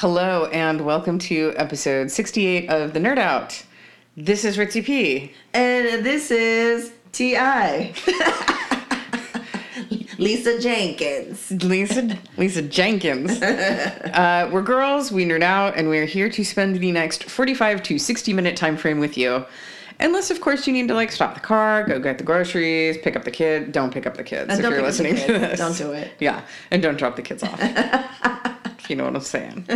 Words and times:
Hello 0.00 0.44
and 0.52 0.82
welcome 0.82 1.18
to 1.18 1.52
episode 1.56 2.08
68 2.08 2.70
of 2.70 2.92
The 2.92 3.00
Nerd 3.00 3.18
Out. 3.18 3.64
This 4.16 4.44
is 4.44 4.56
Ritzy 4.56 4.84
P. 4.84 5.32
And 5.52 6.06
this 6.06 6.30
is 6.30 6.92
T.I. 7.10 7.92
Lisa 10.18 10.60
Jenkins. 10.60 11.50
Lisa 11.50 12.16
Lisa 12.36 12.62
Jenkins. 12.62 13.42
Uh, 13.42 14.48
we're 14.52 14.62
girls, 14.62 15.10
we 15.10 15.24
nerd 15.24 15.42
out, 15.42 15.76
and 15.76 15.88
we're 15.88 16.06
here 16.06 16.30
to 16.30 16.44
spend 16.44 16.76
the 16.76 16.92
next 16.92 17.24
45 17.24 17.82
to 17.82 17.98
60 17.98 18.32
minute 18.32 18.56
time 18.56 18.76
frame 18.76 19.00
with 19.00 19.18
you. 19.18 19.44
Unless, 19.98 20.30
of 20.30 20.40
course, 20.40 20.64
you 20.68 20.72
need 20.72 20.86
to 20.88 20.94
like 20.94 21.10
stop 21.10 21.34
the 21.34 21.40
car, 21.40 21.82
go 21.82 21.98
get 21.98 22.18
the 22.18 22.24
groceries, 22.24 22.98
pick 22.98 23.16
up 23.16 23.24
the 23.24 23.32
kid. 23.32 23.72
Don't 23.72 23.92
pick 23.92 24.06
up 24.06 24.16
the 24.16 24.22
kids 24.22 24.48
And 24.48 24.64
if 24.64 24.70
you're 24.70 24.80
listening 24.80 25.16
to 25.16 25.26
this. 25.26 25.58
Don't 25.58 25.76
do 25.76 25.90
it. 25.90 26.12
Yeah, 26.20 26.42
and 26.70 26.80
don't 26.80 26.96
drop 26.96 27.16
the 27.16 27.22
kids 27.22 27.42
off. 27.42 27.58
if 28.88 28.90
you 28.92 28.96
know 28.96 29.04
what 29.04 29.16
I'm 29.16 29.20
saying. 29.20 29.66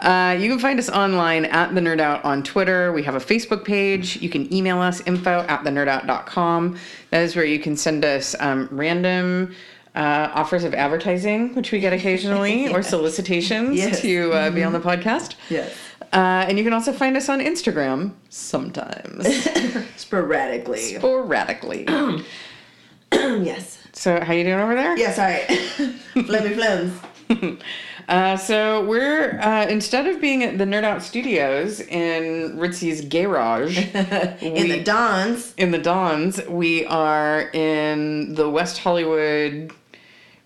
Uh, 0.00 0.34
you 0.40 0.48
can 0.48 0.58
find 0.58 0.78
us 0.78 0.88
online 0.88 1.44
at 1.44 1.74
The 1.74 1.80
Nerd 1.82 2.00
Out 2.00 2.24
on 2.24 2.42
Twitter. 2.42 2.90
We 2.90 3.02
have 3.02 3.14
a 3.14 3.18
Facebook 3.20 3.66
page. 3.66 4.16
You 4.22 4.30
can 4.30 4.50
email 4.52 4.78
us 4.80 5.02
info 5.02 5.40
at 5.46 5.62
thenerdout.com. 5.62 6.78
That 7.10 7.20
is 7.22 7.36
where 7.36 7.44
you 7.44 7.58
can 7.58 7.76
send 7.76 8.02
us 8.02 8.34
um, 8.40 8.66
random 8.72 9.54
uh, 9.94 10.30
offers 10.34 10.64
of 10.64 10.72
advertising, 10.72 11.54
which 11.54 11.70
we 11.70 11.80
get 11.80 11.92
occasionally, 11.92 12.68
or 12.72 12.82
solicitations 12.82 13.76
Yes. 13.76 14.00
to 14.00 14.32
uh, 14.32 14.50
be 14.50 14.64
on 14.64 14.72
the 14.72 14.80
podcast. 14.80 15.34
Yes. 15.50 15.76
Uh, 16.14 16.46
and 16.48 16.56
you 16.56 16.64
can 16.64 16.72
also 16.72 16.94
find 16.94 17.14
us 17.14 17.28
on 17.28 17.40
Instagram 17.40 18.12
sometimes, 18.30 19.26
Sporadically. 19.96 20.80
sporadically. 20.96 21.84
yes. 23.12 23.82
So, 23.92 24.18
how 24.20 24.32
you 24.32 24.44
doing 24.44 24.60
over 24.60 24.74
there? 24.74 24.96
Yeah, 24.96 25.12
sorry. 25.12 25.40
Flemmy 26.14 26.54
Flems. 26.54 27.60
Uh, 28.08 28.36
so 28.36 28.84
we're 28.84 29.38
uh, 29.40 29.66
instead 29.66 30.06
of 30.06 30.20
being 30.20 30.44
at 30.44 30.58
the 30.58 30.64
Nerd 30.64 30.84
Out 30.84 31.02
Studios 31.02 31.80
in 31.80 32.56
Ritzy's 32.56 33.00
garage 33.04 33.78
In 34.40 34.68
the 34.68 34.82
Dons. 34.84 35.52
in 35.56 35.72
the 35.72 35.78
Dons, 35.78 36.40
we 36.46 36.86
are 36.86 37.48
in 37.52 38.34
the 38.34 38.48
West 38.48 38.78
Hollywood 38.78 39.72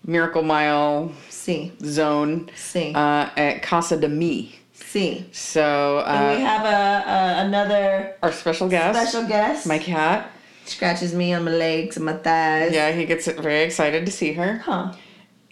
Miracle 0.05 0.41
Mile 0.41 1.11
See. 1.29 1.71
zone 1.83 2.49
See. 2.55 2.93
uh, 2.95 3.29
at 3.37 3.61
Casa 3.61 3.95
de 3.97 4.09
Mi. 4.09 4.55
See. 4.73 5.27
So 5.31 5.99
And 5.99 6.37
we 6.39 6.43
uh, 6.43 6.47
have 6.47 6.65
a, 6.65 7.09
a 7.09 7.45
another 7.45 8.15
our 8.23 8.31
special 8.31 8.67
guest, 8.69 8.99
special 8.99 9.27
guest. 9.27 9.67
my 9.67 9.77
cat. 9.77 10.31
Scratches 10.65 11.13
me 11.13 11.33
on 11.33 11.43
my 11.43 11.51
legs 11.51 11.95
and 11.97 12.05
my 12.05 12.13
thighs. 12.13 12.71
Yeah, 12.73 12.91
he 12.91 13.05
gets 13.05 13.27
very 13.27 13.61
excited 13.61 14.05
to 14.07 14.11
see 14.11 14.33
her, 14.33 14.57
Huh. 14.59 14.93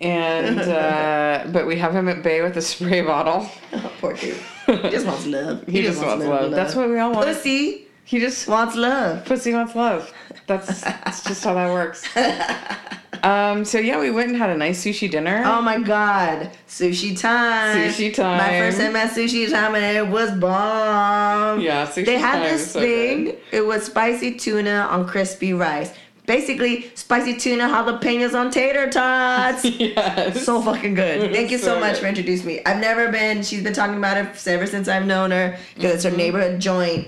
And 0.02 0.60
uh, 0.82 1.46
but 1.52 1.68
we 1.68 1.78
have 1.78 1.96
him 1.96 2.08
at 2.08 2.24
bay 2.24 2.42
with 2.42 2.58
a 2.58 2.62
spray 2.62 3.02
bottle. 3.02 3.50
Oh, 3.74 3.92
poor 4.00 4.14
dude. 4.14 4.38
He 4.66 4.90
just 4.90 5.06
wants 5.06 5.26
love. 5.26 5.64
He 5.68 5.82
just 5.82 6.04
wants 6.04 6.26
love. 6.26 6.52
That's 6.52 6.76
what 6.76 6.90
we 6.90 7.00
all 7.00 7.12
want. 7.12 7.26
Pussy 7.26 7.88
He 8.06 8.20
just 8.20 8.48
wants 8.48 8.76
love. 8.76 9.26
Pussy 9.26 9.54
wants 9.54 9.76
love. 9.76 10.14
That's 10.48 10.82
that's 10.82 11.24
just 11.24 11.44
how 11.44 11.54
that 11.56 11.72
works. 11.72 12.08
Um, 13.22 13.66
so 13.66 13.80
yeah, 13.80 14.00
we 14.00 14.12
went 14.12 14.30
and 14.30 14.38
had 14.38 14.50
a 14.50 14.56
nice 14.58 14.82
sushi 14.84 15.12
dinner. 15.12 15.44
Oh 15.46 15.62
my 15.62 15.78
god. 15.80 16.52
Sushi 16.70 17.20
time. 17.20 17.90
Sushi 17.90 18.14
time. 18.14 18.38
My 18.38 18.60
first 18.60 18.80
time 18.80 18.96
at 18.96 19.12
sushi 19.12 19.50
time 19.50 19.76
and 19.76 19.98
it 19.98 20.08
was 20.08 20.32
bomb. 20.32 21.60
Yeah, 21.60 21.86
sushi 21.86 22.06
They 22.06 22.18
had 22.18 22.40
time 22.40 22.44
this 22.44 22.72
so 22.72 22.80
thing. 22.80 23.26
good. 23.26 23.38
It 23.52 23.66
was 23.66 23.84
spicy 23.84 24.36
tuna 24.36 24.88
on 24.90 25.06
crispy 25.08 25.54
rice. 25.54 25.94
Basically, 26.30 26.92
spicy 26.94 27.38
tuna 27.38 27.64
jalapenos 27.68 28.36
on 28.40 28.52
tater 28.52 28.88
tots. 28.88 29.66
yes. 29.80 30.46
so 30.46 30.62
fucking 30.62 30.94
good. 30.94 31.32
Thank 31.34 31.50
you 31.50 31.58
so, 31.58 31.66
So 31.74 31.80
much 31.80 31.94
good. 31.94 32.02
for 32.02 32.08
introducing 32.08 32.46
me. 32.46 32.62
I've 32.68 32.80
never 32.80 33.12
been. 33.12 33.42
She's 33.42 33.64
been 33.64 33.74
talking 33.74 33.98
about 33.98 34.16
it 34.18 34.48
ever 34.48 34.68
since 34.68 34.88
I've 34.88 35.08
known 35.08 35.32
her 35.32 35.58
because 35.74 35.96
it's 35.96 36.04
her 36.04 36.10
Mm-hmm. 36.12 36.18
neighborhood 36.20 36.62
joint. 36.62 37.08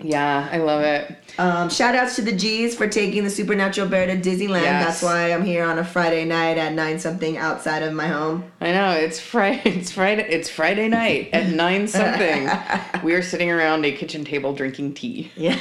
yeah, 0.00 0.48
I 0.52 0.58
love 0.58 0.82
it. 0.82 1.16
Um, 1.36 1.68
shout 1.68 1.96
outs 1.96 2.14
to 2.14 2.22
the 2.22 2.30
G's 2.30 2.76
for 2.76 2.86
taking 2.86 3.24
the 3.24 3.30
Supernatural 3.30 3.88
Bear 3.88 4.06
to 4.06 4.16
Disneyland. 4.16 4.62
Yes. 4.62 4.84
That's 4.86 5.02
why 5.02 5.32
I'm 5.32 5.44
here 5.44 5.64
on 5.64 5.80
a 5.80 5.84
Friday 5.84 6.24
night 6.24 6.56
at 6.56 6.74
nine 6.74 7.00
something 7.00 7.36
outside 7.36 7.82
of 7.82 7.92
my 7.92 8.06
home. 8.06 8.44
I 8.60 8.70
know 8.70 8.90
it's 8.92 9.18
Friday. 9.18 9.62
It's 9.80 9.90
Friday. 9.90 10.26
It's 10.30 10.48
Friday 10.48 10.86
night 10.88 11.30
at 11.32 11.48
nine 11.48 11.88
something. 11.88 12.48
we 13.02 13.14
are 13.14 13.22
sitting 13.22 13.50
around 13.50 13.84
a 13.84 13.90
kitchen 13.90 14.24
table 14.24 14.52
drinking 14.54 14.94
tea. 14.94 15.32
Yeah. 15.36 15.58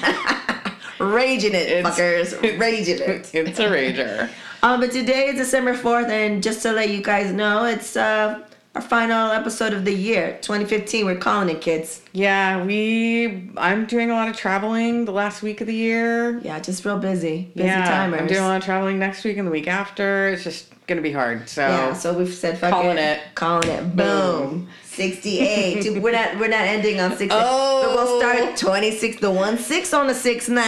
Raging 1.04 1.54
it, 1.54 1.70
It's- 1.70 2.00
fuckers. 2.00 2.60
Raging 2.60 3.00
it. 3.00 3.30
It's 3.34 3.60
a 3.60 3.66
rager. 3.66 4.30
Um, 4.64 4.80
but 4.80 4.94
today 4.94 5.26
is 5.28 5.36
December 5.36 5.74
4th, 5.74 6.08
and 6.08 6.42
just 6.42 6.62
to 6.62 6.72
let 6.72 6.90
you 6.90 7.02
guys 7.04 7.34
know, 7.34 7.66
it's 7.66 7.98
uh, 7.98 8.40
our 8.76 8.82
final 8.82 9.30
episode 9.30 9.74
of 9.74 9.84
the 9.84 9.92
year, 9.94 10.38
2015. 10.42 11.06
We're 11.06 11.18
calling 11.18 11.50
it, 11.54 11.60
kids. 11.60 12.02
Yeah, 12.14 12.64
we. 12.64 13.52
I'm 13.58 13.86
doing 13.88 14.10
a 14.10 14.14
lot 14.14 14.30
of 14.30 14.38
traveling 14.38 15.04
the 15.04 15.12
last 15.12 15.42
week 15.44 15.60
of 15.60 15.68
the 15.68 15.76
year. 15.76 16.40
Yeah, 16.40 16.62
just 16.62 16.86
real 16.86 16.98
busy. 16.98 17.52
Busy 17.58 17.68
yeah, 17.68 17.84
timers. 17.90 18.22
I'm 18.22 18.28
doing 18.28 18.40
a 18.40 18.48
lot 18.48 18.56
of 18.56 18.64
traveling 18.64 19.00
next 19.00 19.26
week 19.26 19.36
and 19.36 19.46
the 19.46 19.52
week 19.52 19.68
after. 19.68 20.30
It's 20.30 20.46
just 20.46 20.68
gonna 20.88 21.02
be 21.02 21.12
hard. 21.12 21.50
So 21.50 21.68
Yeah, 21.68 21.92
so 21.94 22.14
we've 22.18 22.34
said 22.34 22.58
fuck 22.58 22.72
Calling 22.72 22.98
it. 22.98 23.18
it. 23.20 23.36
Calling 23.36 23.68
it. 23.68 23.96
Boom. 23.98 24.06
Boom. 24.50 24.70
68. 24.96 25.82
Dude, 25.84 26.04
we're 26.04 26.12
not 26.12 26.38
we're 26.40 26.48
not 26.48 26.62
ending 26.62 27.00
on 27.00 27.12
68. 27.12 27.30
Oh. 27.34 27.82
But 27.84 27.96
we'll 27.96 28.20
start 28.20 28.58
26 28.58 29.20
the 29.22 29.32
1 29.32 29.58
6 29.58 29.94
on 29.94 30.08
the 30.08 30.14
6 30.16 30.50
9. 30.50 30.62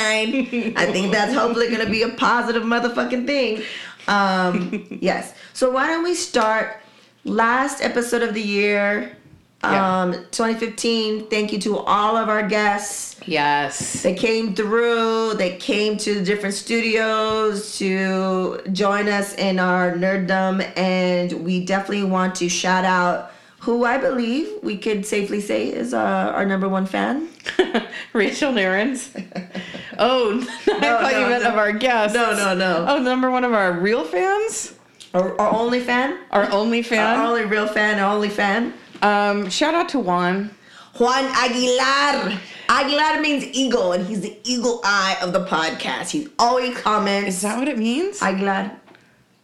I 0.76 0.86
think 0.92 1.12
that's 1.12 1.34
hopefully 1.34 1.70
gonna 1.70 1.90
be 1.90 2.02
a 2.04 2.10
positive 2.10 2.64
motherfucking 2.64 3.26
thing. 3.26 3.64
Um 4.08 4.86
yes. 5.02 5.34
So 5.54 5.72
why 5.72 5.88
don't 5.88 6.04
we 6.04 6.16
start 6.16 6.82
last 7.24 7.82
episode 7.82 8.22
of 8.22 8.34
the 8.34 8.42
year? 8.42 9.16
Yeah. 9.64 10.02
Um 10.02 10.14
2015. 10.32 11.28
Thank 11.28 11.52
you 11.54 11.60
to 11.62 11.78
all 11.78 12.18
of 12.18 12.30
our 12.30 12.48
guests. 12.48 13.16
yes, 13.26 14.04
They 14.04 14.14
came 14.14 14.54
through. 14.54 15.34
They 15.36 15.58
came 15.58 15.98
to 15.98 16.16
the 16.16 16.24
different 16.24 16.54
studios 16.54 17.78
to 17.80 18.62
join 18.72 19.08
us 19.08 19.34
in 19.36 19.58
our 19.58 19.94
nerddom, 19.94 20.62
and 20.78 21.32
we 21.44 21.66
definitely 21.66 22.04
want 22.04 22.36
to 22.36 22.50
shout 22.50 22.86
out 22.86 23.32
who 23.66 23.84
I 23.84 23.98
believe 23.98 24.48
we 24.64 24.78
could 24.78 25.06
safely 25.06 25.42
say 25.42 25.68
is 25.70 25.94
uh, 25.94 25.98
our 26.36 26.46
number 26.46 26.70
one 26.70 26.86
fan. 26.86 27.28
Rachel 28.14 28.52
Narens. 28.54 29.10
Oh, 29.98 30.46
I 30.68 30.74
No, 30.74 30.98
thought 31.00 31.14
you 31.14 31.20
no, 31.22 31.30
meant 31.30 31.44
no. 31.44 31.50
of 31.52 31.58
our 31.58 31.72
guests. 31.72 32.14
No, 32.14 32.36
no, 32.36 32.54
no. 32.54 32.86
Oh, 32.86 33.00
number 33.00 33.32
one 33.32 33.46
of 33.46 33.54
our 33.54 33.72
real 33.72 34.04
fans, 34.04 34.74
Our, 35.14 35.40
our 35.40 35.54
only 35.54 35.80
fan. 35.80 36.20
our 36.32 36.52
only 36.52 36.82
fan. 36.82 37.18
Our 37.18 37.26
only 37.28 37.46
real 37.46 37.66
fan. 37.66 37.98
Our 38.00 38.14
only 38.14 38.28
fan. 38.28 38.74
Um, 39.02 39.50
shout 39.50 39.74
out 39.74 39.88
to 39.90 40.00
Juan. 40.00 40.52
Juan 41.00 41.24
Aguilar. 41.24 42.38
Aguilar 42.68 43.22
means 43.22 43.46
eagle, 43.54 43.94
and 43.94 44.06
he's 44.06 44.20
the 44.20 44.38
eagle 44.44 44.82
eye 44.84 45.16
of 45.22 45.32
the 45.32 45.46
podcast. 45.46 46.10
He's 46.10 46.28
always 46.38 46.78
comments. 46.78 47.30
Is 47.30 47.42
that 47.44 47.58
what 47.58 47.70
it 47.70 47.78
means? 47.78 48.22
Aguilar? 48.22 48.72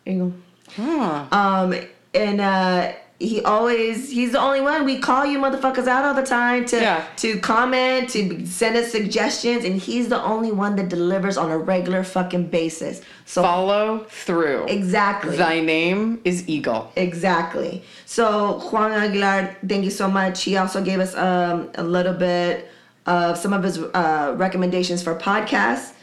Eagle. 0.05 0.33
Huh. 0.75 1.27
Um, 1.31 1.75
and 2.13 2.41
uh, 2.41 2.91
he 3.27 3.41
always 3.43 4.09
he's 4.09 4.31
the 4.31 4.39
only 4.39 4.61
one. 4.61 4.83
We 4.85 4.99
call 4.99 5.25
you 5.25 5.37
motherfuckers 5.39 5.87
out 5.87 6.03
all 6.05 6.13
the 6.13 6.23
time 6.25 6.65
to 6.65 6.77
Yeah. 6.81 7.03
to 7.17 7.39
comment, 7.39 8.09
to 8.11 8.45
send 8.45 8.75
us 8.75 8.91
suggestions, 8.91 9.63
and 9.65 9.75
he's 9.79 10.07
the 10.09 10.21
only 10.21 10.51
one 10.51 10.75
that 10.77 10.89
delivers 10.89 11.37
on 11.37 11.49
a 11.51 11.57
regular 11.57 12.03
fucking 12.03 12.45
basis. 12.47 13.01
So 13.25 13.41
Follow 13.41 14.05
through. 14.09 14.65
exactly. 14.67 15.37
Thy 15.37 15.61
name 15.61 16.19
is 16.25 16.47
Eagle. 16.49 16.91
Exactly. 16.95 17.83
So 18.05 18.59
Juan 18.71 18.91
Aguilar, 18.91 19.55
thank 19.67 19.83
you 19.85 19.91
so 19.91 20.07
much. 20.09 20.43
He 20.43 20.57
also 20.57 20.83
gave 20.83 20.99
us 20.99 21.15
um, 21.15 21.69
a 21.75 21.83
little 21.83 22.13
bit 22.13 22.67
of 23.05 23.37
some 23.37 23.53
of 23.53 23.63
his 23.63 23.77
uh, 23.79 24.33
recommendations 24.37 25.01
for 25.01 25.15
podcasts, 25.15 25.93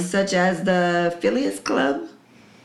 such 0.00 0.32
as 0.32 0.64
the 0.64 1.14
Phileas 1.20 1.60
Club, 1.60 2.08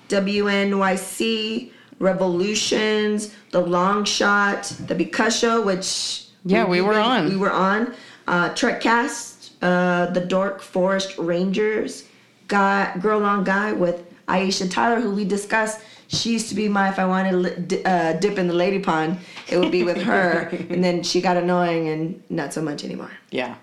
WNYC, 0.10 1.72
Revolutions, 2.04 3.34
The 3.52 3.62
Long 3.62 4.04
Shot, 4.04 4.64
The 4.88 4.96
Because 4.96 5.44
which 5.44 6.26
Yeah, 6.46 6.66
we 6.66 6.82
were 6.82 7.00
on. 7.00 7.30
We 7.30 7.38
were 7.38 7.52
on. 7.52 7.94
Uh, 8.28 8.50
Trekcast, 8.50 9.52
uh, 9.62 10.08
The 10.12 10.22
Dark 10.22 10.62
Forest 10.62 11.18
Rangers, 11.18 12.04
guy, 12.48 12.96
Girl 13.02 13.24
on 13.24 13.44
Guy 13.44 13.72
with 13.72 14.04
Aisha 14.28 14.70
Tyler, 14.70 15.00
who 15.00 15.12
we 15.12 15.26
discussed. 15.26 15.80
She 16.08 16.34
used 16.34 16.50
to 16.50 16.56
be 16.56 16.68
my, 16.68 16.90
if 16.90 17.00
I 17.00 17.06
wanted 17.06 17.70
to 17.70 17.84
uh, 17.84 18.14
dip 18.14 18.38
in 18.38 18.48
the 18.48 18.54
lady 18.54 18.80
pond, 18.80 19.18
it 19.50 19.58
would 19.58 19.72
be 19.72 19.84
with 19.84 20.02
her. 20.04 20.50
and 20.70 20.84
then 20.84 21.02
she 21.04 21.22
got 21.22 21.38
annoying 21.38 21.88
and 21.88 22.22
not 22.30 22.54
so 22.54 22.62
much 22.62 22.84
anymore. 22.84 23.12
Yeah. 23.32 23.56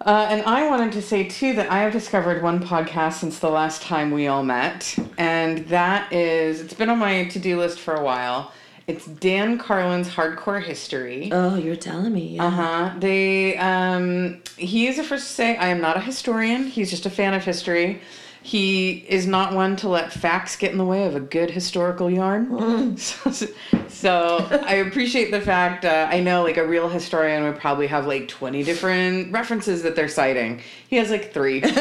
Uh, 0.00 0.28
and 0.30 0.42
I 0.42 0.66
wanted 0.68 0.92
to 0.92 1.02
say 1.02 1.28
too 1.28 1.52
that 1.54 1.70
I 1.70 1.80
have 1.80 1.92
discovered 1.92 2.42
one 2.42 2.62
podcast 2.64 3.14
since 3.14 3.38
the 3.38 3.50
last 3.50 3.82
time 3.82 4.10
we 4.10 4.28
all 4.28 4.42
met, 4.42 4.96
and 5.18 5.58
that 5.68 6.10
is 6.10 6.60
it's 6.62 6.72
been 6.72 6.88
on 6.88 6.98
my 6.98 7.24
to 7.24 7.38
do 7.38 7.58
list 7.58 7.78
for 7.80 7.94
a 7.94 8.02
while. 8.02 8.50
It's 8.86 9.04
Dan 9.04 9.58
Carlin's 9.58 10.08
Hardcore 10.08 10.62
History. 10.62 11.28
Oh, 11.32 11.56
you're 11.56 11.76
telling 11.76 12.14
me. 12.14 12.36
Yeah. 12.36 12.46
Uh 12.46 12.50
huh. 12.50 12.94
They 12.98 13.58
um 13.58 14.40
he 14.56 14.86
is 14.86 14.96
the 14.96 15.04
first 15.04 15.26
to 15.28 15.32
say 15.34 15.56
I 15.58 15.68
am 15.68 15.82
not 15.82 15.98
a 15.98 16.00
historian. 16.00 16.66
He's 16.66 16.88
just 16.88 17.04
a 17.04 17.10
fan 17.10 17.34
of 17.34 17.44
history, 17.44 18.00
he 18.42 19.04
is 19.08 19.26
not 19.26 19.54
one 19.54 19.76
to 19.76 19.88
let 19.88 20.12
facts 20.12 20.56
get 20.56 20.72
in 20.72 20.78
the 20.78 20.84
way 20.84 21.04
of 21.04 21.14
a 21.14 21.20
good 21.20 21.50
historical 21.50 22.10
yarn. 22.10 22.96
So, 22.96 23.30
so 23.88 24.48
I 24.64 24.74
appreciate 24.74 25.30
the 25.30 25.40
fact. 25.40 25.84
Uh, 25.84 26.08
I 26.10 26.20
know, 26.20 26.42
like 26.42 26.56
a 26.56 26.66
real 26.66 26.88
historian 26.88 27.44
would 27.44 27.58
probably 27.58 27.86
have 27.88 28.06
like 28.06 28.28
twenty 28.28 28.62
different 28.62 29.32
references 29.32 29.82
that 29.82 29.94
they're 29.94 30.08
citing. 30.08 30.62
He 30.88 30.96
has 30.96 31.10
like 31.10 31.32
three. 31.32 31.62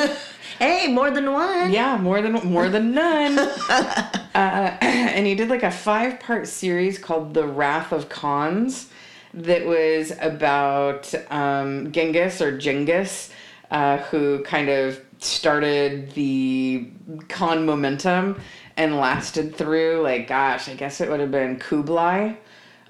Hey, 0.59 0.91
more 0.91 1.09
than 1.09 1.31
one. 1.31 1.71
Yeah, 1.71 1.95
more 1.95 2.21
than 2.21 2.33
more 2.33 2.67
than 2.67 2.93
none. 2.93 3.39
uh, 3.69 4.19
and 4.81 5.25
he 5.25 5.33
did 5.33 5.47
like 5.47 5.63
a 5.63 5.71
five 5.71 6.19
part 6.19 6.49
series 6.49 6.97
called 6.97 7.33
The 7.33 7.47
Wrath 7.47 7.93
of 7.93 8.09
Khans 8.09 8.89
that 9.33 9.65
was 9.65 10.11
about 10.19 11.13
um, 11.31 11.93
Genghis 11.93 12.41
or 12.41 12.57
Genghis, 12.57 13.29
uh, 13.71 13.99
who 13.99 14.43
kind 14.43 14.67
of 14.67 14.99
started 15.19 16.11
the 16.11 16.89
Khan 17.27 17.65
momentum 17.65 18.39
and 18.77 18.95
lasted 18.97 19.55
through 19.55 20.01
like 20.01 20.27
gosh, 20.27 20.67
I 20.69 20.75
guess 20.75 21.01
it 21.01 21.09
would 21.09 21.19
have 21.19 21.31
been 21.31 21.59
Kublai, 21.59 22.35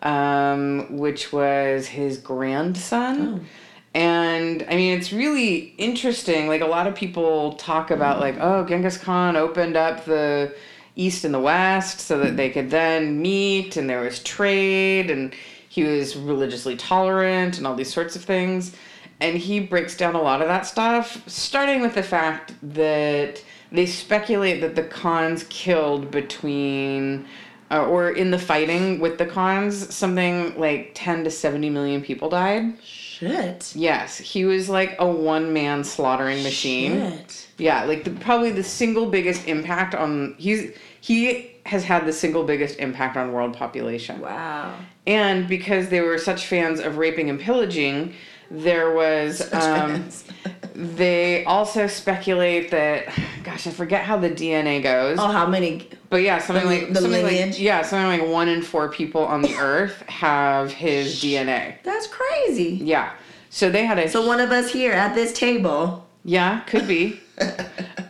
um, 0.01 0.97
which 0.97 1.33
was 1.33 1.87
his 1.87 2.17
grandson. 2.17 3.47
And 3.93 4.65
I 4.69 4.75
mean, 4.75 4.97
it's 4.97 5.11
really 5.11 5.73
interesting. 5.77 6.47
Like, 6.47 6.61
a 6.61 6.67
lot 6.67 6.85
of 6.85 6.93
people 6.95 7.53
talk 7.53 7.89
about, 7.89 8.19
like, 8.19 8.37
oh, 8.39 8.63
Genghis 8.65 8.97
Khan 8.97 9.35
opened 9.35 9.75
up 9.75 10.05
the 10.05 10.53
East 10.95 11.25
and 11.25 11.33
the 11.33 11.39
West 11.39 11.99
so 11.99 12.19
that 12.19 12.37
they 12.37 12.49
could 12.49 12.69
then 12.69 13.21
meet, 13.21 13.77
and 13.77 13.89
there 13.89 14.01
was 14.01 14.21
trade, 14.21 15.09
and 15.09 15.33
he 15.69 15.83
was 15.83 16.15
religiously 16.15 16.75
tolerant, 16.75 17.57
and 17.57 17.65
all 17.65 17.75
these 17.75 17.91
sorts 17.91 18.15
of 18.15 18.23
things. 18.23 18.75
And 19.21 19.37
he 19.37 19.59
breaks 19.59 19.97
down 19.97 20.15
a 20.15 20.21
lot 20.21 20.41
of 20.41 20.47
that 20.47 20.65
stuff, 20.65 21.21
starting 21.27 21.81
with 21.81 21.95
the 21.95 22.03
fact 22.03 22.53
that 22.61 23.43
they 23.71 23.85
speculate 23.85 24.61
that 24.61 24.75
the 24.75 24.83
Khans 24.83 25.45
killed 25.49 26.11
between. 26.11 27.27
Uh, 27.71 27.85
or 27.85 28.09
in 28.09 28.31
the 28.31 28.39
fighting 28.39 28.99
with 28.99 29.19
the 29.19 29.27
Khans, 29.27 29.93
something 29.93 30.59
like 30.59 30.91
10 30.95 31.25
to 31.25 31.29
70 31.29 31.69
million 31.69 32.01
people 32.01 32.27
died. 32.27 32.73
Shit. 33.19 33.75
Yes, 33.75 34.17
he 34.17 34.45
was 34.45 34.69
like 34.69 34.95
a 34.97 35.05
one 35.05 35.51
man 35.51 35.83
slaughtering 35.83 36.41
machine. 36.41 37.11
Shit. 37.11 37.47
Yeah, 37.59 37.83
like 37.83 38.05
the 38.05 38.11
probably 38.11 38.51
the 38.51 38.63
single 38.63 39.05
biggest 39.07 39.45
impact 39.45 39.93
on 39.93 40.35
he's 40.37 40.73
he 41.01 41.51
has 41.65 41.83
had 41.83 42.05
the 42.05 42.13
single 42.13 42.43
biggest 42.43 42.79
impact 42.79 43.17
on 43.17 43.33
world 43.33 43.55
population. 43.55 44.21
Wow. 44.21 44.75
And 45.05 45.47
because 45.47 45.89
they 45.89 46.01
were 46.01 46.17
such 46.17 46.47
fans 46.47 46.79
of 46.79 46.97
raping 46.97 47.29
and 47.29 47.39
pillaging, 47.39 48.13
there 48.51 48.91
was 48.93 49.51
um, 49.53 50.07
they 50.75 51.43
also 51.45 51.87
speculate 51.87 52.71
that 52.71 53.05
gosh, 53.43 53.67
I 53.67 53.71
forget 53.71 54.03
how 54.03 54.17
the 54.17 54.29
DNA 54.29 54.81
goes. 54.81 55.17
Oh, 55.19 55.27
how 55.27 55.45
many? 55.47 55.87
But 56.09 56.17
yeah, 56.23 56.39
something 56.39 56.67
The- 56.67 56.75
like 56.85 56.89
the 56.93 57.01
something 57.01 57.23
lineage? 57.23 57.53
like 57.55 57.59
yeah, 57.61 57.81
something 57.83 58.19
like 58.21 58.29
one 58.31 58.47
in 58.49 58.61
four 58.61 58.89
people 58.89 59.23
on 59.25 59.41
the 59.41 59.55
earth 59.59 60.01
have 60.07 60.71
his 60.71 61.21
DNA. 61.23 61.75
That's 61.83 62.07
crazy. 62.07 62.79
Yeah. 62.83 63.13
So 63.51 63.69
they 63.69 63.85
had 63.85 63.97
a 63.99 64.07
So 64.09 64.25
one 64.27 64.39
of 64.39 64.51
us 64.51 64.71
here 64.71 64.91
at 64.93 65.15
this 65.15 65.33
table. 65.33 66.07
Yeah, 66.25 66.59
could 66.61 66.87
be. 66.87 67.19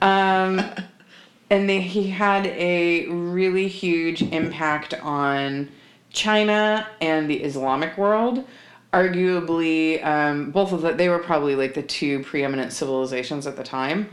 um, 0.01 0.61
and 1.49 1.69
they, 1.69 1.79
he 1.81 2.09
had 2.09 2.47
a 2.47 3.07
really 3.07 3.67
huge 3.67 4.21
impact 4.21 4.93
on 4.95 5.69
China 6.11 6.87
and 7.01 7.29
the 7.29 7.37
Islamic 7.43 7.97
world. 7.97 8.43
Arguably, 8.91 10.03
um, 10.03 10.49
both 10.49 10.71
of 10.71 10.81
them, 10.81 10.97
they 10.97 11.09
were 11.09 11.19
probably 11.19 11.55
like 11.55 11.75
the 11.75 11.83
two 11.83 12.23
preeminent 12.23 12.73
civilizations 12.73 13.45
at 13.45 13.55
the 13.55 13.63
time. 13.63 14.07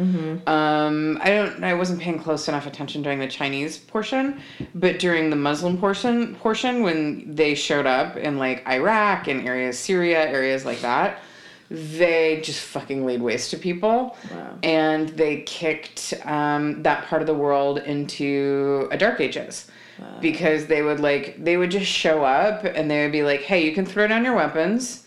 Um, 0.47 1.19
I 1.23 1.31
don't, 1.31 1.65
I 1.65 1.73
wasn't 1.73 2.01
paying 2.01 2.19
close 2.19 2.47
enough 2.49 2.67
attention 2.67 3.01
during 3.01 3.19
the 3.19 3.27
Chinese 3.27 3.79
portion, 3.79 4.39
but 4.75 4.99
during 4.99 5.31
the 5.31 5.37
Muslim 5.37 5.79
portion, 5.79 6.35
portion 6.37 6.83
when 6.83 7.35
they 7.35 7.55
showed 7.55 7.87
up 7.87 8.19
in 8.19 8.37
like 8.39 8.67
Iraq 8.69 9.29
and 9.29 9.47
areas, 9.49 9.79
Syria, 9.79 10.29
areas 10.29 10.67
like 10.67 10.81
that, 10.83 11.21
they 11.71 12.41
just 12.45 12.61
fucking 12.61 13.05
laid 13.07 13.21
waste 13.23 13.51
to 13.51 13.57
people 13.59 14.17
Wow. 14.33 14.59
and 14.63 15.09
they 15.11 15.41
kicked 15.43 16.15
um, 16.25 16.83
that 16.83 17.07
part 17.07 17.23
of 17.23 17.27
the 17.27 17.35
world 17.35 17.79
into 17.79 18.89
a 18.91 18.97
dark 18.99 19.21
ages 19.21 19.69
because 20.21 20.67
they 20.67 20.83
would 20.83 21.01
like 21.01 21.43
they 21.43 21.57
would 21.57 21.71
just 21.71 21.91
show 21.91 22.23
up 22.23 22.65
and 22.65 22.91
they 22.91 23.03
would 23.03 23.13
be 23.13 23.23
like 23.23 23.41
hey 23.41 23.65
you 23.65 23.73
can 23.73 23.87
throw 23.87 24.07
down 24.07 24.25
your 24.25 24.35
weapons 24.37 25.07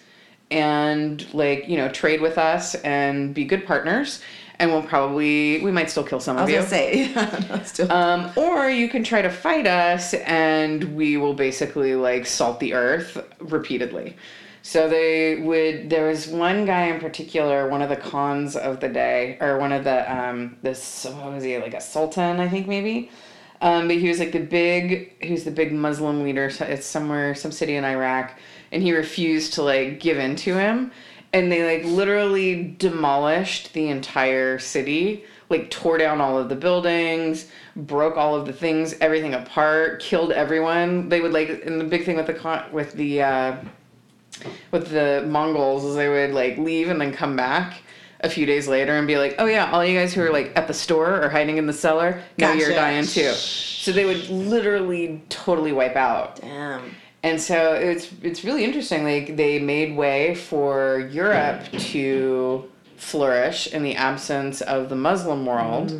and 0.51 1.31
like 1.33 1.67
you 1.67 1.77
know 1.77 1.89
trade 1.89 2.21
with 2.21 2.37
us 2.37 2.75
and 2.75 3.33
be 3.35 3.45
good 3.45 3.65
partners 3.65 4.21
and 4.57 4.71
we'll 4.71 4.81
probably 4.81 5.61
we 5.61 5.71
might 5.71 5.89
still 5.89 6.03
kill 6.03 6.19
some 6.19 6.37
I 6.37 6.41
of 6.41 6.45
was 6.47 6.53
you 6.53 6.57
gonna 6.57 6.69
say. 6.69 7.47
No, 7.49 7.63
still- 7.63 7.91
um, 7.91 8.31
or 8.35 8.69
you 8.69 8.89
can 8.89 9.03
try 9.03 9.21
to 9.21 9.29
fight 9.29 9.67
us 9.67 10.13
and 10.15 10.83
we 10.95 11.17
will 11.17 11.33
basically 11.35 11.95
like 11.95 12.25
salt 12.25 12.59
the 12.59 12.73
earth 12.73 13.23
repeatedly. 13.39 14.17
So 14.61 14.89
they 14.89 15.37
would. 15.37 15.89
There 15.89 16.07
was 16.07 16.27
one 16.27 16.65
guy 16.65 16.87
in 16.87 16.99
particular, 16.99 17.69
one 17.69 17.81
of 17.81 17.89
the 17.89 17.95
Khans 17.95 18.55
of 18.55 18.79
the 18.79 18.89
day, 18.89 19.37
or 19.39 19.57
one 19.57 19.71
of 19.71 19.83
the 19.83 20.11
um, 20.13 20.57
this 20.61 21.05
what 21.05 21.33
was 21.33 21.43
he 21.43 21.57
like 21.57 21.73
a 21.73 21.81
sultan, 21.81 22.39
I 22.39 22.49
think 22.49 22.67
maybe. 22.67 23.09
Um, 23.61 23.87
but 23.87 23.97
he 23.97 24.07
was 24.07 24.19
like 24.19 24.31
the 24.31 24.39
big, 24.39 25.21
he 25.21 25.31
was 25.31 25.43
the 25.43 25.51
big 25.51 25.73
Muslim 25.73 26.23
leader. 26.23 26.49
So 26.49 26.65
it's 26.65 26.85
somewhere, 26.85 27.35
some 27.35 27.51
city 27.51 27.75
in 27.75 27.83
Iraq, 27.83 28.37
and 28.71 28.81
he 28.81 28.93
refused 28.93 29.53
to 29.53 29.63
like 29.63 29.99
give 29.99 30.17
in 30.17 30.35
to 30.37 30.55
him, 30.55 30.91
and 31.33 31.51
they 31.51 31.77
like 31.77 31.85
literally 31.85 32.75
demolished 32.77 33.73
the 33.73 33.89
entire 33.89 34.59
city, 34.59 35.25
like 35.49 35.69
tore 35.69 35.97
down 35.97 36.21
all 36.21 36.37
of 36.37 36.47
the 36.49 36.55
buildings, 36.55 37.47
broke 37.75 38.17
all 38.17 38.35
of 38.35 38.45
the 38.45 38.53
things, 38.53 38.95
everything 39.01 39.33
apart, 39.33 40.01
killed 40.01 40.31
everyone. 40.31 41.09
They 41.09 41.21
would 41.21 41.33
like, 41.33 41.49
and 41.65 41.79
the 41.79 41.85
big 41.85 42.05
thing 42.05 42.15
with 42.15 42.27
the 42.27 42.33
con- 42.33 42.71
with 42.71 42.93
the 42.93 43.21
uh, 43.23 43.57
with 44.71 44.89
the 44.89 45.25
Mongols 45.27 45.83
is 45.83 45.95
they 45.95 46.09
would 46.09 46.31
like 46.31 46.57
leave 46.57 46.89
and 46.89 46.99
then 46.99 47.13
come 47.13 47.35
back 47.35 47.81
a 48.21 48.29
few 48.29 48.45
days 48.45 48.67
later 48.67 48.97
and 48.97 49.07
be 49.07 49.17
like, 49.17 49.35
"Oh 49.39 49.45
yeah, 49.45 49.71
all 49.71 49.83
you 49.83 49.97
guys 49.97 50.13
who 50.13 50.21
are 50.21 50.31
like 50.31 50.51
at 50.55 50.67
the 50.67 50.73
store 50.73 51.21
or 51.21 51.29
hiding 51.29 51.57
in 51.57 51.67
the 51.67 51.73
cellar, 51.73 52.21
now 52.37 52.53
you're 52.53 52.73
dying 52.73 53.05
too." 53.05 53.31
So 53.31 53.91
they 53.91 54.05
would 54.05 54.29
literally 54.29 55.21
totally 55.29 55.71
wipe 55.71 55.95
out. 55.95 56.41
Damn. 56.41 56.95
And 57.23 57.39
so 57.41 57.73
it's 57.73 58.11
it's 58.21 58.43
really 58.43 58.63
interesting. 58.63 59.03
Like 59.03 59.35
they 59.35 59.59
made 59.59 59.95
way 59.95 60.35
for 60.35 61.09
Europe 61.11 61.63
to 61.71 62.69
flourish 62.97 63.67
in 63.67 63.83
the 63.83 63.95
absence 63.95 64.61
of 64.61 64.89
the 64.89 64.95
Muslim 64.95 65.45
world. 65.45 65.91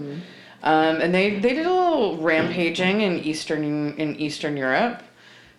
Um, 0.62 1.00
and 1.02 1.14
they, 1.14 1.40
they 1.40 1.54
did 1.54 1.66
a 1.66 1.72
little 1.74 2.18
rampaging 2.18 3.02
in 3.02 3.20
eastern 3.20 3.94
in 3.94 4.16
Eastern 4.18 4.58
Europe. 4.58 5.02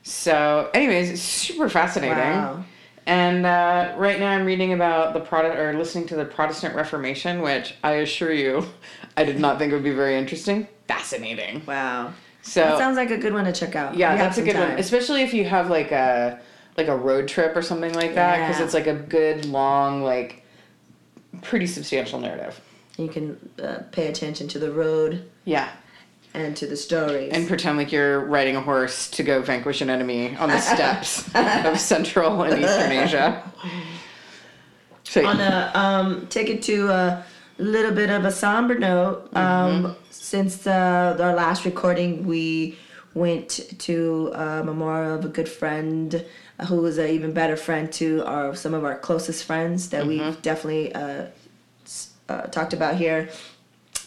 So, 0.03 0.71
anyways, 0.75 1.11
it's 1.11 1.23
super 1.23 1.69
fascinating. 1.69 2.17
Wow. 2.17 2.65
And 3.11 3.45
uh, 3.45 3.95
right 3.97 4.21
now, 4.21 4.31
I'm 4.31 4.45
reading 4.45 4.73
about 4.73 5.15
the 5.15 5.21
product 5.21 5.57
or 5.59 5.73
listening 5.77 6.07
to 6.09 6.15
the 6.15 6.25
Protestant 6.25 6.77
Reformation, 6.77 7.43
which 7.43 7.75
I 7.83 7.95
assure 7.95 8.33
you, 8.33 8.65
I 9.17 9.25
did 9.25 9.41
not 9.41 9.59
think 9.59 9.73
would 9.73 9.83
be 9.83 9.91
very 9.91 10.17
interesting. 10.17 10.69
Fascinating. 10.87 11.67
Wow. 11.67 12.13
So 12.43 12.61
That 12.63 12.79
sounds 12.79 12.97
like 12.97 13.11
a 13.11 13.19
good 13.19 13.33
one 13.33 13.47
to 13.47 13.53
check 13.53 13.75
out. 13.75 13.97
yeah, 13.97 14.15
that's 14.17 14.39
a 14.39 14.43
good 14.43 14.55
one, 14.55 14.79
especially 14.79 15.23
if 15.23 15.35
you 15.35 15.45
have 15.45 15.69
like 15.69 15.91
a 15.91 16.41
like 16.77 16.87
a 16.87 16.97
road 16.97 17.27
trip 17.27 17.57
or 17.57 17.63
something 17.63 17.93
like 17.95 18.15
that, 18.15 18.39
because 18.47 18.61
Yeah. 18.61 18.65
it's 18.65 18.75
like 18.75 18.87
a 18.87 18.95
good 18.95 19.45
long 19.45 20.05
like 20.05 20.45
pretty 21.43 21.67
substantial 21.67 22.21
narrative. 22.21 22.61
You 22.97 23.09
can 23.09 23.51
uh, 23.61 23.79
pay 23.91 24.07
attention 24.07 24.47
to 24.49 24.59
the 24.61 24.71
road 24.71 25.29
Yeah. 25.45 25.69
And 26.35 26.57
to 26.57 26.67
the 26.67 26.77
stories. 26.77 27.33
and 27.33 27.49
pretend 27.49 27.79
like 27.79 27.93
you're 27.93 28.21
riding 28.21 28.57
a 28.57 28.61
horse 28.61 29.09
to 29.11 29.23
go 29.23 29.43
vanquish 29.43 29.81
an 29.81 29.91
enemy 29.91 30.37
on 30.37 30.49
the 30.49 30.61
steppes 30.61 31.29
of 31.35 31.79
Central 31.79 32.43
and 32.43 32.63
Eastern 32.63 32.93
Asia. 32.93 33.53
So 35.05 35.27
on 35.27 35.41
a 35.41 35.73
um, 35.75 36.27
take 36.29 36.49
it 36.49 36.63
to 36.63 36.89
a 36.89 37.25
little 37.59 37.93
bit 37.93 38.11
of 38.11 38.25
a 38.25 38.31
somber 38.31 38.79
note. 38.79 39.35
Um, 39.37 39.97
Since 40.11 40.67
uh, 40.67 41.17
our 41.19 41.35
last 41.35 41.65
recording, 41.65 42.27
we 42.27 42.79
went 43.15 43.51
to 43.81 44.31
a 44.35 44.63
memorial 44.63 45.17
of 45.17 45.25
a 45.25 45.29
good 45.29 45.49
friend 45.49 46.25
uh, 46.59 46.67
who 46.67 46.77
was 46.77 46.99
an 46.99 47.11
even 47.11 47.33
better 47.33 47.57
friend 47.57 47.93
to 47.95 48.25
our 48.25 48.55
some 48.55 48.75
of 48.75 48.85
our 48.85 48.97
closest 48.97 49.45
friends 49.45 49.91
that 49.91 50.07
we've 50.07 50.41
definitely 50.43 50.95
uh, 50.95 51.27
uh, 52.29 52.43
talked 52.43 52.73
about 52.73 52.95
here 52.95 53.29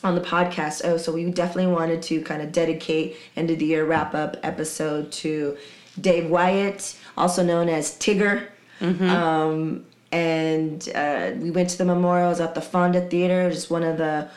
on 0.04 0.16
the 0.16 0.22
podcast. 0.22 0.82
Oh, 0.84 0.98
so 0.98 1.12
we 1.14 1.30
definitely 1.32 1.72
wanted 1.72 2.02
to 2.04 2.22
kind 2.22 2.42
of 2.42 2.52
dedicate 2.52 3.16
end 3.36 3.50
of 3.50 3.60
the 3.60 3.66
year 3.66 3.86
wrap 3.86 4.14
up 4.14 4.38
episode 4.44 5.12
to 5.14 5.58
Dave 6.00 6.30
Wyatt, 6.30 6.96
also 7.18 7.44
known 7.44 7.70
as 7.70 7.92
Tigger. 7.98 8.48
Um, 8.82 9.86
and 10.12 10.90
uh, 10.94 11.32
we 11.38 11.52
went 11.52 11.70
to 11.70 11.78
the 11.78 11.86
memorials 11.86 12.40
at 12.42 12.54
the 12.54 12.62
Fonda 12.62 13.02
Theater, 13.02 13.50
just 13.50 13.72
one 13.72 13.84
of 13.84 13.98
the, 13.98 14.30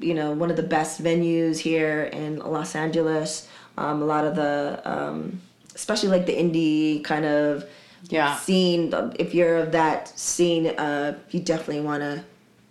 you 0.00 0.14
know, 0.14 0.30
one 0.32 0.50
of 0.50 0.56
the 0.56 0.62
best 0.62 1.02
venues 1.02 1.58
here 1.58 2.04
in 2.04 2.38
Los 2.38 2.76
Angeles. 2.76 3.48
Um, 3.76 4.00
a 4.02 4.04
lot 4.04 4.24
of 4.24 4.36
the, 4.36 4.80
um, 4.84 5.40
especially 5.74 6.10
like 6.10 6.26
the 6.26 6.34
indie 6.36 7.02
kind 7.02 7.24
of 7.24 7.64
Yeah. 8.08 8.36
scene. 8.36 8.94
If 9.18 9.34
you're 9.34 9.56
of 9.58 9.72
that 9.72 10.16
scene, 10.18 10.68
uh, 10.68 11.18
you 11.30 11.40
definitely 11.40 11.82
want 11.82 12.02
to. 12.02 12.22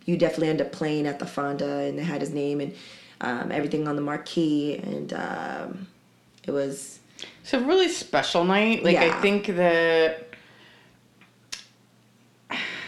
You 0.08 0.18
definitely 0.18 0.50
end 0.50 0.62
up 0.62 0.72
playing 0.72 1.06
at 1.06 1.20
the 1.20 1.28
Fonda, 1.28 1.82
and 1.82 2.00
they 2.00 2.04
had 2.04 2.22
his 2.22 2.32
name. 2.32 2.60
And 2.60 2.74
um, 3.22 3.52
everything 3.52 3.88
on 3.88 3.96
the 3.96 4.02
marquee, 4.02 4.78
and 4.78 5.14
um, 5.14 5.88
it 6.44 6.52
was 6.52 7.00
It's 7.42 7.54
a 7.54 7.60
really 7.60 7.90
special 7.90 8.44
night. 8.44 8.84
Like 8.84 8.94
Yeah. 8.94 9.16
I 9.16 9.22
think 9.22 9.48
that 9.48 10.28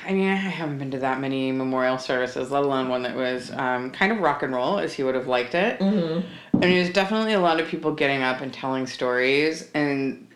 I 0.09 0.13
mean, 0.13 0.27
I 0.27 0.35
haven't 0.35 0.79
been 0.79 0.89
to 0.91 0.99
that 0.99 1.19
many 1.19 1.51
memorial 1.51 1.99
services, 1.99 2.49
let 2.49 2.63
alone 2.63 2.89
one 2.89 3.03
that 3.03 3.15
was 3.15 3.51
um, 3.51 3.91
kind 3.91 4.11
of 4.11 4.21
rock 4.21 4.41
and 4.41 4.51
roll, 4.51 4.79
as 4.79 4.91
he 4.91 5.03
would 5.03 5.13
have 5.13 5.27
liked 5.27 5.53
it. 5.53 5.79
Mm-hmm. 5.79 6.27
And 6.53 6.63
it 6.63 6.79
was 6.79 6.89
definitely 6.89 7.33
a 7.33 7.39
lot 7.39 7.59
of 7.59 7.67
people 7.67 7.93
getting 7.93 8.23
up 8.23 8.41
and 8.41 8.51
telling 8.51 8.87
stories. 8.87 9.69
And 9.75 10.27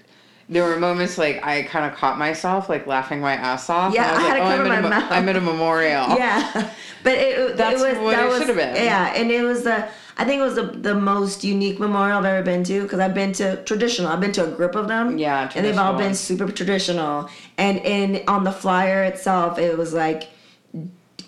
there 0.49 0.63
were 0.63 0.77
moments 0.77 1.17
like 1.17 1.43
I 1.45 1.63
kind 1.63 1.85
of 1.89 1.97
caught 1.97 2.17
myself 2.17 2.69
like 2.69 2.85
laughing 2.87 3.21
my 3.21 3.33
ass 3.33 3.69
off. 3.69 3.93
Yeah, 3.93 4.11
was 4.13 4.19
I 4.19 4.27
had 4.27 4.29
like, 4.29 4.41
to 4.41 4.43
oh, 4.43 4.57
cover 4.57 4.63
I'm, 4.63 4.71
at 4.71 4.77
a 4.77 4.81
my 4.81 4.81
mo- 4.81 4.89
mouth." 4.89 5.11
I'm 5.11 5.29
at 5.29 5.35
a 5.35 5.41
memorial. 5.41 6.07
yeah, 6.17 6.71
but 7.03 7.13
it, 7.13 7.57
That's 7.57 7.81
it 7.81 7.89
was 7.93 7.97
what 8.03 8.11
that 8.15 8.25
it 8.25 8.29
was 8.29 8.39
should 8.39 8.47
have 8.49 8.57
been. 8.57 8.75
yeah, 8.75 9.13
and 9.15 9.31
it 9.31 9.43
was 9.43 9.63
the 9.63 9.87
I 10.15 10.25
think 10.25 10.41
it 10.41 10.43
was 10.43 10.55
the, 10.55 10.63
the 10.63 10.93
most 10.93 11.43
unique 11.43 11.79
memorial 11.79 12.19
I've 12.19 12.25
ever 12.25 12.43
been 12.43 12.63
to 12.65 12.83
because 12.83 12.99
I've 12.99 13.15
been 13.15 13.31
to 13.33 13.63
traditional. 13.63 14.09
I've 14.11 14.19
been 14.21 14.31
to 14.33 14.45
a 14.45 14.51
group 14.51 14.75
of 14.75 14.87
them. 14.87 15.17
Yeah, 15.17 15.49
and 15.55 15.65
they've 15.65 15.77
all 15.77 15.97
been 15.97 16.13
super 16.13 16.51
traditional. 16.51 17.29
And 17.57 17.79
in 17.79 18.23
on 18.27 18.43
the 18.43 18.51
flyer 18.51 19.03
itself, 19.03 19.57
it 19.57 19.75
was 19.77 19.93
like 19.93 20.29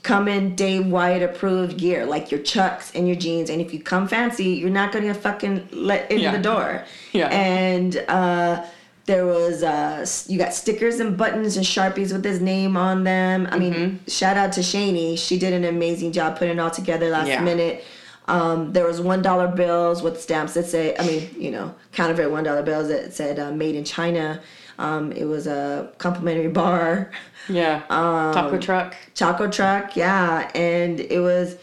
come 0.04 0.28
in 0.28 0.56
Dave 0.56 0.86
Wyatt 0.86 1.24
approved 1.24 1.78
gear, 1.80 2.06
like 2.06 2.30
your 2.30 2.40
chucks 2.42 2.92
and 2.94 3.08
your 3.08 3.16
jeans. 3.16 3.50
And 3.50 3.60
if 3.60 3.74
you 3.74 3.80
come 3.82 4.08
fancy, 4.08 4.46
you're 4.50 4.70
not 4.70 4.92
gonna 4.92 5.16
fucking 5.16 5.68
let 5.72 6.12
in 6.12 6.20
Yeah. 6.20 6.36
the 6.38 6.44
door. 6.44 6.86
Yeah. 7.12 7.28
And 7.30 7.98
uh, 8.08 8.64
there 9.06 9.26
was 9.26 9.62
uh, 9.64 10.06
you 10.28 10.40
got 10.40 10.54
stickers 10.54 11.00
and 11.00 11.16
buttons 11.18 11.58
and 11.58 11.66
sharpies 11.66 12.12
with 12.12 12.24
his 12.24 12.42
name 12.42 12.76
on 12.76 13.04
them. 13.04 13.48
I 13.52 13.60
mean, 13.60 13.74
Mm-hmm. 13.74 13.96
shout 14.10 14.36
out 14.38 14.52
to 14.54 14.62
Shani. 14.62 15.18
She 15.18 15.38
did 15.38 15.54
an 15.54 15.64
amazing 15.66 16.12
job 16.12 16.38
putting 16.38 16.58
it 16.58 16.60
all 16.60 16.72
together 16.72 17.10
last 17.10 17.28
Yeah. 17.28 17.42
minute. 17.42 17.84
Um, 18.28 18.74
there 18.74 18.88
was 18.88 19.00
one 19.00 19.22
dollar 19.22 19.48
bills 19.48 20.02
with 20.02 20.20
stamps 20.20 20.56
that 20.56 20.66
say, 20.66 20.96
I 20.98 21.06
mean, 21.06 21.30
you 21.38 21.52
know, 21.52 21.76
counterfeit 21.92 22.32
one 22.32 22.44
dollar 22.44 22.64
bills 22.64 22.88
that 22.88 23.14
said 23.14 23.38
uh, 23.38 23.52
"Made 23.52 23.76
in 23.76 23.84
China." 23.84 24.42
Um, 24.80 25.12
it 25.12 25.26
was 25.26 25.46
a 25.48 25.92
complimentary 26.00 26.48
bar. 26.50 27.12
Yeah. 27.48 27.84
Um, 27.92 28.34
Taco 28.34 28.58
truck. 28.58 28.96
Taco 29.14 29.48
truck, 29.52 29.96
yeah, 29.96 30.50
and 30.56 31.00
it 31.00 31.20
was 31.20 31.58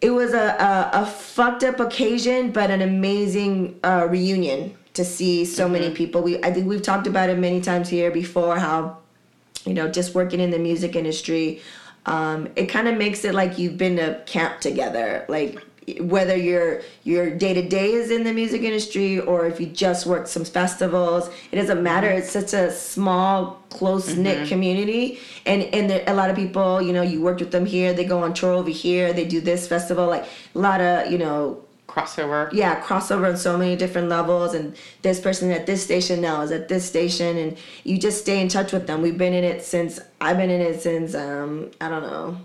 it 0.00 0.10
was 0.10 0.32
a, 0.32 0.38
a, 0.94 1.02
a 1.02 1.06
fucked 1.06 1.62
up 1.64 1.78
occasion, 1.80 2.52
but 2.52 2.70
an 2.70 2.80
amazing 2.80 3.78
uh, 3.84 4.06
reunion 4.08 4.74
to 4.98 5.04
see 5.04 5.44
so 5.44 5.68
many 5.68 5.86
mm-hmm. 5.86 5.94
people. 5.94 6.22
We 6.22 6.42
I 6.42 6.52
think 6.52 6.66
we've 6.66 6.82
talked 6.82 7.06
about 7.06 7.30
it 7.30 7.38
many 7.38 7.60
times 7.60 7.88
here 7.88 8.10
before 8.10 8.58
how 8.58 8.98
you 9.64 9.72
know 9.72 9.88
just 9.88 10.12
working 10.14 10.40
in 10.40 10.50
the 10.50 10.58
music 10.58 10.96
industry, 10.96 11.62
um, 12.06 12.48
it 12.56 12.66
kind 12.66 12.88
of 12.88 12.98
makes 12.98 13.24
it 13.24 13.32
like 13.32 13.58
you've 13.58 13.78
been 13.78 13.96
to 13.96 14.20
camp 14.26 14.60
together, 14.60 15.24
like 15.28 15.56
whether 16.00 16.36
your 16.36 16.82
your 17.04 17.30
day 17.30 17.54
to 17.54 17.66
day 17.66 17.92
is 17.92 18.10
in 18.10 18.24
the 18.24 18.32
music 18.32 18.62
industry 18.62 19.20
or 19.20 19.46
if 19.46 19.60
you 19.60 19.66
just 19.66 20.04
work 20.04 20.26
some 20.26 20.44
festivals 20.44 21.30
it 21.52 21.56
doesn't 21.56 21.80
matter. 21.80 22.08
Mm-hmm. 22.08 22.18
It's 22.18 22.30
such 22.30 22.52
a 22.54 22.72
small 22.72 23.62
close 23.70 24.16
knit 24.16 24.38
mm-hmm. 24.38 24.48
community. 24.48 25.20
And 25.46 25.62
and 25.62 25.88
there, 25.88 26.02
a 26.08 26.12
lot 26.12 26.28
of 26.28 26.34
people 26.34 26.82
you 26.82 26.92
know 26.92 27.02
you 27.02 27.22
worked 27.22 27.40
with 27.40 27.52
them 27.52 27.66
here 27.66 27.92
they 27.94 28.04
go 28.04 28.18
on 28.24 28.34
tour 28.34 28.52
over 28.52 28.68
here 28.68 29.12
they 29.12 29.24
do 29.24 29.40
this 29.40 29.68
festival 29.68 30.08
like 30.08 30.26
a 30.56 30.58
lot 30.58 30.80
of 30.80 31.10
you 31.12 31.18
know 31.18 31.62
Crossover. 31.88 32.52
yeah 32.52 32.80
crossover 32.82 33.28
on 33.30 33.36
so 33.36 33.56
many 33.56 33.74
different 33.74 34.08
levels 34.08 34.54
and 34.54 34.76
this 35.02 35.18
person 35.18 35.50
at 35.50 35.66
this 35.66 35.82
station 35.82 36.20
now 36.20 36.42
is 36.42 36.52
at 36.52 36.68
this 36.68 36.84
station 36.84 37.36
and 37.38 37.56
you 37.82 37.98
just 37.98 38.20
stay 38.20 38.40
in 38.40 38.48
touch 38.48 38.72
with 38.72 38.86
them 38.86 39.00
we've 39.00 39.18
been 39.18 39.32
in 39.32 39.42
it 39.42 39.64
since 39.64 39.98
i've 40.20 40.36
been 40.36 40.50
in 40.50 40.60
it 40.60 40.80
since 40.80 41.14
um 41.14 41.70
i 41.80 41.88
don't 41.88 42.02
know 42.02 42.38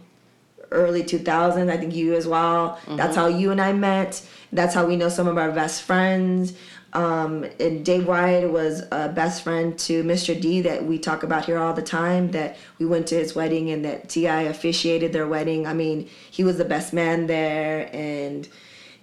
early 0.71 1.03
2000s 1.03 1.69
i 1.69 1.77
think 1.77 1.93
you 1.93 2.13
as 2.15 2.25
well 2.25 2.79
that's 2.95 3.15
how 3.17 3.27
you 3.27 3.51
and 3.51 3.59
i 3.59 3.73
met 3.73 4.25
that's 4.53 4.73
how 4.73 4.85
we 4.85 4.95
know 4.95 5.09
some 5.09 5.27
of 5.27 5.37
our 5.37 5.51
best 5.51 5.83
friends 5.83 6.53
um, 6.93 7.43
and 7.59 7.83
Dave 7.83 8.07
Wyatt 8.07 8.51
was 8.51 8.83
a 8.91 9.09
best 9.09 9.43
friend 9.43 9.77
to 9.79 10.03
Mr. 10.03 10.39
D 10.39 10.61
that 10.61 10.85
we 10.85 10.99
talk 10.99 11.23
about 11.23 11.45
here 11.45 11.57
all 11.57 11.73
the 11.73 11.81
time. 11.81 12.31
That 12.31 12.55
we 12.77 12.85
went 12.85 13.07
to 13.07 13.15
his 13.15 13.35
wedding 13.35 13.71
and 13.71 13.83
that 13.83 14.09
Ti 14.09 14.27
officiated 14.27 15.11
their 15.11 15.27
wedding. 15.27 15.65
I 15.65 15.73
mean, 15.73 16.07
he 16.29 16.43
was 16.43 16.57
the 16.57 16.65
best 16.65 16.93
man 16.93 17.25
there, 17.25 17.89
and 17.93 18.47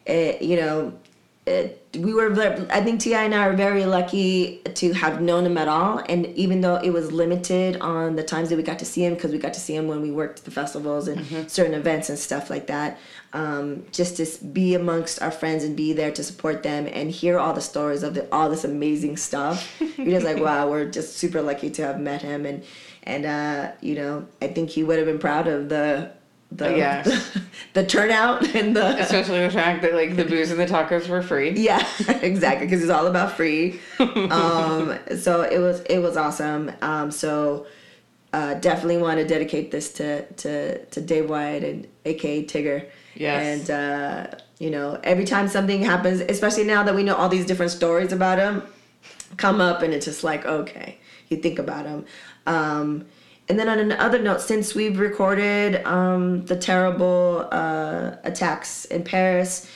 you 0.07 0.57
know, 0.57 0.95
it, 1.47 1.97
we 1.99 2.15
were. 2.15 2.33
I 2.71 2.81
think 2.83 3.01
Ti 3.01 3.15
and 3.15 3.35
I 3.35 3.47
are 3.47 3.53
very 3.55 3.85
lucky 3.85 4.59
to 4.75 4.93
have 4.93 5.21
known 5.21 5.47
him 5.47 5.59
at 5.59 5.69
all. 5.69 6.03
And 6.09 6.27
even 6.37 6.61
though 6.61 6.77
it 6.77 6.91
was 6.91 7.11
limited 7.11 7.81
on 7.81 8.15
the 8.15 8.23
times 8.23 8.51
that 8.51 8.57
we 8.57 8.63
got 8.63 8.79
to 8.79 8.85
see 8.85 9.05
him, 9.05 9.15
because 9.15 9.33
we 9.33 9.39
got 9.39 9.55
to 9.55 9.61
see 9.61 9.75
him 9.75 9.89
when 9.89 10.01
we 10.01 10.11
worked 10.11 10.41
at 10.41 10.45
the 10.45 10.51
festivals 10.51 11.09
and 11.09 11.51
certain 11.51 11.75
events 11.75 12.09
and 12.09 12.19
stuff 12.19 12.51
like 12.51 12.67
that. 12.69 12.99
Um, 13.33 13.87
just 13.93 14.17
to 14.19 14.45
be 14.45 14.75
amongst 14.75 15.23
our 15.23 15.31
friends 15.31 15.65
and 15.65 15.77
be 15.77 15.93
there 15.93 16.11
to 16.13 16.23
support 16.23 16.63
them 16.63 16.89
and 16.93 17.11
hear 17.11 17.39
all 17.39 17.55
the 17.55 17.61
stories 17.61 18.03
of 18.03 18.15
the, 18.15 18.33
all 18.33 18.51
this 18.51 18.65
amazing 18.65 19.17
stuff. 19.17 19.81
You're 19.97 20.21
just 20.21 20.27
like, 20.27 20.43
wow, 20.43 20.69
we're 20.69 20.91
just 20.91 21.17
super 21.17 21.41
lucky 21.41 21.71
to 21.71 21.87
have 21.87 22.01
met 22.01 22.23
him. 22.23 22.45
And 22.45 22.65
and 23.03 23.25
uh, 23.27 23.73
you 23.81 23.95
know, 23.95 24.27
I 24.43 24.49
think 24.49 24.71
he 24.71 24.85
would 24.85 24.99
have 24.99 25.07
been 25.07 25.19
proud 25.19 25.49
of 25.49 25.69
the 25.69 26.13
the 26.53 26.77
Yes. 26.77 27.05
the, 27.35 27.43
the 27.75 27.87
turnout 27.87 28.55
and 28.55 28.75
the 28.75 28.99
Especially 29.01 29.41
the 29.41 29.51
fact 29.51 29.83
that 29.83 29.95
like 29.95 30.17
the 30.17 30.25
booze 30.33 30.51
and 30.51 30.59
the 30.59 30.67
tacos 30.67 31.09
were 31.09 31.23
free. 31.23 31.51
yeah 31.53 31.87
exactly 32.23 32.67
because 32.67 32.83
it's 32.83 32.91
all 32.91 33.07
about 33.07 33.33
free 33.37 33.79
um 33.99 34.99
so 35.19 35.43
it 35.43 35.59
was 35.59 35.81
it 35.83 35.99
was 35.99 36.17
awesome 36.17 36.73
um 36.83 37.11
so 37.11 37.67
uh 38.33 38.55
definitely 38.55 38.99
want 38.99 39.19
to 39.19 39.27
dedicate 39.27 39.71
this 39.71 39.93
to 39.93 40.25
to 40.35 40.85
to 40.87 41.01
dave 41.01 41.29
wyatt 41.31 41.63
and 41.65 41.87
aka 42.05 42.45
tigger 42.45 42.87
Yes. 43.15 43.61
and 43.69 43.71
uh 43.71 44.39
you 44.59 44.71
know 44.71 44.99
every 45.05 45.25
time 45.25 45.49
something 45.49 45.83
happens 45.83 46.21
especially 46.21 46.65
now 46.65 46.83
that 46.85 46.95
we 46.95 47.03
know 47.03 47.15
all 47.17 47.29
these 47.29 47.45
different 47.47 47.73
stories 47.73 48.13
about 48.13 48.39
him 48.39 48.63
come 49.37 49.61
up 49.61 49.83
and 49.83 49.93
it's 49.95 50.07
just 50.07 50.25
like 50.25 50.45
okay 50.47 50.99
you 51.29 51.37
think 51.37 51.59
about 51.59 51.87
him 51.87 52.05
um 52.47 53.05
and 53.51 53.59
then 53.59 53.69
on 53.69 53.81
another 53.81 54.21
note 54.23 54.41
since 54.41 54.75
we've 54.75 54.99
recorded 54.99 55.85
um 55.85 56.47
the 56.47 56.57
terrible 56.57 57.49
uh 57.53 58.13
attacks 58.25 58.87
in 58.87 59.03
paris 59.05 59.69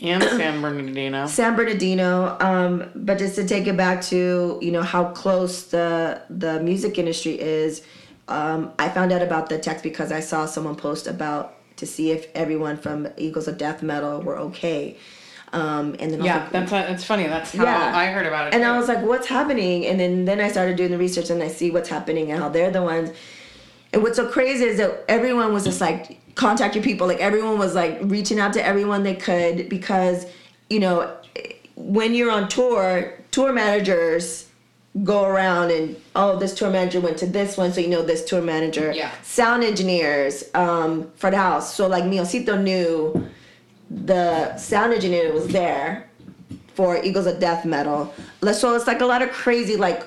And 0.00 0.22
San 0.22 0.60
Bernardino. 0.64 1.26
San 1.28 1.54
Bernardino. 1.54 2.36
Um, 2.40 2.90
but 2.94 3.18
just 3.18 3.36
to 3.36 3.46
take 3.46 3.68
it 3.68 3.76
back 3.76 4.02
to 4.10 4.58
you 4.60 4.72
know 4.72 4.82
how 4.82 5.04
close 5.22 5.54
the 5.66 6.20
the 6.28 6.60
music 6.60 6.98
industry 6.98 7.38
is, 7.38 7.82
um, 8.26 8.72
I 8.78 8.88
found 8.88 9.12
out 9.12 9.22
about 9.22 9.48
the 9.48 9.58
text 9.58 9.84
because 9.84 10.10
I 10.10 10.18
saw 10.20 10.46
someone 10.46 10.74
post 10.74 11.06
about 11.06 11.54
to 11.76 11.86
see 11.86 12.10
if 12.10 12.26
everyone 12.34 12.76
from 12.78 13.08
Eagles 13.16 13.46
of 13.46 13.58
Death 13.58 13.80
Metal 13.82 14.20
were 14.22 14.38
okay. 14.50 14.96
Um, 15.52 15.96
and 16.00 16.10
then 16.12 16.22
Yeah, 16.24 16.38
like, 16.44 16.50
that's 16.52 16.70
that's 16.70 17.04
funny. 17.04 17.26
That's 17.26 17.52
how 17.54 17.64
Yeah. 17.64 17.92
I 17.96 18.06
heard 18.06 18.26
about 18.26 18.48
it. 18.48 18.54
and 18.54 18.62
too. 18.62 18.68
I 18.68 18.78
was 18.78 18.88
like, 18.88 19.02
what's 19.02 19.26
happening? 19.26 19.86
And 19.86 20.00
then 20.00 20.24
then 20.24 20.40
I 20.40 20.48
started 20.48 20.76
doing 20.76 20.90
the 20.90 20.98
research 20.98 21.28
and 21.30 21.42
I 21.42 21.48
see 21.48 21.70
what's 21.70 21.88
happening 21.90 22.30
and 22.30 22.40
how 22.42 22.48
they're 22.48 22.70
the 22.70 22.82
ones. 22.82 23.10
And 23.92 24.02
what's 24.02 24.16
so 24.16 24.26
crazy 24.28 24.64
is 24.64 24.78
that 24.78 25.04
everyone 25.08 25.52
was 25.52 25.64
just 25.64 25.80
like 25.80 26.18
contact 26.36 26.74
your 26.74 26.82
people. 26.84 27.06
Like 27.06 27.20
everyone 27.20 27.58
was 27.58 27.74
like 27.74 27.98
reaching 28.02 28.38
out 28.40 28.54
to 28.54 28.64
everyone 28.64 29.02
they 29.02 29.14
could 29.14 29.68
because 29.68 30.24
you 30.70 30.80
know 30.80 31.14
when 31.76 32.14
you're 32.14 32.30
on 32.30 32.48
tour, 32.48 33.12
tour 33.30 33.52
managers 33.52 34.48
go 35.04 35.24
around 35.24 35.70
and 35.70 35.96
oh 36.14 36.38
this 36.38 36.54
tour 36.54 36.70
manager 36.70 37.00
went 37.00 37.16
to 37.16 37.26
this 37.26 37.56
one 37.56 37.72
so 37.72 37.80
you 37.80 37.88
know 37.88 38.02
this 38.02 38.22
tour 38.26 38.42
manager 38.42 38.92
Yeah. 38.94 39.10
sound 39.22 39.64
engineers 39.64 40.44
um 40.54 41.10
for 41.16 41.30
the 41.30 41.38
house 41.38 41.74
so 41.74 41.86
like 41.88 42.04
miocito 42.04 42.60
knew 42.62 43.26
the 43.92 44.56
sound 44.56 44.92
engineer 44.92 45.32
was 45.32 45.48
there 45.48 46.08
for 46.74 47.02
Eagles 47.04 47.26
of 47.26 47.38
Death 47.38 47.64
Metal. 47.64 48.12
Let's 48.40 48.58
so 48.60 48.74
it's 48.74 48.86
like 48.86 49.00
a 49.00 49.06
lot 49.06 49.22
of 49.22 49.30
crazy, 49.30 49.76
like 49.76 50.06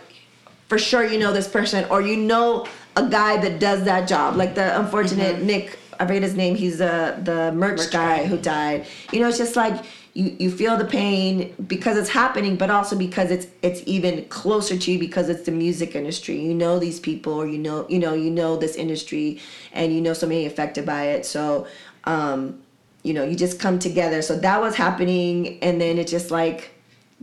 for 0.67 0.77
sure 0.79 1.05
you 1.05 1.19
know 1.19 1.31
this 1.31 1.47
person 1.47 1.85
or 1.91 2.01
you 2.01 2.17
know 2.17 2.65
a 2.95 3.07
guy 3.07 3.37
that 3.37 3.59
does 3.59 3.83
that 3.83 4.07
job. 4.07 4.35
Like 4.35 4.55
the 4.55 4.79
unfortunate 4.79 5.41
Nick, 5.41 5.77
I 5.99 6.07
forget 6.07 6.23
his 6.23 6.35
name. 6.35 6.55
He's 6.55 6.79
the 6.79 7.19
the 7.23 7.51
merch, 7.51 7.77
Merch 7.79 7.91
guy, 7.91 8.17
guy. 8.19 8.25
who 8.25 8.37
died. 8.37 8.87
You 9.11 9.19
know, 9.19 9.27
it's 9.27 9.37
just 9.37 9.55
like 9.55 9.85
you 10.13 10.35
you 10.39 10.49
feel 10.49 10.77
the 10.77 10.85
pain 10.85 11.53
because 11.67 11.97
it's 11.97 12.09
happening, 12.09 12.55
but 12.55 12.71
also 12.71 12.97
because 12.97 13.29
it's 13.29 13.47
it's 13.61 13.83
even 13.85 14.25
closer 14.25 14.75
to 14.77 14.91
you 14.91 14.97
because 14.97 15.29
it's 15.29 15.43
the 15.43 15.51
music 15.51 15.95
industry. 15.95 16.39
You 16.39 16.55
know 16.55 16.79
these 16.79 16.99
people, 16.99 17.33
or 17.33 17.47
you 17.47 17.59
know 17.59 17.85
you 17.87 17.99
know 17.99 18.13
you 18.15 18.31
know 18.31 18.57
this 18.57 18.75
industry, 18.75 19.39
and 19.73 19.93
you 19.93 20.01
know 20.01 20.13
somebody 20.13 20.45
affected 20.47 20.85
by 20.85 21.09
it. 21.09 21.25
So. 21.25 21.67
um 22.05 22.61
you 23.05 23.13
know, 23.13 23.23
you 23.23 23.35
just 23.35 23.59
come 23.59 23.77
together. 23.79 24.21
So 24.21 24.35
that 24.39 24.59
was 24.59 24.75
happening, 24.75 25.59
and 25.61 25.79
then 25.79 25.97
it 25.99 26.07
just 26.07 26.31
like, 26.31 26.71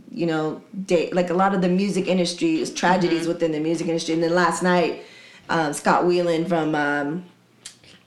you 0.09 0.25
know, 0.25 0.61
day, 0.85 1.09
like 1.11 1.29
a 1.29 1.33
lot 1.33 1.53
of 1.53 1.61
the 1.61 1.69
music 1.69 2.07
industry 2.07 2.61
is 2.61 2.73
tragedies 2.73 3.27
within 3.27 3.51
the 3.51 3.59
music 3.59 3.87
industry. 3.87 4.13
And 4.13 4.23
then 4.23 4.33
last 4.33 4.63
night, 4.63 5.03
um, 5.49 5.73
Scott 5.73 6.05
Weiland 6.05 6.47
from 6.47 6.73
um, 6.73 7.25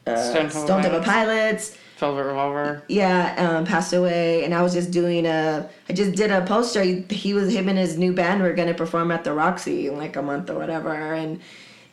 uh, 0.06 0.16
Stone 0.16 0.34
Temple 0.34 0.60
Stone 0.64 0.82
Temple 0.82 1.00
Pilots. 1.02 1.70
Pilots, 1.70 1.78
Velvet 1.98 2.24
Revolver. 2.24 2.82
yeah, 2.88 3.34
um, 3.38 3.64
passed 3.66 3.92
away. 3.92 4.44
And 4.44 4.54
I 4.54 4.62
was 4.62 4.72
just 4.72 4.90
doing 4.90 5.26
a, 5.26 5.68
I 5.88 5.92
just 5.92 6.14
did 6.16 6.30
a 6.30 6.40
poster. 6.46 6.82
He, 6.82 7.04
he 7.10 7.34
was 7.34 7.52
him 7.52 7.68
and 7.68 7.78
his 7.78 7.98
new 7.98 8.12
band 8.12 8.42
were 8.42 8.54
gonna 8.54 8.74
perform 8.74 9.10
at 9.10 9.24
the 9.24 9.32
Roxy 9.34 9.88
in 9.88 9.96
like 9.98 10.16
a 10.16 10.22
month 10.22 10.48
or 10.48 10.54
whatever. 10.54 10.94
And 11.14 11.40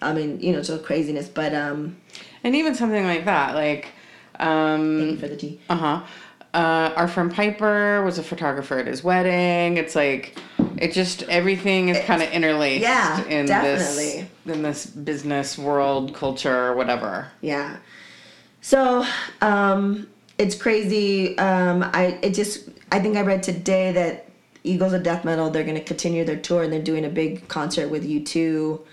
I 0.01 0.13
mean, 0.13 0.39
you 0.39 0.53
know, 0.53 0.61
just 0.61 0.83
craziness. 0.83 1.27
But 1.27 1.53
um, 1.53 1.97
And 2.43 2.55
even 2.55 2.75
something 2.75 3.05
like 3.05 3.25
that, 3.25 3.55
like, 3.55 3.87
um, 4.39 5.17
for 5.17 5.27
the 5.27 5.37
tea. 5.37 5.59
uh 5.69 5.75
huh. 5.75 6.03
Uh, 6.53 6.93
our 6.95 7.07
friend 7.07 7.33
Piper 7.33 8.03
was 8.03 8.19
a 8.19 8.23
photographer 8.23 8.77
at 8.77 8.85
his 8.85 9.03
wedding. 9.03 9.77
It's 9.77 9.95
like, 9.95 10.37
it 10.77 10.91
just 10.91 11.23
everything 11.23 11.89
is 11.89 11.97
kind 12.05 12.21
of 12.21 12.29
interlaced. 12.29 12.83
yeah, 12.83 13.23
in 13.25 13.47
definitely. 13.47 14.27
this 14.45 14.55
in 14.55 14.61
this 14.61 14.85
business 14.85 15.57
world, 15.57 16.13
culture, 16.13 16.75
whatever. 16.75 17.31
Yeah. 17.41 17.77
So, 18.61 19.03
um, 19.41 20.07
it's 20.37 20.53
crazy. 20.53 21.35
Um, 21.39 21.83
I 21.91 22.19
it 22.21 22.35
just 22.35 22.69
I 22.91 22.99
think 22.99 23.17
I 23.17 23.21
read 23.21 23.41
today 23.41 23.91
that 23.93 24.29
Eagles 24.63 24.93
of 24.93 25.01
Death 25.01 25.25
Metal 25.25 25.49
they're 25.49 25.63
going 25.63 25.75
to 25.75 25.83
continue 25.83 26.23
their 26.23 26.37
tour 26.37 26.61
and 26.61 26.71
they're 26.71 26.81
doing 26.81 27.03
a 27.03 27.09
big 27.09 27.47
concert 27.47 27.87
with 27.89 28.05
U 28.05 28.23
two. 28.23 28.85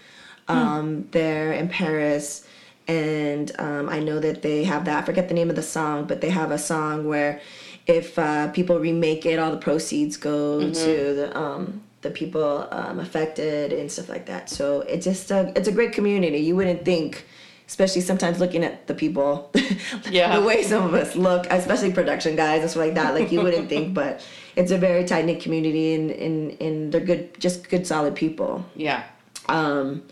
Um, 0.49 1.07
there 1.13 1.53
in 1.53 1.69
Paris, 1.69 2.45
and 2.91 3.53
um, 3.59 3.89
I 3.89 4.01
know 4.01 4.19
that 4.19 4.43
they 4.43 4.65
have 4.65 4.85
that. 4.87 5.03
I 5.03 5.07
forget 5.07 5.29
the 5.29 5.35
name 5.35 5.49
of 5.51 5.57
the 5.57 5.63
song, 5.63 6.07
but 6.07 6.21
they 6.21 6.31
have 6.31 6.51
a 6.51 6.59
song 6.59 7.07
where 7.07 7.41
if 7.87 8.19
uh, 8.19 8.49
people 8.49 8.79
remake 8.79 9.25
it, 9.27 9.39
all 9.39 9.51
the 9.53 9.57
proceeds 9.69 10.17
go 10.17 10.71
to 10.73 11.15
the 11.19 11.39
um, 11.39 11.83
the 12.03 12.11
people 12.11 12.67
um, 12.73 12.99
affected 12.99 13.73
and 13.73 13.91
stuff 13.93 14.09
like 14.09 14.27
that. 14.27 14.49
So 14.51 14.81
it's 14.83 15.05
just 15.05 15.31
a, 15.31 15.53
it's 15.55 15.69
a 15.69 15.73
great 15.73 15.93
community. 15.93 16.39
You 16.39 16.57
wouldn't 16.57 16.85
think, 16.85 17.25
especially 17.69 18.01
sometimes 18.01 18.41
looking 18.41 18.65
at 18.65 18.87
the 18.89 18.95
people, 18.95 19.53
Yeah. 20.11 20.39
the 20.39 20.45
way 20.45 20.63
some 20.65 20.83
of 20.83 20.95
us 20.95 21.15
look, 21.15 21.47
especially 21.51 21.93
production 21.93 22.35
guys 22.37 22.63
and 22.63 22.71
stuff 22.71 22.85
like 22.87 22.95
that. 22.95 23.15
Like 23.15 23.31
you 23.31 23.41
wouldn't 23.43 23.69
think, 23.69 23.95
but 24.01 24.27
it's 24.57 24.73
a 24.73 24.79
very 24.79 25.05
tight 25.05 25.27
knit 25.27 25.41
community, 25.41 25.95
and, 25.95 26.11
and 26.11 26.61
and 26.61 26.93
they're 26.93 27.07
good, 27.13 27.39
just 27.39 27.69
good, 27.71 27.87
solid 27.87 28.15
people. 28.17 28.65
Yeah. 28.75 29.05
Um, 29.49 30.03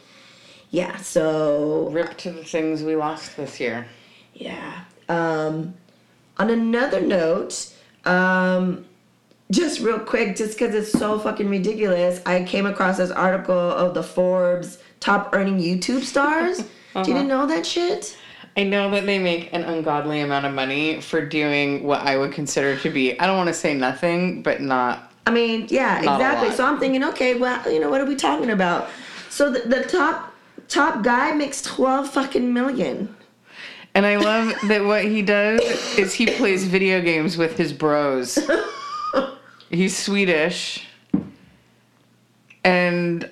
yeah. 0.70 0.96
So 0.98 1.88
Rip 1.90 2.16
to 2.18 2.30
the 2.30 2.44
things 2.44 2.82
we 2.82 2.96
lost 2.96 3.36
this 3.36 3.60
year. 3.60 3.86
yeah. 4.34 4.84
Um, 5.08 5.74
on 6.36 6.50
another 6.50 7.00
note, 7.00 7.72
um, 8.04 8.84
just 9.50 9.80
real 9.80 9.98
quick, 9.98 10.36
just 10.36 10.58
because 10.58 10.74
it's 10.74 10.92
so 10.92 11.18
fucking 11.18 11.48
ridiculous, 11.48 12.20
I 12.26 12.44
came 12.44 12.66
across 12.66 12.98
this 12.98 13.10
article 13.10 13.58
of 13.58 13.94
the 13.94 14.02
Forbes 14.02 14.78
top 15.00 15.30
earning 15.32 15.58
YouTube 15.58 16.02
stars. 16.02 16.60
Uh-huh. 16.60 17.02
Do 17.04 17.12
you 17.12 17.24
know 17.24 17.46
that 17.46 17.64
shit? 17.64 18.16
I 18.56 18.64
know 18.64 18.90
that 18.90 19.06
they 19.06 19.18
make 19.18 19.52
an 19.52 19.62
ungodly 19.62 20.20
amount 20.20 20.44
of 20.44 20.52
money 20.52 21.00
for 21.00 21.24
doing 21.24 21.84
what 21.84 22.00
I 22.00 22.16
would 22.16 22.32
consider 22.32 22.76
to 22.78 22.90
be, 22.90 23.18
I 23.18 23.26
don't 23.26 23.36
want 23.36 23.48
to 23.48 23.54
say 23.54 23.72
nothing, 23.72 24.42
but 24.42 24.60
not. 24.60 25.12
I 25.26 25.30
mean, 25.30 25.66
yeah, 25.70 26.00
Not 26.02 26.20
exactly. 26.20 26.50
So 26.54 26.66
I'm 26.66 26.80
thinking, 26.80 27.04
okay, 27.04 27.34
well, 27.38 27.70
you 27.70 27.78
know, 27.80 27.88
what 27.88 28.00
are 28.00 28.06
we 28.06 28.16
talking 28.16 28.50
about? 28.50 28.88
So 29.30 29.50
the, 29.50 29.60
the 29.60 29.84
top 29.84 30.27
top 30.68 31.02
guy 31.02 31.32
makes 31.32 31.62
12 31.62 32.10
fucking 32.10 32.52
million. 32.52 33.14
And 33.94 34.06
I 34.06 34.16
love 34.16 34.54
that 34.68 34.84
what 34.84 35.04
he 35.04 35.22
does 35.22 35.60
is 35.98 36.14
he 36.14 36.26
plays 36.26 36.64
video 36.64 37.00
games 37.00 37.36
with 37.36 37.56
his 37.56 37.72
bros. 37.72 38.38
He's 39.70 39.96
Swedish. 39.96 40.86
And 42.64 43.28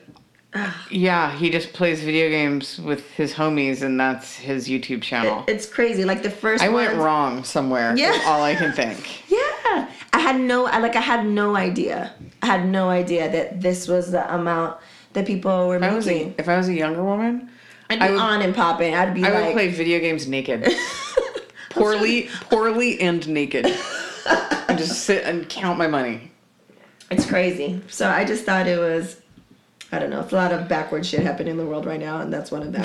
yeah, 0.90 1.36
he 1.36 1.50
just 1.50 1.72
plays 1.72 2.02
video 2.02 2.28
games 2.30 2.80
with 2.80 3.10
his 3.12 3.34
homies, 3.34 3.82
and 3.82 4.00
that's 4.00 4.36
his 4.36 4.68
YouTube 4.68 5.02
channel. 5.02 5.44
It's 5.46 5.66
crazy. 5.66 6.04
Like 6.04 6.22
the 6.22 6.30
first 6.30 6.62
I 6.62 6.68
went 6.68 6.96
wrong 6.96 7.44
somewhere. 7.44 7.94
Yeah. 7.96 8.20
all 8.26 8.42
I 8.42 8.54
can 8.54 8.72
think. 8.72 9.22
Yeah, 9.68 9.90
I 10.12 10.20
had 10.20 10.40
no, 10.40 10.66
I 10.66 10.78
like, 10.78 10.96
I 10.96 11.00
had 11.00 11.26
no 11.26 11.56
idea. 11.56 12.14
I 12.40 12.46
had 12.46 12.66
no 12.66 12.88
idea 12.88 13.30
that 13.30 13.60
this 13.60 13.88
was 13.88 14.12
the 14.12 14.32
amount 14.34 14.78
that 15.16 15.26
people 15.26 15.68
were 15.68 15.76
If 15.76 15.82
I 15.82 15.94
was 15.94 16.06
a, 16.06 16.32
if 16.38 16.48
I 16.48 16.56
was 16.56 16.68
a 16.68 16.74
younger 16.74 17.02
woman, 17.02 17.50
I'd 17.90 17.98
be 17.98 18.04
I 18.04 18.10
would- 18.10 18.20
on 18.20 18.42
and 18.42 18.54
popping. 18.54 18.94
I'd 18.94 19.14
be 19.14 19.24
I 19.24 19.30
would 19.46 19.52
play 19.52 19.68
video 19.68 19.98
games 19.98 20.28
naked. 20.28 20.68
poorly, 21.70 22.28
poorly 22.50 23.00
and 23.00 23.26
naked. 23.28 23.66
and 24.68 24.78
just 24.78 25.04
sit 25.04 25.24
and 25.24 25.48
count 25.48 25.78
my 25.78 25.86
money. 25.86 26.30
it's 27.10 27.26
crazy. 27.26 27.80
So 27.88 28.08
I 28.08 28.24
just 28.24 28.44
thought 28.44 28.66
it 28.66 28.78
was, 28.78 29.16
I 29.90 29.98
don't 29.98 30.10
know, 30.10 30.20
it's 30.20 30.32
a 30.32 30.36
lot 30.36 30.52
of 30.52 30.68
backward 30.68 31.06
shit 31.06 31.20
happening 31.20 31.52
in 31.52 31.56
the 31.56 31.64
world 31.66 31.86
right 31.86 32.00
now, 32.00 32.20
and 32.20 32.32
that's 32.32 32.50
one 32.50 32.62
of 32.62 32.72
them. 32.72 32.84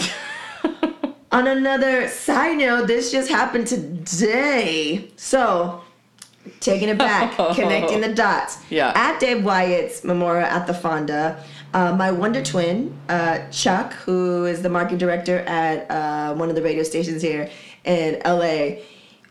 On 1.34 1.48
another 1.48 2.08
side 2.10 2.58
note, 2.58 2.88
this 2.88 3.12
just 3.12 3.30
happened 3.30 3.67
today. 3.67 5.10
So, 5.15 5.82
taking 6.60 6.89
it 6.89 6.98
back, 6.98 7.36
connecting 7.56 8.02
the 8.02 8.13
dots. 8.13 8.58
Yeah. 8.70 8.91
At 8.96 9.20
Dave 9.20 9.44
Wyatt's 9.44 10.04
memorial 10.04 10.46
at 10.46 10.67
the 10.67 10.74
Fonda, 10.74 11.41
uh, 11.73 11.95
my 11.95 12.12
Wonder 12.12 12.43
Twin, 12.43 12.97
uh, 13.10 13.47
Chuck, 13.49 13.93
who 13.93 14.45
is 14.45 14.62
the 14.62 14.69
marketing 14.69 14.97
director 14.97 15.39
at 15.39 15.89
uh, 15.89 16.34
one 16.36 16.49
of 16.49 16.55
the 16.55 16.62
radio 16.62 16.84
stations 16.84 17.21
here 17.21 17.49
in 17.86 18.21
LA, 18.25 18.81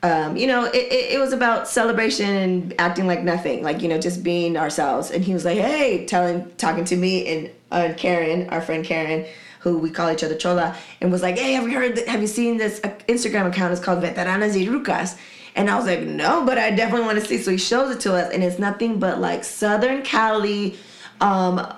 um, 0.03 0.37
you 0.37 0.47
know, 0.47 0.65
it, 0.65 0.75
it, 0.75 1.13
it 1.13 1.21
was 1.21 1.33
about 1.33 1.69
celebration 1.69 2.29
and 2.29 2.75
acting 2.79 3.07
like 3.07 3.23
nothing, 3.23 3.63
like, 3.63 3.83
you 3.83 3.89
know, 3.89 3.99
just 3.99 4.23
being 4.23 4.57
ourselves. 4.57 5.11
And 5.11 5.23
he 5.23 5.35
was 5.35 5.45
like, 5.45 5.59
hey, 5.59 6.07
telling, 6.07 6.51
talking 6.57 6.85
to 6.87 6.97
me 6.97 7.27
and 7.27 7.51
uh, 7.71 7.93
Karen, 7.97 8.49
our 8.49 8.63
friend 8.63 8.85
Karen, 8.85 9.27
who 9.61 9.77
we 9.77 9.91
call 9.91 10.11
each 10.11 10.25
other 10.25 10.35
Chola, 10.35 10.75
and 11.03 11.13
was 11.13 11.21
like, 11.21 11.37
hey, 11.37 11.53
have 11.53 11.69
you 11.69 11.75
heard, 11.75 11.97
th- 11.97 12.09
have 12.09 12.23
you 12.23 12.27
seen 12.27 12.57
this 12.57 12.81
uh, 12.83 12.89
Instagram 13.09 13.49
account? 13.49 13.73
It's 13.73 13.83
called 13.83 14.03
Veteranas 14.03 14.55
y 14.55 14.65
Rucas. 14.65 15.19
And 15.55 15.69
I 15.69 15.77
was 15.77 15.85
like, 15.85 16.01
no, 16.01 16.47
but 16.47 16.57
I 16.57 16.71
definitely 16.71 17.07
want 17.07 17.21
to 17.21 17.27
see. 17.27 17.37
So 17.37 17.51
he 17.51 17.59
shows 17.59 17.95
it 17.95 18.01
to 18.01 18.15
us, 18.15 18.33
and 18.33 18.43
it's 18.43 18.59
nothing 18.59 18.99
but 18.99 19.21
like 19.21 19.45
Southern 19.45 20.03
Cali, 20.03 20.79
um, 21.21 21.75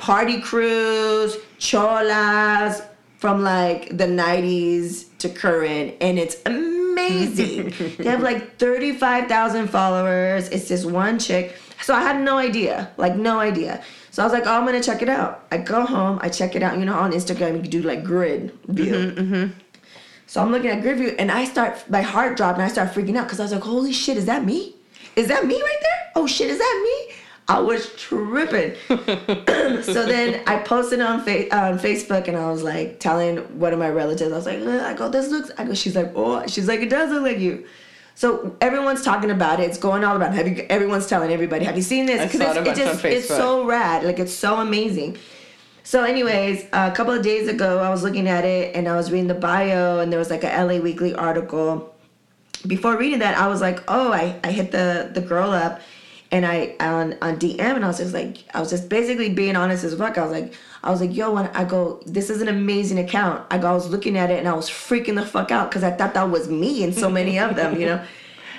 party 0.00 0.40
crews, 0.40 1.36
cholas 1.58 2.82
from 3.18 3.42
like 3.42 3.96
the 3.96 4.06
90s 4.06 5.06
to 5.18 5.28
current, 5.28 5.94
and 6.00 6.18
it's 6.18 6.36
amazing. 6.46 7.74
they 7.98 8.04
have 8.04 8.22
like 8.22 8.56
35,000 8.56 9.68
followers. 9.68 10.48
It's 10.48 10.68
this 10.68 10.86
one 10.86 11.18
chick. 11.18 11.56
So 11.82 11.94
I 11.94 12.00
had 12.00 12.20
no 12.22 12.38
idea, 12.38 12.90
like 12.96 13.14
no 13.14 13.38
idea. 13.38 13.82
So 14.10 14.22
I 14.22 14.26
was 14.26 14.32
like, 14.32 14.46
oh, 14.46 14.52
I'm 14.52 14.64
gonna 14.64 14.82
check 14.82 15.02
it 15.02 15.08
out. 15.08 15.46
I 15.52 15.58
go 15.58 15.84
home, 15.84 16.18
I 16.22 16.30
check 16.30 16.56
it 16.56 16.62
out. 16.62 16.78
You 16.78 16.84
know, 16.86 16.98
on 16.98 17.12
Instagram 17.12 17.56
you 17.56 17.60
can 17.62 17.70
do 17.70 17.82
like 17.82 18.02
grid 18.02 18.52
view. 18.68 18.92
Mm-hmm, 18.92 19.34
mm-hmm. 19.34 19.58
So 20.26 20.40
I'm 20.40 20.50
looking 20.50 20.70
at 20.70 20.80
grid 20.80 20.98
view, 20.98 21.14
and 21.18 21.30
I 21.30 21.44
start 21.44 21.88
my 21.90 22.02
heart 22.02 22.36
dropped, 22.36 22.58
and 22.58 22.64
I 22.64 22.68
start 22.68 22.92
freaking 22.92 23.16
out 23.16 23.24
because 23.24 23.40
I 23.40 23.44
was 23.44 23.52
like, 23.52 23.62
holy 23.62 23.92
shit, 23.92 24.16
is 24.16 24.26
that 24.26 24.44
me? 24.44 24.76
Is 25.16 25.28
that 25.28 25.46
me 25.46 25.60
right 25.60 25.78
there? 25.82 26.12
Oh 26.16 26.26
shit, 26.26 26.48
is 26.50 26.58
that 26.58 26.80
me? 26.82 27.14
I 27.50 27.58
was 27.60 27.92
tripping. 27.96 28.74
so 28.88 30.06
then 30.06 30.42
I 30.46 30.62
posted 30.64 31.00
on 31.00 31.22
fa- 31.24 31.54
on 31.56 31.78
Facebook 31.78 32.28
and 32.28 32.36
I 32.36 32.50
was 32.50 32.62
like 32.62 33.00
telling 33.00 33.38
one 33.58 33.72
of 33.72 33.78
my 33.78 33.88
relatives, 33.90 34.32
I 34.32 34.36
was 34.36 34.46
like, 34.46 34.60
I 34.62 34.94
go, 34.94 35.08
this 35.08 35.28
looks, 35.30 35.50
I 35.58 35.64
go, 35.64 35.74
she's 35.74 35.96
like, 35.96 36.12
oh, 36.14 36.46
she's 36.46 36.68
like, 36.68 36.80
it 36.80 36.90
does 36.90 37.10
look 37.10 37.22
like 37.22 37.38
you. 37.38 37.66
So 38.14 38.54
everyone's 38.60 39.02
talking 39.02 39.30
about 39.30 39.60
it. 39.60 39.64
It's 39.70 39.78
going 39.78 40.04
all 40.04 40.14
about. 40.14 40.34
Have 40.34 40.46
you? 40.46 40.66
Everyone's 40.68 41.06
telling 41.06 41.32
everybody. 41.32 41.64
Have 41.64 41.76
you 41.76 41.82
seen 41.82 42.04
this? 42.06 42.20
I 42.20 42.24
'Cause 42.28 42.40
saw 42.40 42.50
it's, 42.60 42.78
it 42.78 42.86
on 43.06 43.12
it's 43.12 43.28
so 43.28 43.64
rad. 43.64 44.04
Like 44.04 44.18
it's 44.18 44.32
so 44.34 44.56
amazing. 44.58 45.16
So, 45.84 46.04
anyways, 46.04 46.66
a 46.72 46.90
couple 46.92 47.14
of 47.14 47.22
days 47.22 47.48
ago, 47.48 47.78
I 47.78 47.88
was 47.88 48.02
looking 48.02 48.28
at 48.28 48.44
it 48.44 48.76
and 48.76 48.86
I 48.88 48.94
was 48.94 49.10
reading 49.10 49.28
the 49.28 49.34
bio, 49.34 50.00
and 50.00 50.12
there 50.12 50.18
was 50.18 50.28
like 50.30 50.44
a 50.44 50.48
LA 50.64 50.78
Weekly 50.80 51.14
article. 51.14 51.94
Before 52.66 52.96
reading 52.98 53.20
that, 53.20 53.38
I 53.38 53.46
was 53.48 53.62
like, 53.62 53.82
oh, 53.88 54.12
I, 54.12 54.38
I 54.44 54.50
hit 54.52 54.70
the 54.70 55.10
the 55.14 55.22
girl 55.22 55.50
up, 55.50 55.80
and 56.32 56.46
I 56.46 56.76
on 56.80 57.16
on 57.22 57.38
DM, 57.38 57.60
and 57.60 57.84
I 57.84 57.88
was 57.88 57.98
just 57.98 58.14
like, 58.14 58.44
I 58.54 58.60
was 58.60 58.70
just 58.70 58.88
basically 58.88 59.30
being 59.30 59.56
honest 59.56 59.84
as 59.84 59.94
fuck. 59.94 60.16
I 60.16 60.22
was 60.22 60.32
like, 60.32 60.54
I 60.82 60.90
was 60.90 61.00
like, 61.00 61.14
yo, 61.14 61.32
when 61.32 61.48
I 61.48 61.64
go, 61.64 62.00
this 62.06 62.30
is 62.30 62.40
an 62.40 62.48
amazing 62.48 62.98
account. 62.98 63.44
I 63.50 63.58
go, 63.58 63.68
I 63.68 63.72
was 63.72 63.88
looking 63.88 64.16
at 64.16 64.30
it 64.30 64.38
and 64.38 64.48
I 64.48 64.54
was 64.54 64.70
freaking 64.70 65.16
the 65.16 65.26
fuck 65.26 65.50
out 65.50 65.70
because 65.70 65.82
I 65.82 65.90
thought 65.90 66.14
that 66.14 66.30
was 66.30 66.48
me 66.48 66.84
and 66.84 66.94
so 66.94 67.10
many 67.10 67.38
of 67.38 67.56
them, 67.56 67.78
you 67.80 67.86
know. 67.86 68.04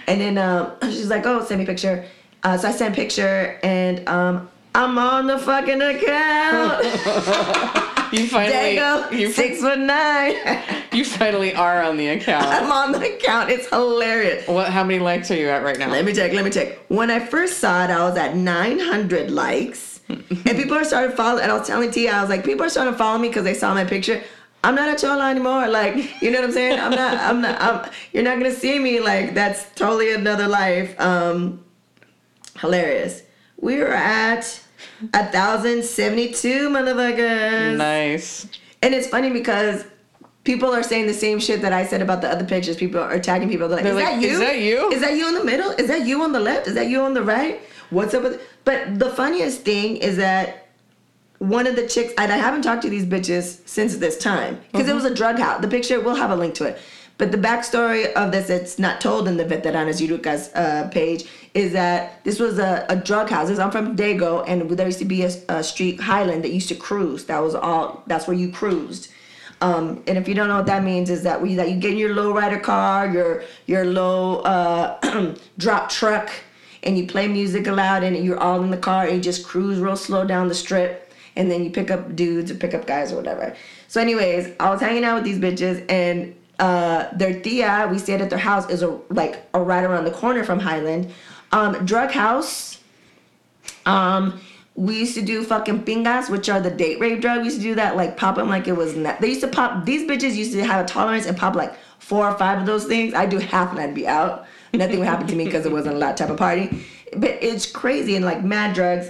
And 0.08 0.20
then 0.20 0.38
um, 0.40 0.72
she's 0.82 1.10
like, 1.10 1.26
oh, 1.28 1.46
send 1.46 1.60
me 1.60 1.64
a 1.64 1.68
picture. 1.68 2.06
Uh, 2.44 2.58
so 2.58 2.70
I 2.70 2.72
sent 2.72 2.96
picture, 2.96 3.60
and 3.64 4.08
um, 4.10 4.50
I'm 4.74 4.98
on 4.98 5.28
the 5.28 5.38
fucking 5.38 5.80
account. 5.80 6.82
You 8.12 8.28
finally, 8.28 8.76
you 9.18 9.32
fi- 9.32 9.56
foot 9.56 9.80
nine. 9.80 10.36
you 10.92 11.06
finally 11.06 11.54
are 11.54 11.82
on 11.82 11.98
the 11.98 12.10
account. 12.10 12.46
I'm 12.46 12.72
on 12.72 12.92
the 12.92 13.16
account. 13.16 13.50
It's 13.50 13.68
hilarious. 13.70 14.48
What? 14.48 14.70
How 14.70 14.84
many 14.84 15.00
likes 15.00 15.32
are 15.32 15.36
you 15.36 15.50
at 15.50 15.64
right 15.64 15.80
now? 15.80 15.90
Let 15.90 16.04
me 16.04 16.14
check. 16.14 16.34
Let 16.34 16.44
me 16.44 16.52
check. 16.52 16.80
When 16.90 17.10
I 17.10 17.20
first 17.20 17.60
saw 17.60 17.86
it, 17.86 17.90
I 17.90 18.04
was 18.08 18.18
at 18.18 18.36
900 18.36 19.32
likes, 19.32 20.02
and 20.10 20.28
people 20.28 20.76
are 20.76 20.84
starting 20.84 21.12
to 21.12 21.18
follow. 21.18 21.40
And 21.40 21.52
I 21.52 21.58
was 21.58 21.68
telling 21.68 21.90
Tia, 21.92 22.12
I 22.12 22.22
was 22.22 22.30
like, 22.30 22.44
people 22.44 22.66
are 22.66 22.70
starting 22.70 22.94
to 22.94 22.98
follow 22.98 23.18
me 23.18 23.30
because 23.30 23.46
they 23.46 23.54
saw 23.54 23.74
my 23.74 23.86
picture. 23.86 24.22
I'm 24.64 24.76
not 24.76 24.90
at 24.90 25.00
Chola 25.00 25.32
anymore. 25.32 25.68
Like, 25.70 26.22
you 26.22 26.32
know 26.32 26.40
what 26.42 26.50
I'm 26.50 26.54
saying? 26.54 26.80
I'm 26.80 26.92
not. 26.92 27.18
I'm 27.18 27.42
not. 27.42 27.62
I'm, 27.62 27.92
you're 28.14 28.24
not 28.24 28.38
gonna 28.38 28.54
see 28.54 28.78
me. 28.78 29.00
Like, 29.00 29.34
that's 29.34 29.66
totally 29.76 30.14
another 30.14 30.48
life. 30.48 31.00
Um, 31.00 31.64
hilarious. 32.60 33.24
We 33.58 33.82
are 33.82 33.94
at 33.94 34.62
a 35.14 35.26
thousand 35.32 35.84
seventy-two 35.84 36.70
motherfuckers. 36.70 37.78
nice. 37.78 38.48
And 38.82 38.94
it's 38.94 39.08
funny 39.08 39.30
because 39.30 39.86
people 40.44 40.74
are 40.74 40.82
saying 40.84 41.06
the 41.08 41.14
same 41.14 41.40
shit 41.40 41.62
that 41.62 41.72
I 41.74 41.86
said 41.86 42.02
about 42.02 42.22
the 42.22 42.30
other 42.30 42.46
pictures. 42.46 42.76
People 42.78 43.00
are 43.00 43.20
tagging 43.20 43.48
people. 43.50 43.68
They're 43.68 43.78
like, 43.78 43.84
They're 43.84 43.94
is 43.94 44.00
like, 44.04 44.14
that 44.16 44.22
you? 44.22 44.30
"Is 44.30 44.40
that 44.40 44.60
you?" 44.60 44.92
Is 44.92 45.02
that 45.02 45.14
you 45.16 45.28
in 45.28 45.36
the 45.36 45.44
middle? 45.44 45.72
Is 45.72 45.88
that 45.88 46.06
you 46.08 46.22
on 46.24 46.32
the 46.32 46.40
left? 46.40 46.68
Is 46.68 46.74
that 46.76 46.88
you 46.88 47.02
on 47.02 47.14
the 47.14 47.22
right? 47.24 47.62
What's 47.92 48.14
up 48.14 48.24
with 48.24 48.42
But 48.64 48.98
the 49.00 49.10
funniest 49.12 49.62
thing 49.62 49.98
is 49.98 50.18
that 50.18 50.68
one 51.40 51.66
of 51.68 51.76
the 51.76 51.88
chicks, 51.88 52.14
and 52.18 52.32
I 52.32 52.38
haven't 52.38 52.62
talked 52.62 52.84
to 52.84 52.90
these 52.90 53.06
bitches 53.06 53.68
since 53.68 53.98
this 53.98 54.18
time 54.18 54.60
because 54.72 54.88
Mm-hmm. 54.88 54.92
it 54.92 54.94
was 54.96 55.06
a 55.06 55.14
drug 55.14 55.40
house. 55.40 55.62
The 55.62 55.68
picture, 55.68 56.00
we'll 56.00 56.16
have 56.16 56.30
a 56.32 56.36
link 56.36 56.54
to 56.56 56.66
it. 56.66 56.80
But 57.22 57.32
the 57.32 57.38
backstory 57.38 58.12
of 58.14 58.32
this, 58.32 58.50
it's 58.50 58.80
not 58.80 59.00
told 59.00 59.28
in 59.28 59.38
the 59.38 59.46
Veteranas 59.46 60.02
y 60.02 60.08
Rucas 60.08 60.50
uh, 60.56 60.88
page, 60.90 61.26
is 61.54 61.72
that 61.74 62.24
this 62.24 62.40
was 62.40 62.58
a, 62.58 62.84
a 62.90 62.96
drug 62.96 63.30
house. 63.30 63.60
I'm 63.60 63.70
from 63.70 63.96
Dago, 63.96 64.44
and 64.48 64.68
there 64.72 64.88
used 64.88 64.98
to 64.98 65.06
be 65.06 65.22
a, 65.22 65.32
a 65.48 65.64
street 65.64 66.00
Highland 66.00 66.44
that 66.44 66.50
used 66.50 66.68
to 66.70 66.76
cruise. 66.76 67.26
That 67.26 67.44
was 67.44 67.54
all. 67.54 68.02
That's 68.08 68.26
where 68.26 68.36
you 68.36 68.52
cruised. 68.52 69.12
Um, 69.62 70.02
and 70.08 70.18
if 70.18 70.28
you 70.28 70.34
don't 70.34 70.48
know 70.48 70.56
what 70.56 70.66
that 70.66 70.84
means, 70.84 71.12
is 71.12 71.22
that 71.22 71.40
we 71.40 71.54
that 71.54 71.70
you 71.70 71.80
get 71.80 71.92
in 71.92 72.00
your 72.00 72.16
low 72.16 72.34
rider 72.34 72.60
car, 72.60 73.08
your 73.08 73.44
your 73.68 73.86
low 73.86 74.40
uh, 74.40 75.36
drop 75.60 75.90
truck, 75.92 76.32
and 76.82 76.98
you 76.98 77.06
play 77.06 77.28
music 77.28 77.68
loud, 77.68 78.02
and 78.02 78.18
you're 78.26 78.40
all 78.40 78.64
in 78.64 78.72
the 78.72 78.78
car, 78.78 79.06
and 79.06 79.18
you 79.18 79.22
just 79.22 79.46
cruise 79.46 79.78
real 79.78 79.96
slow 79.96 80.26
down 80.26 80.48
the 80.48 80.56
strip, 80.56 81.14
and 81.36 81.52
then 81.52 81.64
you 81.64 81.70
pick 81.70 81.92
up 81.92 82.16
dudes 82.16 82.50
or 82.50 82.56
pick 82.56 82.74
up 82.74 82.88
guys 82.88 83.14
or 83.14 83.16
whatever. 83.18 83.56
So, 83.88 84.02
anyways, 84.02 84.56
I 84.60 84.72
was 84.72 84.82
hanging 84.82 85.04
out 85.04 85.22
with 85.22 85.24
these 85.24 85.38
bitches, 85.38 85.86
and 85.88 86.34
uh, 86.62 87.10
their 87.18 87.42
tia, 87.42 87.88
we 87.92 87.98
stayed 87.98 88.22
at 88.22 88.30
their 88.30 88.40
house, 88.40 88.70
is 88.70 88.84
a 88.84 89.00
like 89.10 89.44
a 89.54 89.62
right 89.62 89.84
around 89.84 90.06
the 90.06 90.12
corner 90.12 90.44
from 90.44 90.60
Highland. 90.60 91.12
Um, 91.52 91.86
drug 91.86 92.12
house. 92.12 92.80
Um, 93.86 94.40
we 94.76 95.00
used 95.00 95.16
to 95.16 95.22
do 95.22 95.44
fucking 95.44 95.84
pingas, 95.84 96.30
which 96.30 96.48
are 96.50 96.62
the 96.62 96.70
date 96.70 97.00
rape 97.00 97.20
drug. 97.20 97.40
We 97.40 97.46
used 97.46 97.58
to 97.58 97.64
do 97.64 97.76
that, 97.76 97.98
like 97.98 98.16
pop 98.16 98.36
them 98.36 98.48
like 98.48 98.68
it 98.68 98.74
was. 98.74 98.96
Not, 98.96 99.20
they 99.20 99.30
used 99.30 99.42
to 99.42 99.48
pop. 99.48 99.86
These 99.86 100.10
bitches 100.10 100.36
used 100.36 100.54
to 100.54 100.64
have 100.64 100.86
a 100.86 100.88
tolerance 100.88 101.26
and 101.26 101.36
pop 101.36 101.56
like 101.56 101.74
four 102.00 102.30
or 102.30 102.38
five 102.38 102.60
of 102.60 102.66
those 102.68 102.86
things. 102.86 103.16
I 103.16 103.26
do 103.26 103.40
half 103.40 103.72
and 103.72 103.80
I'd 103.80 103.96
be 103.96 104.08
out. 104.08 104.46
Nothing 104.74 105.00
would 105.00 105.08
happen 105.08 105.28
to 105.28 105.36
me 105.36 105.46
because 105.46 105.66
it 105.66 105.72
wasn't 105.72 105.96
a 105.96 105.98
lot 105.98 106.16
type 106.16 106.30
of 106.30 106.38
party. 106.38 106.86
But 107.18 107.40
it's 107.42 107.70
crazy 107.70 108.16
and 108.16 108.24
like 108.24 108.44
mad 108.44 108.76
drugs. 108.76 109.10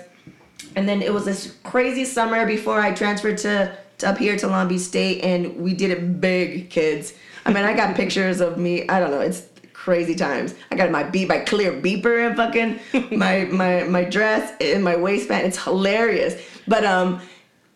And 0.76 0.88
then 0.88 1.02
it 1.02 1.14
was 1.14 1.26
this 1.26 1.58
crazy 1.64 2.06
summer 2.06 2.46
before 2.46 2.80
I 2.80 2.94
transferred 2.94 3.38
to, 3.40 3.78
to 4.00 4.10
up 4.10 4.18
here 4.18 4.38
to 4.38 4.48
Long 4.48 4.70
Beach 4.70 4.82
State, 4.82 5.22
and 5.22 5.58
we 5.58 5.74
did 5.74 5.92
it 5.92 6.22
big, 6.22 6.70
kids. 6.70 7.14
I 7.46 7.54
mean, 7.54 7.64
I 7.64 7.74
got 7.74 7.96
pictures 7.96 8.42
of 8.42 8.58
me. 8.58 8.88
I 8.88 9.00
don't 9.00 9.12
know. 9.12 9.22
It's 9.22 9.48
crazy 9.74 10.16
times. 10.16 10.54
I 10.72 10.76
got 10.76 10.92
my 10.92 11.04
beat, 11.04 11.28
my 11.28 11.40
clear 11.40 11.72
beeper, 11.72 12.28
and 12.28 12.36
fucking 12.36 13.18
my 13.18 13.46
my 13.52 13.84
my 13.84 14.04
dress 14.04 14.54
and 14.62 14.84
my 14.84 14.96
waistband. 14.96 15.48
It's 15.48 15.64
hilarious. 15.64 16.42
But 16.68 16.86
um, 16.86 17.22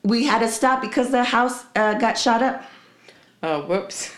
we 0.03 0.25
had 0.25 0.39
to 0.39 0.47
stop 0.47 0.81
because 0.81 1.09
the 1.11 1.23
house 1.23 1.65
uh, 1.75 1.95
got 1.95 2.17
shot 2.17 2.43
up. 2.43 2.63
Oh, 3.41 3.61
whoops. 3.63 4.11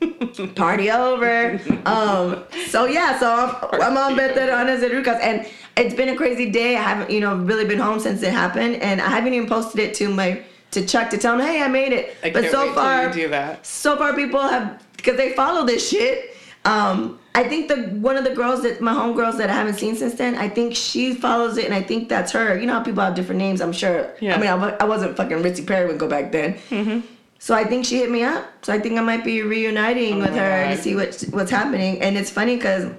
Party 0.54 0.90
over. 0.90 1.60
Um, 1.86 2.44
so 2.68 2.86
yeah, 2.86 3.18
so 3.18 3.30
I'm, 3.72 3.80
I'm 3.80 3.96
on 3.96 4.18
and 4.18 4.28
Rucas, 4.38 5.20
and 5.20 5.46
it's 5.76 5.94
been 5.94 6.10
a 6.10 6.16
crazy 6.16 6.50
day. 6.50 6.76
I 6.76 6.82
haven't, 6.82 7.10
you 7.10 7.20
know, 7.20 7.36
really 7.36 7.64
been 7.64 7.78
home 7.78 8.00
since 8.00 8.22
it 8.22 8.32
happened, 8.32 8.76
and 8.76 9.00
I 9.00 9.08
haven't 9.08 9.34
even 9.34 9.48
posted 9.48 9.80
it 9.80 9.94
to 9.94 10.08
my 10.08 10.42
to 10.72 10.86
Chuck 10.86 11.08
to 11.10 11.18
tell 11.18 11.34
him, 11.34 11.40
hey, 11.40 11.62
I 11.62 11.68
made 11.68 11.92
it. 11.92 12.16
I 12.22 12.30
but 12.30 12.50
so 12.50 12.72
far, 12.74 13.08
you 13.08 13.12
do 13.12 13.28
that. 13.28 13.64
so 13.64 13.96
far 13.96 14.14
people 14.14 14.40
have 14.40 14.82
because 14.96 15.16
they 15.16 15.32
follow 15.34 15.64
this 15.66 15.88
shit. 15.88 16.36
Um, 16.64 17.20
I 17.34 17.44
think 17.44 17.68
the 17.68 17.76
one 18.00 18.16
of 18.16 18.24
the 18.24 18.34
girls 18.34 18.62
that 18.64 18.80
my 18.80 18.92
homegirls 18.92 19.36
that 19.38 19.50
I 19.50 19.52
haven't 19.52 19.74
seen 19.74 19.94
since 19.94 20.14
then, 20.14 20.34
I 20.34 20.48
think 20.48 20.74
she 20.74 21.14
follows 21.14 21.58
it, 21.58 21.64
and 21.66 21.74
I 21.74 21.82
think 21.82 22.08
that's 22.08 22.32
her. 22.32 22.58
You 22.58 22.66
know 22.66 22.72
how 22.74 22.82
people 22.82 23.02
have 23.04 23.14
different 23.14 23.38
names. 23.38 23.60
I'm 23.60 23.72
sure. 23.72 24.10
Yeah. 24.20 24.34
I 24.34 24.38
mean, 24.38 24.48
I, 24.48 24.76
I 24.80 24.84
wasn't 24.84 25.16
fucking 25.16 25.38
Ritzy 25.38 25.64
Perry 25.66 25.86
when 25.86 25.98
go 25.98 26.08
back 26.08 26.32
then. 26.32 26.54
Mm-hmm. 26.70 27.06
So 27.38 27.54
I 27.54 27.64
think 27.64 27.84
she 27.84 27.98
hit 27.98 28.10
me 28.10 28.24
up. 28.24 28.46
So 28.62 28.72
I 28.72 28.80
think 28.80 28.98
I 28.98 29.02
might 29.02 29.22
be 29.22 29.42
reuniting 29.42 30.18
with 30.18 30.30
Oh 30.30 30.32
my 30.32 30.38
her 30.38 30.64
God. 30.64 30.76
to 30.76 30.82
see 30.82 30.96
what's 30.96 31.26
what's 31.28 31.50
happening. 31.50 32.00
And 32.00 32.16
it's 32.16 32.30
funny 32.30 32.56
because 32.56 32.90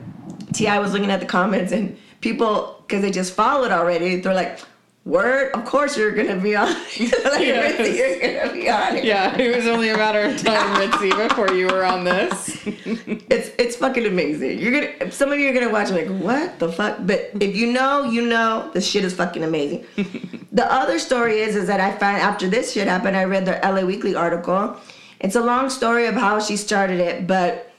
Ti 0.53 0.77
was 0.79 0.93
looking 0.93 1.11
at 1.11 1.19
the 1.19 1.25
comments 1.25 1.71
and 1.73 1.97
people 2.21 2.81
because 2.87 3.01
they 3.01 3.11
just 3.11 3.33
followed 3.33 3.71
already. 3.71 4.21
They're 4.21 4.33
like, 4.33 4.59
"Word, 5.07 5.51
of 5.53 5.63
course 5.63 5.95
you're 5.97 6.11
gonna 6.11 6.35
be 6.39 6.55
on. 6.55 6.67
like, 6.73 6.91
Yes. 6.99 7.97
You're 7.97 8.43
gonna 8.43 8.53
be 8.53 8.69
on." 8.69 8.95
it." 8.97 9.05
Yeah, 9.05 9.37
it 9.37 9.55
was 9.55 9.65
only 9.67 9.89
a 9.89 9.97
matter 9.97 10.21
of 10.21 10.37
time, 10.43 10.75
Ritzy, 10.91 11.29
before 11.29 11.51
you 11.53 11.67
were 11.67 11.85
on 11.85 12.03
this. 12.03 12.59
It's 13.29 13.51
it's 13.57 13.75
fucking 13.77 14.05
amazing. 14.05 14.59
You're 14.59 14.73
gonna 14.73 15.11
some 15.11 15.31
of 15.31 15.39
you 15.39 15.49
are 15.49 15.53
gonna 15.53 15.71
watch 15.71 15.91
like 15.91 16.07
what 16.07 16.59
the 16.59 16.71
fuck, 16.71 16.97
but 17.01 17.31
if 17.39 17.55
you 17.55 17.71
know, 17.71 18.03
you 18.03 18.23
know 18.27 18.69
the 18.73 18.81
shit 18.81 19.03
is 19.05 19.13
fucking 19.13 19.43
amazing. 19.43 19.85
the 20.51 20.71
other 20.71 20.99
story 20.99 21.39
is 21.39 21.55
is 21.55 21.67
that 21.67 21.79
I 21.79 21.91
found 21.97 22.17
after 22.17 22.47
this 22.49 22.73
shit 22.73 22.87
happened, 22.87 23.15
I 23.15 23.23
read 23.23 23.45
the 23.45 23.59
LA 23.63 23.81
Weekly 23.85 24.15
article. 24.15 24.75
It's 25.19 25.35
a 25.35 25.41
long 25.41 25.69
story 25.69 26.05
of 26.05 26.15
how 26.15 26.39
she 26.39 26.57
started 26.57 26.99
it, 26.99 27.25
but 27.25 27.71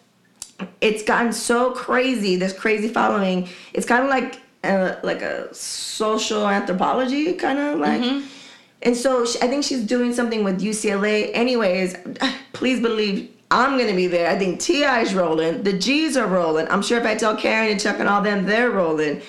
it's 0.81 1.03
gotten 1.05 1.33
so 1.33 1.71
crazy. 1.73 2.37
This 2.37 2.53
crazy 2.53 2.89
following. 2.89 3.49
It's 3.75 3.87
kind 3.87 4.03
of 4.03 4.11
like 4.11 4.41
uh, 4.65 4.97
like 5.03 5.23
a 5.23 5.53
social 5.55 6.47
anthropology 6.49 7.35
kind 7.35 7.59
of 7.59 7.79
like. 7.79 8.03
And 8.83 8.97
so 8.97 9.25
she, 9.25 9.41
I 9.43 9.49
think 9.49 9.65
she's 9.65 9.85
doing 9.85 10.13
something 10.15 10.45
with 10.45 10.61
UCLA. 10.61 11.31
Anyways, 11.35 11.97
please 12.53 12.81
believe 12.81 13.31
I'm 13.51 13.79
gonna 13.79 13.95
be 13.95 14.07
there. 14.07 14.31
I 14.31 14.39
think 14.39 14.61
Ti's 14.61 15.15
rolling. 15.15 15.63
The 15.63 15.73
G's 15.73 16.17
are 16.17 16.27
rolling. 16.27 16.69
I'm 16.69 16.83
sure 16.83 16.99
if 16.99 17.05
I 17.05 17.15
tell 17.15 17.37
Karen 17.37 17.71
and 17.71 17.81
Chuck 17.81 17.99
and 17.99 18.09
all 18.09 18.23
them, 18.23 18.45
they're 18.45 18.71
rolling. 18.71 19.23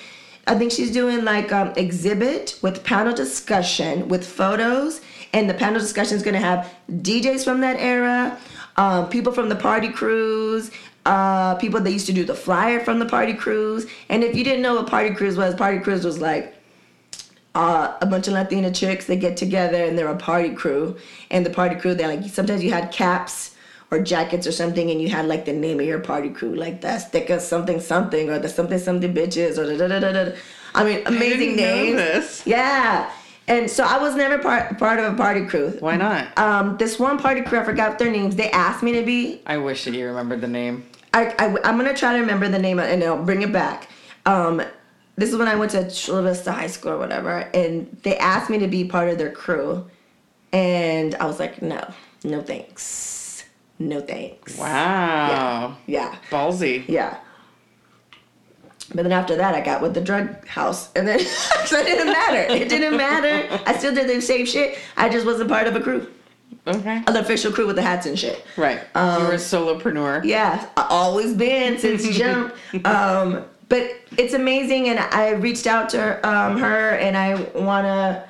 I 0.45 0.57
think 0.57 0.71
she's 0.71 0.91
doing 0.91 1.23
like 1.23 1.51
um, 1.51 1.73
exhibit 1.77 2.57
with 2.61 2.83
panel 2.83 3.13
discussion 3.13 4.07
with 4.09 4.25
photos, 4.25 4.99
and 5.31 5.49
the 5.49 5.53
panel 5.53 5.79
discussion 5.79 6.17
is 6.17 6.23
gonna 6.23 6.39
have 6.39 6.73
DJs 6.91 7.43
from 7.43 7.61
that 7.61 7.77
era, 7.77 8.37
um, 8.75 9.09
people 9.09 9.31
from 9.31 9.47
the 9.47 9.55
party 9.55 9.89
crews, 9.89 10.71
uh, 11.05 11.55
people 11.55 11.79
that 11.81 11.91
used 11.91 12.05
to 12.07 12.13
do 12.13 12.23
the 12.23 12.35
flyer 12.35 12.79
from 12.79 12.99
the 12.99 13.05
party 13.05 13.33
crews. 13.33 13.85
And 14.09 14.23
if 14.23 14.35
you 14.35 14.43
didn't 14.43 14.62
know 14.62 14.75
what 14.75 14.88
party 14.88 15.13
crews 15.13 15.38
was, 15.38 15.55
party 15.55 15.79
crews 15.79 16.05
was 16.05 16.19
like 16.19 16.55
uh, 17.55 17.97
a 18.01 18.05
bunch 18.05 18.27
of 18.27 18.33
Latina 18.33 18.71
chicks. 18.71 19.05
They 19.05 19.17
get 19.17 19.38
together 19.38 19.83
and 19.83 19.97
they're 19.97 20.07
a 20.07 20.17
party 20.17 20.53
crew. 20.53 20.97
And 21.31 21.45
the 21.45 21.49
party 21.49 21.75
crew, 21.75 21.95
they 21.95 22.05
like 22.07 22.29
sometimes 22.29 22.63
you 22.63 22.71
had 22.71 22.91
caps 22.91 23.55
or 23.91 23.99
jackets 23.99 24.45
or 24.45 24.51
something, 24.51 24.91
and 24.91 25.01
you 25.01 25.09
had 25.09 25.25
like 25.25 25.45
the 25.45 25.53
name 25.53 25.79
of 25.79 25.85
your 25.85 25.99
party 25.99 26.29
crew, 26.29 26.53
like 26.55 26.81
the 26.81 26.99
sticker 26.99 27.39
something 27.39 27.79
something 27.79 28.29
or 28.29 28.38
the 28.38 28.47
something 28.47 28.77
something 28.77 29.13
bitches 29.13 29.57
or 29.57 29.65
da 29.65 29.88
da 29.88 29.99
da 29.99 30.12
da. 30.12 30.25
da. 30.25 30.38
I 30.75 30.83
mean, 30.83 31.01
amazing 31.07 31.55
know 31.55 31.63
names. 31.63 31.97
this. 31.97 32.43
Yeah. 32.45 33.12
And 33.49 33.69
so 33.69 33.83
I 33.83 33.97
was 33.97 34.15
never 34.15 34.38
part 34.38 34.77
part 34.77 34.99
of 34.99 35.13
a 35.13 35.17
party 35.17 35.45
crew. 35.45 35.75
Why 35.79 35.97
not? 35.97 36.38
Um, 36.38 36.77
this 36.77 36.99
one 36.99 37.17
party 37.17 37.41
crew, 37.41 37.59
I 37.59 37.63
forgot 37.63 37.97
their 37.97 38.12
names. 38.12 38.35
They 38.35 38.51
asked 38.51 38.83
me 38.83 38.91
to 38.93 39.03
be. 39.03 39.41
I 39.47 39.57
wish 39.57 39.85
that 39.85 39.93
you 39.95 40.05
remembered 40.05 40.39
the 40.39 40.47
name. 40.47 40.85
I, 41.13 41.33
I 41.39 41.45
I'm 41.63 41.75
gonna 41.75 41.95
try 41.95 42.13
to 42.13 42.19
remember 42.19 42.47
the 42.47 42.59
name 42.59 42.77
and 42.79 43.03
I'll 43.03 43.23
bring 43.23 43.41
it 43.41 43.51
back. 43.51 43.89
Um, 44.27 44.62
this 45.15 45.31
is 45.31 45.38
when 45.38 45.47
I 45.47 45.55
went 45.55 45.71
to 45.71 45.89
Chula 45.89 46.21
Vista 46.21 46.51
High 46.51 46.67
School 46.67 46.91
or 46.91 46.97
whatever, 46.99 47.39
and 47.53 47.97
they 48.03 48.15
asked 48.17 48.49
me 48.51 48.59
to 48.59 48.67
be 48.67 48.85
part 48.85 49.09
of 49.09 49.17
their 49.17 49.31
crew, 49.31 49.89
and 50.53 51.15
I 51.15 51.25
was 51.25 51.39
like, 51.39 51.62
no, 51.62 51.91
no 52.23 52.41
thanks, 52.41 53.43
no 53.79 53.99
thanks. 53.99 54.57
Wow. 54.57 55.75
Yeah, 55.88 56.15
Ballsy. 56.29 56.85
yeah. 56.88 57.17
But 58.93 59.04
then 59.04 59.12
after 59.12 59.36
that, 59.36 59.54
I 59.56 59.62
got 59.62 59.82
with 59.82 59.93
the 59.93 60.02
drug 60.02 60.47
house, 60.47 60.91
and 60.95 61.08
then 61.08 61.19
so 61.65 61.78
it 61.80 61.86
didn't 61.86 62.08
matter. 62.08 62.54
It 62.54 62.69
didn't 62.69 62.97
matter. 62.97 63.62
I 63.65 63.78
still 63.78 63.93
did 63.93 64.10
the 64.10 64.21
same 64.21 64.45
shit. 64.45 64.78
I 64.97 65.10
just 65.10 65.25
wasn't 65.25 65.49
part 65.49 65.67
of 65.67 65.75
a 65.75 65.80
crew, 65.82 66.08
Okay. 66.67 67.04
an 67.08 67.15
official 67.15 67.52
crew 67.52 67.67
with 67.67 67.75
the 67.75 67.82
hats 67.82 68.06
and 68.06 68.17
shit. 68.17 68.43
Right. 68.58 68.80
you 68.95 69.02
were 69.25 69.34
a 69.34 69.38
solopreneur. 69.38 70.23
Yeah, 70.25 70.67
I 70.78 70.88
always 70.89 71.34
been 71.36 71.78
since 71.78 72.08
jump. 72.17 72.54
Um, 72.86 73.45
but 73.69 73.91
it's 74.17 74.34
amazing, 74.34 74.89
and 74.89 74.99
I 74.99 75.32
reached 75.32 75.67
out 75.67 75.89
to 75.89 76.28
um, 76.28 76.58
her, 76.58 76.89
and 76.95 77.15
I 77.15 77.36
want 77.58 77.86
to 77.86 78.28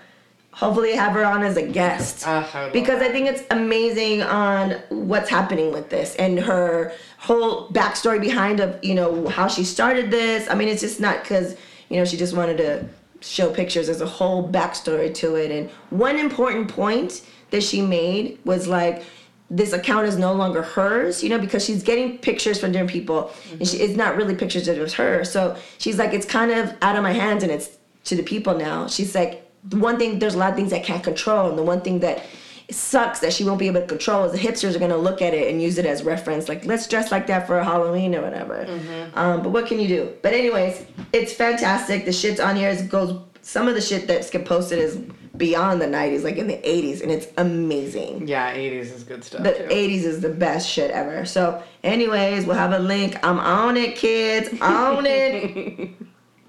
hopefully 0.60 0.93
have 0.93 1.13
her 1.13 1.26
on 1.26 1.41
as 1.41 1.56
a 1.56 1.65
guest 1.65 2.28
love 2.28 2.74
because 2.74 3.02
I 3.02 3.10
think 3.10 3.28
it's 3.28 3.43
amazing 3.50 4.22
on 4.22 4.72
what's 4.89 5.30
happening 5.30 5.72
with 5.72 5.89
this 5.89 6.15
and 6.17 6.38
her 6.38 6.91
whole 7.17 7.69
backstory 7.69 8.19
behind 8.19 8.60
of 8.60 8.78
you 8.84 8.93
know 8.93 9.28
how 9.30 9.48
she 9.48 9.63
started 9.63 10.12
this. 10.12 10.50
I 10.50 10.56
mean, 10.56 10.67
it's 10.67 10.82
just 10.82 11.00
not 11.00 11.24
because 11.24 11.56
you 11.88 11.98
know 11.98 12.06
she 12.06 12.17
just 12.17 12.36
wanted 12.36 12.58
to 12.58 12.86
show 13.22 13.54
pictures. 13.54 13.88
There's 13.88 14.02
a 14.02 14.06
whole 14.06 14.50
backstory 14.50 15.13
to 15.15 15.36
it, 15.36 15.50
and 15.50 15.69
one 15.91 16.17
important 16.17 16.67
point 16.67 17.26
that 17.52 17.63
she 17.63 17.82
made 17.82 18.38
was 18.43 18.67
like 18.67 19.04
this 19.50 19.74
account 19.74 20.06
is 20.08 20.17
no 20.17 20.34
longer 20.34 20.62
hers, 20.62 21.24
you 21.24 21.30
know, 21.30 21.39
because 21.39 21.65
she's 21.65 21.82
getting 21.82 22.17
pictures 22.19 22.60
from 22.60 22.72
different 22.74 22.91
people, 22.91 23.32
and 23.52 23.67
she, 23.67 23.78
it's 23.78 23.95
not 23.95 24.17
really 24.17 24.36
pictures 24.36 24.65
that 24.65 24.78
it 24.78 24.82
was 24.82 24.93
her. 24.93 25.24
So 25.24 25.58
she's 25.78 25.98
like, 25.98 26.13
it's 26.13 26.26
kind 26.26 26.52
of 26.52 26.76
out 26.82 26.98
of 26.98 27.04
my 27.04 27.13
hands, 27.13 27.43
and 27.43 27.52
it's 27.52 27.78
to 28.06 28.15
the 28.15 28.24
people 28.24 28.56
now. 28.58 28.88
She's 28.88 29.15
like, 29.15 29.48
the 29.63 29.78
one 29.78 29.98
thing, 29.98 30.19
there's 30.19 30.36
a 30.36 30.38
lot 30.38 30.50
of 30.52 30.56
things 30.56 30.72
I 30.74 30.80
can't 30.80 31.04
control, 31.04 31.50
and 31.50 31.58
the 31.58 31.63
one 31.63 31.82
thing 31.82 32.00
that 32.00 32.24
sucks 32.72 33.19
that 33.22 33.34
she 33.34 33.43
won't 33.43 33.58
be 33.58 33.65
able 33.67 33.82
to 33.82 33.88
control 33.88 34.26
is 34.26 34.32
the 34.32 34.38
hipsters 34.38 34.76
are 34.76 34.80
gonna 34.80 34.95
look 34.98 35.22
at 35.24 35.34
it 35.34 35.52
and 35.52 35.60
use 35.62 35.78
it 35.80 35.86
as 35.88 36.04
reference, 36.04 36.48
like 36.48 36.65
let's 36.65 36.88
dress 36.88 37.12
like 37.12 37.26
that 37.28 37.48
for 37.48 37.62
Halloween 37.63 38.13
or 38.15 38.22
whatever. 38.22 38.67
Um, 39.15 39.41
but 39.41 39.50
what 39.50 39.65
can 39.65 39.80
you 39.80 39.88
do? 39.88 40.13
But 40.22 40.34
anyways, 40.34 40.86
it's 41.12 41.34
fantastic. 41.34 42.06
The 42.06 42.13
shit's 42.13 42.39
on 42.39 42.56
here. 42.56 42.69
It 42.69 42.89
goes. 42.89 43.19
Some 43.41 43.67
of 43.67 43.74
the 43.74 43.82
shit 43.82 44.06
that's 44.06 44.30
get 44.30 44.45
posted 44.45 44.78
is 44.80 44.98
beyond 45.38 45.82
the 45.82 45.86
90s, 45.88 46.24
like 46.24 46.36
in 46.36 46.48
the 46.48 46.58
80s, 46.58 47.02
and 47.02 47.10
it's 47.10 47.28
amazing. 47.38 48.28
Yeah, 48.28 48.54
80s 48.54 48.93
is 48.93 49.04
good 49.04 49.24
stuff. 49.24 49.41
The 49.43 49.54
too. 49.54 49.63
80s 49.63 50.04
is 50.04 50.19
the 50.19 50.30
best 50.30 50.69
shit 50.69 50.91
ever. 50.91 51.26
So, 51.26 51.63
anyways, 51.84 52.45
we'll 52.45 52.58
have 52.58 52.74
a 52.74 52.80
link. 52.80 53.17
I'm 53.24 53.39
on 53.39 53.78
it, 53.78 53.95
kids. 53.95 54.50
On 54.62 55.06
it. 55.08 55.89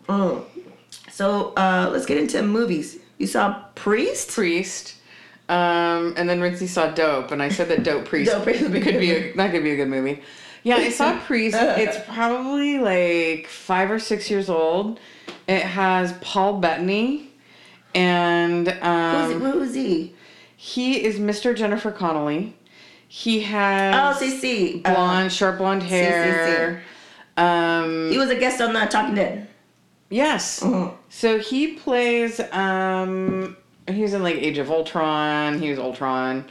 Mm. 0.08 0.42
So, 1.20 1.52
uh, 1.54 1.90
let's 1.92 2.06
get 2.06 2.16
into 2.16 2.42
movies. 2.42 2.96
You 3.18 3.26
saw 3.26 3.62
Priest? 3.74 4.30
Priest. 4.30 4.94
Um, 5.50 6.14
and 6.16 6.26
then 6.26 6.40
Ritzy 6.40 6.66
saw 6.66 6.90
Dope, 6.92 7.30
and 7.30 7.42
I 7.42 7.50
said 7.50 7.68
that 7.68 7.82
Dope 7.82 8.04
Priest 8.06 8.32
Dope 8.32 8.44
Priest 8.44 8.60
could 8.64 8.72
be 8.98 9.10
a, 9.10 9.32
that 9.34 9.50
could 9.50 9.62
be 9.62 9.72
a 9.72 9.76
good 9.76 9.88
movie. 9.88 10.22
Yeah, 10.62 10.76
I 10.76 10.88
saw 10.88 11.18
Priest. 11.26 11.58
It's 11.60 11.98
probably 12.08 12.78
like 12.78 13.48
five 13.48 13.90
or 13.90 13.98
six 13.98 14.30
years 14.30 14.48
old. 14.48 14.98
It 15.46 15.60
has 15.60 16.14
Paul 16.22 16.58
Bettany, 16.58 17.30
and 17.94 18.70
um, 18.80 19.42
who 19.42 19.58
was 19.58 19.74
he? 19.74 20.14
he 20.56 21.04
is 21.04 21.18
Mr. 21.18 21.54
Jennifer 21.54 21.90
Connelly. 21.90 22.56
He 23.08 23.40
Oh, 23.40 23.44
has. 23.44 24.22
Uh, 24.86 24.94
blonde, 24.94 25.30
short 25.34 25.58
blonde 25.58 25.82
hair. 25.82 26.82
Um, 27.36 28.10
he 28.10 28.16
was 28.16 28.30
a 28.30 28.36
guest 28.36 28.62
on 28.62 28.74
uh, 28.74 28.86
Talking 28.86 29.16
Dead. 29.16 29.48
Yes. 30.10 30.60
Mhm. 30.60 30.92
So 31.08 31.38
he 31.38 31.74
plays. 31.74 32.40
Um, 32.52 33.56
he's 33.88 34.12
in 34.14 34.22
like 34.22 34.36
Age 34.36 34.58
of 34.58 34.70
Ultron. 34.70 35.58
He 35.60 35.70
was 35.70 35.78
Ultron. 35.78 36.44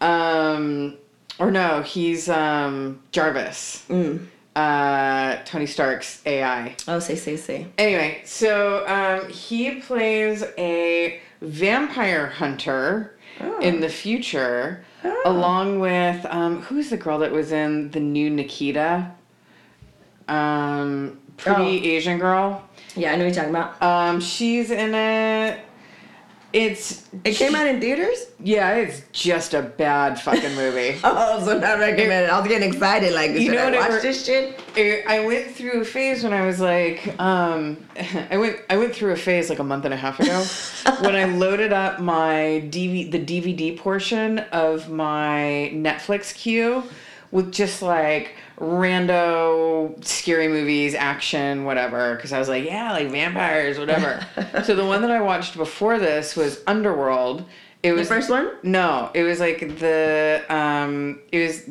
Um, 0.00 0.96
or 1.38 1.50
no, 1.50 1.82
he's 1.82 2.28
um, 2.28 3.00
Jarvis. 3.12 3.84
Mm. 3.88 4.26
Uh, 4.56 5.36
Tony 5.44 5.66
Stark's 5.66 6.20
AI. 6.26 6.74
Oh, 6.88 6.98
say, 6.98 7.14
say, 7.14 7.36
say. 7.36 7.66
Anyway, 7.78 8.22
so 8.24 8.84
um, 8.88 9.28
he 9.30 9.76
plays 9.80 10.44
a 10.58 11.20
vampire 11.40 12.26
hunter 12.26 13.14
Oh. 13.40 13.60
in 13.60 13.78
the 13.80 13.88
future, 13.88 14.84
Oh. 15.04 15.22
along 15.26 15.78
with 15.78 16.26
um, 16.26 16.60
who's 16.62 16.90
the 16.90 16.96
girl 16.96 17.20
that 17.20 17.30
was 17.30 17.52
in 17.52 17.88
the 17.92 18.00
new 18.00 18.30
Nikita? 18.30 19.12
Um, 20.26 21.18
pretty 21.36 21.60
Oh. 21.80 21.84
Asian 21.96 22.18
girl. 22.18 22.67
Yeah, 22.96 23.12
I 23.12 23.16
know 23.16 23.24
what 23.24 23.34
you're 23.34 23.44
talking 23.44 23.50
about. 23.50 23.82
Um, 23.82 24.20
she's 24.20 24.70
in 24.70 24.94
it. 24.94 25.60
It's 26.50 27.06
It 27.24 27.34
came 27.34 27.54
out 27.54 27.66
in 27.66 27.78
theaters? 27.78 28.24
yeah, 28.42 28.76
it's 28.76 29.02
just 29.12 29.52
a 29.52 29.60
bad 29.60 30.18
fucking 30.18 30.54
movie. 30.54 30.98
Oh, 31.04 31.44
so 31.44 31.58
not 31.58 31.78
recommended. 31.78 32.30
I 32.30 32.38
was 32.40 32.48
getting 32.48 32.72
excited. 32.72 33.12
Like, 33.12 33.32
You 33.32 33.52
know 33.52 33.58
I 33.60 33.64
what 33.66 33.74
I 33.74 33.88
watch 33.90 34.00
this 34.02 34.24
shit? 34.24 34.58
I 34.74 35.02
I 35.06 35.26
went 35.26 35.50
through 35.50 35.82
a 35.82 35.84
phase 35.84 36.24
when 36.24 36.32
I 36.32 36.46
was 36.46 36.58
like, 36.58 37.06
um, 37.20 37.76
I 38.30 38.38
went 38.38 38.60
I 38.70 38.78
went 38.78 38.94
through 38.94 39.12
a 39.12 39.16
phase 39.16 39.50
like 39.50 39.58
a 39.58 39.64
month 39.64 39.84
and 39.84 39.92
a 39.92 39.96
half 39.98 40.18
ago 40.20 40.42
when 41.02 41.14
I 41.14 41.24
loaded 41.24 41.74
up 41.74 42.00
my 42.00 42.62
DV, 42.70 43.12
the 43.12 43.18
DVD 43.22 43.76
portion 43.78 44.38
of 44.50 44.88
my 44.88 45.70
Netflix 45.74 46.34
queue 46.34 46.82
with 47.30 47.52
just 47.52 47.82
like 47.82 48.34
rando 48.58 50.02
scary 50.04 50.48
movies, 50.48 50.94
action, 50.94 51.64
whatever. 51.64 52.14
Because 52.16 52.32
I 52.32 52.38
was 52.38 52.48
like, 52.48 52.64
yeah, 52.64 52.92
like 52.92 53.10
vampires, 53.10 53.78
whatever. 53.78 54.24
so 54.64 54.74
the 54.74 54.84
one 54.86 55.02
that 55.02 55.10
I 55.10 55.20
watched 55.20 55.56
before 55.56 55.98
this 55.98 56.36
was 56.36 56.62
Underworld. 56.66 57.44
It 57.82 57.92
The 57.92 57.98
was 57.98 58.08
first 58.08 58.28
one? 58.30 58.50
no, 58.62 59.10
it 59.14 59.22
was 59.22 59.38
like 59.40 59.60
the 59.78 60.42
um 60.48 61.20
it 61.30 61.46
was 61.46 61.70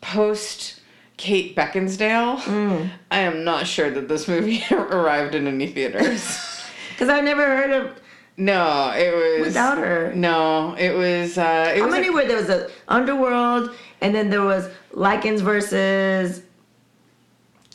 post 0.00 0.80
Kate 1.16 1.54
Beckinsale. 1.54 2.38
Mm. 2.40 2.90
I 3.10 3.18
am 3.20 3.44
not 3.44 3.66
sure 3.66 3.90
that 3.90 4.08
this 4.08 4.26
movie 4.26 4.64
arrived 4.72 5.34
in 5.34 5.46
any 5.46 5.66
theaters. 5.68 6.46
Because 6.90 7.16
I've 7.16 7.24
never 7.24 7.46
heard 7.46 7.70
of 7.70 8.00
no, 8.36 8.92
it 8.94 9.38
was 9.38 9.46
without 9.48 9.78
her. 9.78 10.12
No, 10.14 10.74
it 10.78 10.94
was 10.94 11.38
uh 11.38 11.72
it 11.74 11.78
How 11.78 11.86
was 11.86 11.94
many 11.94 12.10
were 12.10 12.26
there? 12.26 12.36
Was 12.36 12.50
a 12.50 12.68
Underworld, 12.88 13.70
and 14.00 14.14
then 14.14 14.30
there 14.30 14.42
was 14.42 14.68
Lycans 14.92 15.40
versus, 15.40 16.42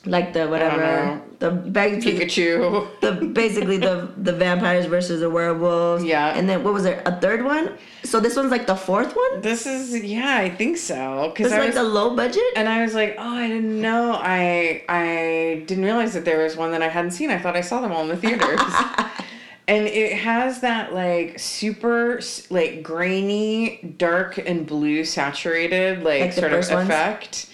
like 0.06 0.34
the 0.34 0.48
whatever 0.48 1.22
the 1.40 1.52
Pikachu. 1.52 2.88
the 3.02 3.12
basically 3.28 3.78
the 3.78 4.12
the 4.18 4.34
vampires 4.34 4.86
versus 4.86 5.22
the 5.22 5.30
werewolves. 5.30 6.04
Yeah. 6.04 6.36
And 6.36 6.48
then 6.50 6.64
what 6.64 6.74
was 6.74 6.84
there? 6.84 7.02
A 7.06 7.20
third 7.20 7.44
one. 7.44 7.78
So 8.04 8.20
this 8.20 8.36
one's 8.36 8.52
like 8.52 8.68
the 8.68 8.76
fourth 8.76 9.16
one. 9.16 9.42
This 9.42 9.66
is 9.66 10.04
yeah, 10.04 10.38
I 10.38 10.50
think 10.50 10.78
so. 10.78 11.34
I 11.38 11.44
like 11.44 11.68
was 11.68 11.76
the 11.76 11.84
low 11.84 12.16
budget. 12.16 12.44
and 12.56 12.70
I 12.70 12.82
was 12.84 12.94
like, 12.94 13.16
"Oh, 13.18 13.36
I 13.36 13.48
didn't 13.48 13.82
know. 13.82 14.14
I 14.14 14.84
I 14.88 15.64
didn't 15.66 15.84
realize 15.84 16.14
that 16.14 16.26
there 16.26 16.44
was 16.44 16.56
one 16.56 16.72
that 16.72 16.82
I 16.82 16.88
hadn't 16.88 17.12
seen. 17.12 17.32
I 17.32 17.38
thought 17.38 17.56
I 17.56 17.62
saw 17.62 17.82
them 17.82 17.92
all 17.92 18.04
in 18.04 18.10
the 18.10 18.18
theaters." 18.18 18.60
and 19.68 19.88
it 19.88 20.14
has 20.18 20.62
that 20.62 20.94
like 20.94 21.40
super 21.40 22.22
like 22.50 22.84
grainy, 22.84 23.96
dark 23.98 24.38
and 24.38 24.66
blue 24.68 25.04
saturated 25.06 26.04
like, 26.04 26.22
Like 26.22 26.34
sort 26.34 26.54
of 26.54 26.60
ones? 26.70 26.70
effect. 26.70 27.48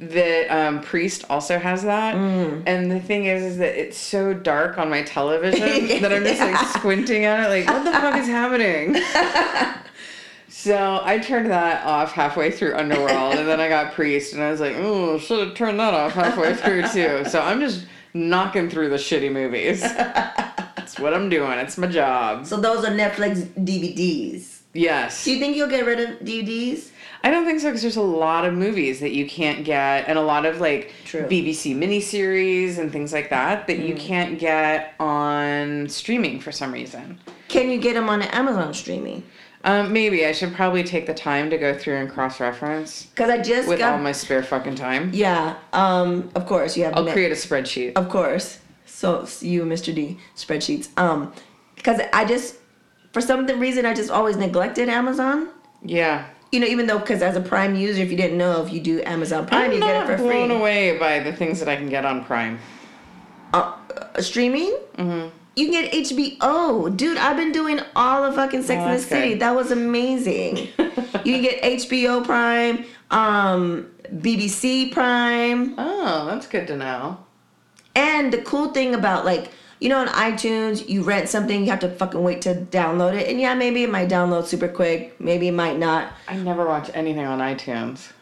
That 0.00 0.48
um, 0.56 0.80
Priest 0.80 1.24
also 1.28 1.58
has 1.58 1.82
that, 1.82 2.14
Mm. 2.14 2.62
and 2.66 2.88
the 2.88 3.00
thing 3.00 3.24
is, 3.24 3.42
is 3.42 3.58
that 3.58 3.74
it's 3.76 3.98
so 3.98 4.32
dark 4.32 4.78
on 4.78 4.88
my 4.88 5.02
television 5.02 5.88
that 6.02 6.12
I'm 6.12 6.22
just 6.22 6.40
like 6.40 6.56
squinting 6.68 7.24
at 7.24 7.40
it, 7.40 7.48
like, 7.48 7.66
what 7.66 7.82
the 7.84 7.90
fuck 7.90 8.16
is 8.16 8.28
happening? 8.28 8.94
So 10.50 11.00
I 11.04 11.18
turned 11.18 11.50
that 11.50 11.84
off 11.86 12.12
halfway 12.12 12.50
through 12.50 12.74
Underworld, 12.74 13.34
and 13.36 13.46
then 13.46 13.60
I 13.60 13.68
got 13.68 13.92
Priest, 13.92 14.32
and 14.32 14.42
I 14.42 14.50
was 14.50 14.60
like, 14.60 14.74
"Oh, 14.76 15.18
should 15.18 15.46
have 15.46 15.54
turned 15.56 15.78
that 15.78 15.94
off 15.94 16.12
halfway 16.12 16.54
through 16.54 16.82
too." 16.88 17.24
So 17.28 17.40
I'm 17.40 17.60
just 17.60 17.86
knocking 18.14 18.68
through 18.70 18.88
the 18.88 18.96
shitty 18.96 19.30
movies. 19.30 19.82
That's 20.78 20.98
what 21.00 21.12
I'm 21.12 21.28
doing. 21.28 21.58
It's 21.58 21.76
my 21.76 21.88
job. 21.88 22.46
So 22.46 22.56
those 22.56 22.84
are 22.84 22.90
Netflix 22.90 23.42
DVDs. 23.64 24.60
Yes. 24.74 25.24
Do 25.24 25.32
you 25.32 25.40
think 25.40 25.56
you'll 25.56 25.68
get 25.68 25.86
rid 25.86 25.98
of 25.98 26.20
DVDs? 26.20 26.90
I 27.24 27.30
don't 27.32 27.44
think 27.44 27.58
so 27.60 27.68
because 27.68 27.82
there's 27.82 27.96
a 27.96 28.00
lot 28.02 28.44
of 28.44 28.54
movies 28.54 29.00
that 29.00 29.10
you 29.10 29.26
can't 29.26 29.64
get, 29.64 30.06
and 30.08 30.16
a 30.16 30.22
lot 30.22 30.46
of 30.46 30.60
like 30.60 30.92
True. 31.04 31.22
Mm. 31.22 31.28
BBC 31.28 31.74
miniseries 31.74 32.78
and 32.78 32.92
things 32.92 33.12
like 33.12 33.30
that 33.30 33.66
that 33.66 33.80
you 33.80 33.96
can't 33.96 34.38
get 34.38 34.94
on 35.00 35.88
streaming 35.88 36.38
for 36.38 36.52
some 36.52 36.72
reason. 36.72 37.18
Can 37.48 37.70
you 37.70 37.78
get 37.80 37.94
them 37.94 38.08
on 38.08 38.22
Amazon 38.22 38.72
streaming? 38.72 39.24
Um, 39.64 39.92
maybe 39.92 40.24
I 40.26 40.30
should 40.32 40.54
probably 40.54 40.84
take 40.84 41.06
the 41.06 41.14
time 41.14 41.50
to 41.50 41.58
go 41.58 41.76
through 41.76 41.96
and 41.96 42.08
cross 42.08 42.38
reference 42.38 43.06
Because 43.06 43.28
I 43.30 43.38
just 43.42 43.68
with 43.68 43.80
got. 43.80 43.94
all 43.94 43.98
my 43.98 44.12
spare 44.12 44.44
fucking 44.44 44.76
time. 44.76 45.10
yeah. 45.12 45.56
Um. 45.72 46.30
Of 46.36 46.46
course 46.46 46.76
you 46.76 46.84
have. 46.84 46.94
I'll 46.94 47.02
Net- 47.02 47.14
create 47.14 47.32
a 47.32 47.34
spreadsheet. 47.34 47.94
Of 47.96 48.08
course. 48.08 48.60
So 48.98 49.28
you, 49.42 49.62
Mr. 49.62 49.94
D, 49.94 50.18
spreadsheets. 50.34 50.88
Um, 50.98 51.32
because 51.76 52.00
I 52.12 52.24
just, 52.24 52.56
for 53.12 53.20
some 53.20 53.46
reason, 53.46 53.86
I 53.86 53.94
just 53.94 54.10
always 54.10 54.36
neglected 54.36 54.88
Amazon. 54.88 55.50
Yeah. 55.84 56.26
You 56.50 56.58
know, 56.58 56.66
even 56.66 56.88
though, 56.88 56.98
because 56.98 57.22
as 57.22 57.36
a 57.36 57.40
Prime 57.40 57.76
user, 57.76 58.02
if 58.02 58.10
you 58.10 58.16
didn't 58.16 58.38
know, 58.38 58.60
if 58.66 58.72
you 58.72 58.80
do 58.80 59.00
Amazon 59.04 59.46
Prime, 59.46 59.66
I'm 59.66 59.72
you 59.74 59.78
get 59.78 60.02
it 60.02 60.06
for 60.08 60.18
free. 60.18 60.42
I'm 60.42 60.48
blown 60.48 60.50
away 60.50 60.98
by 60.98 61.20
the 61.20 61.32
things 61.32 61.60
that 61.60 61.68
I 61.68 61.76
can 61.76 61.88
get 61.88 62.04
on 62.04 62.24
Prime. 62.24 62.58
Uh, 63.54 63.76
uh, 63.96 64.20
streaming. 64.20 64.76
Mm-hmm. 64.96 65.28
You 65.54 65.70
can 65.70 65.72
get 65.80 65.92
HBO, 65.92 66.96
dude. 66.96 67.18
I've 67.18 67.36
been 67.36 67.52
doing 67.52 67.78
all 67.94 68.24
of 68.24 68.34
fucking 68.34 68.64
Sex 68.64 68.80
Oh, 68.80 68.84
and 68.84 68.98
the 68.98 69.00
City. 69.00 69.28
good. 69.34 69.40
That 69.42 69.54
was 69.54 69.70
amazing. 69.70 70.56
you 71.24 71.34
can 71.34 71.42
get 71.42 71.62
HBO 71.62 72.24
Prime, 72.24 72.84
um, 73.12 73.92
BBC 74.12 74.90
Prime. 74.90 75.76
Oh, 75.78 76.26
that's 76.26 76.48
good 76.48 76.66
to 76.66 76.76
know. 76.76 77.18
And 77.94 78.32
the 78.32 78.38
cool 78.38 78.68
thing 78.68 78.94
about 78.94 79.24
like, 79.24 79.50
you 79.80 79.88
know, 79.88 79.98
on 79.98 80.08
iTunes, 80.08 80.88
you 80.88 81.02
rent 81.02 81.28
something, 81.28 81.64
you 81.64 81.70
have 81.70 81.80
to 81.80 81.88
fucking 81.88 82.22
wait 82.22 82.42
to 82.42 82.54
download 82.54 83.14
it. 83.14 83.28
And 83.28 83.40
yeah, 83.40 83.54
maybe 83.54 83.82
it 83.84 83.90
might 83.90 84.08
download 84.08 84.46
super 84.46 84.68
quick, 84.68 85.20
maybe 85.20 85.48
it 85.48 85.52
might 85.52 85.78
not. 85.78 86.12
I 86.26 86.36
never 86.36 86.66
watch 86.66 86.90
anything 86.94 87.24
on 87.24 87.38
iTunes. 87.38 88.12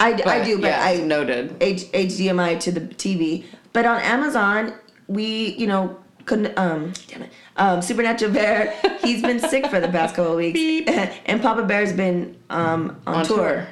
I, 0.00 0.20
I 0.26 0.44
do, 0.44 0.56
but 0.56 0.68
yes, 0.68 1.00
I 1.00 1.02
noted. 1.04 1.54
H- 1.60 1.84
HDMI 1.92 2.58
to 2.60 2.72
the 2.72 2.80
TV. 2.80 3.44
But 3.72 3.86
on 3.86 4.00
Amazon, 4.00 4.74
we, 5.06 5.54
you 5.54 5.66
know, 5.66 5.96
couldn't, 6.24 6.56
um, 6.58 6.92
damn 7.08 7.22
it, 7.22 7.30
um, 7.56 7.82
Supernatural 7.82 8.32
Bear, 8.32 8.74
he's 9.02 9.22
been 9.22 9.38
sick 9.38 9.66
for 9.66 9.80
the 9.80 9.88
past 9.88 10.14
couple 10.16 10.32
of 10.32 10.38
weeks. 10.38 10.58
And 11.26 11.40
Papa 11.40 11.62
Bear's 11.64 11.92
been 11.92 12.36
um, 12.50 13.00
on, 13.06 13.14
On 13.16 13.24
tour. 13.24 13.36
tour. 13.36 13.68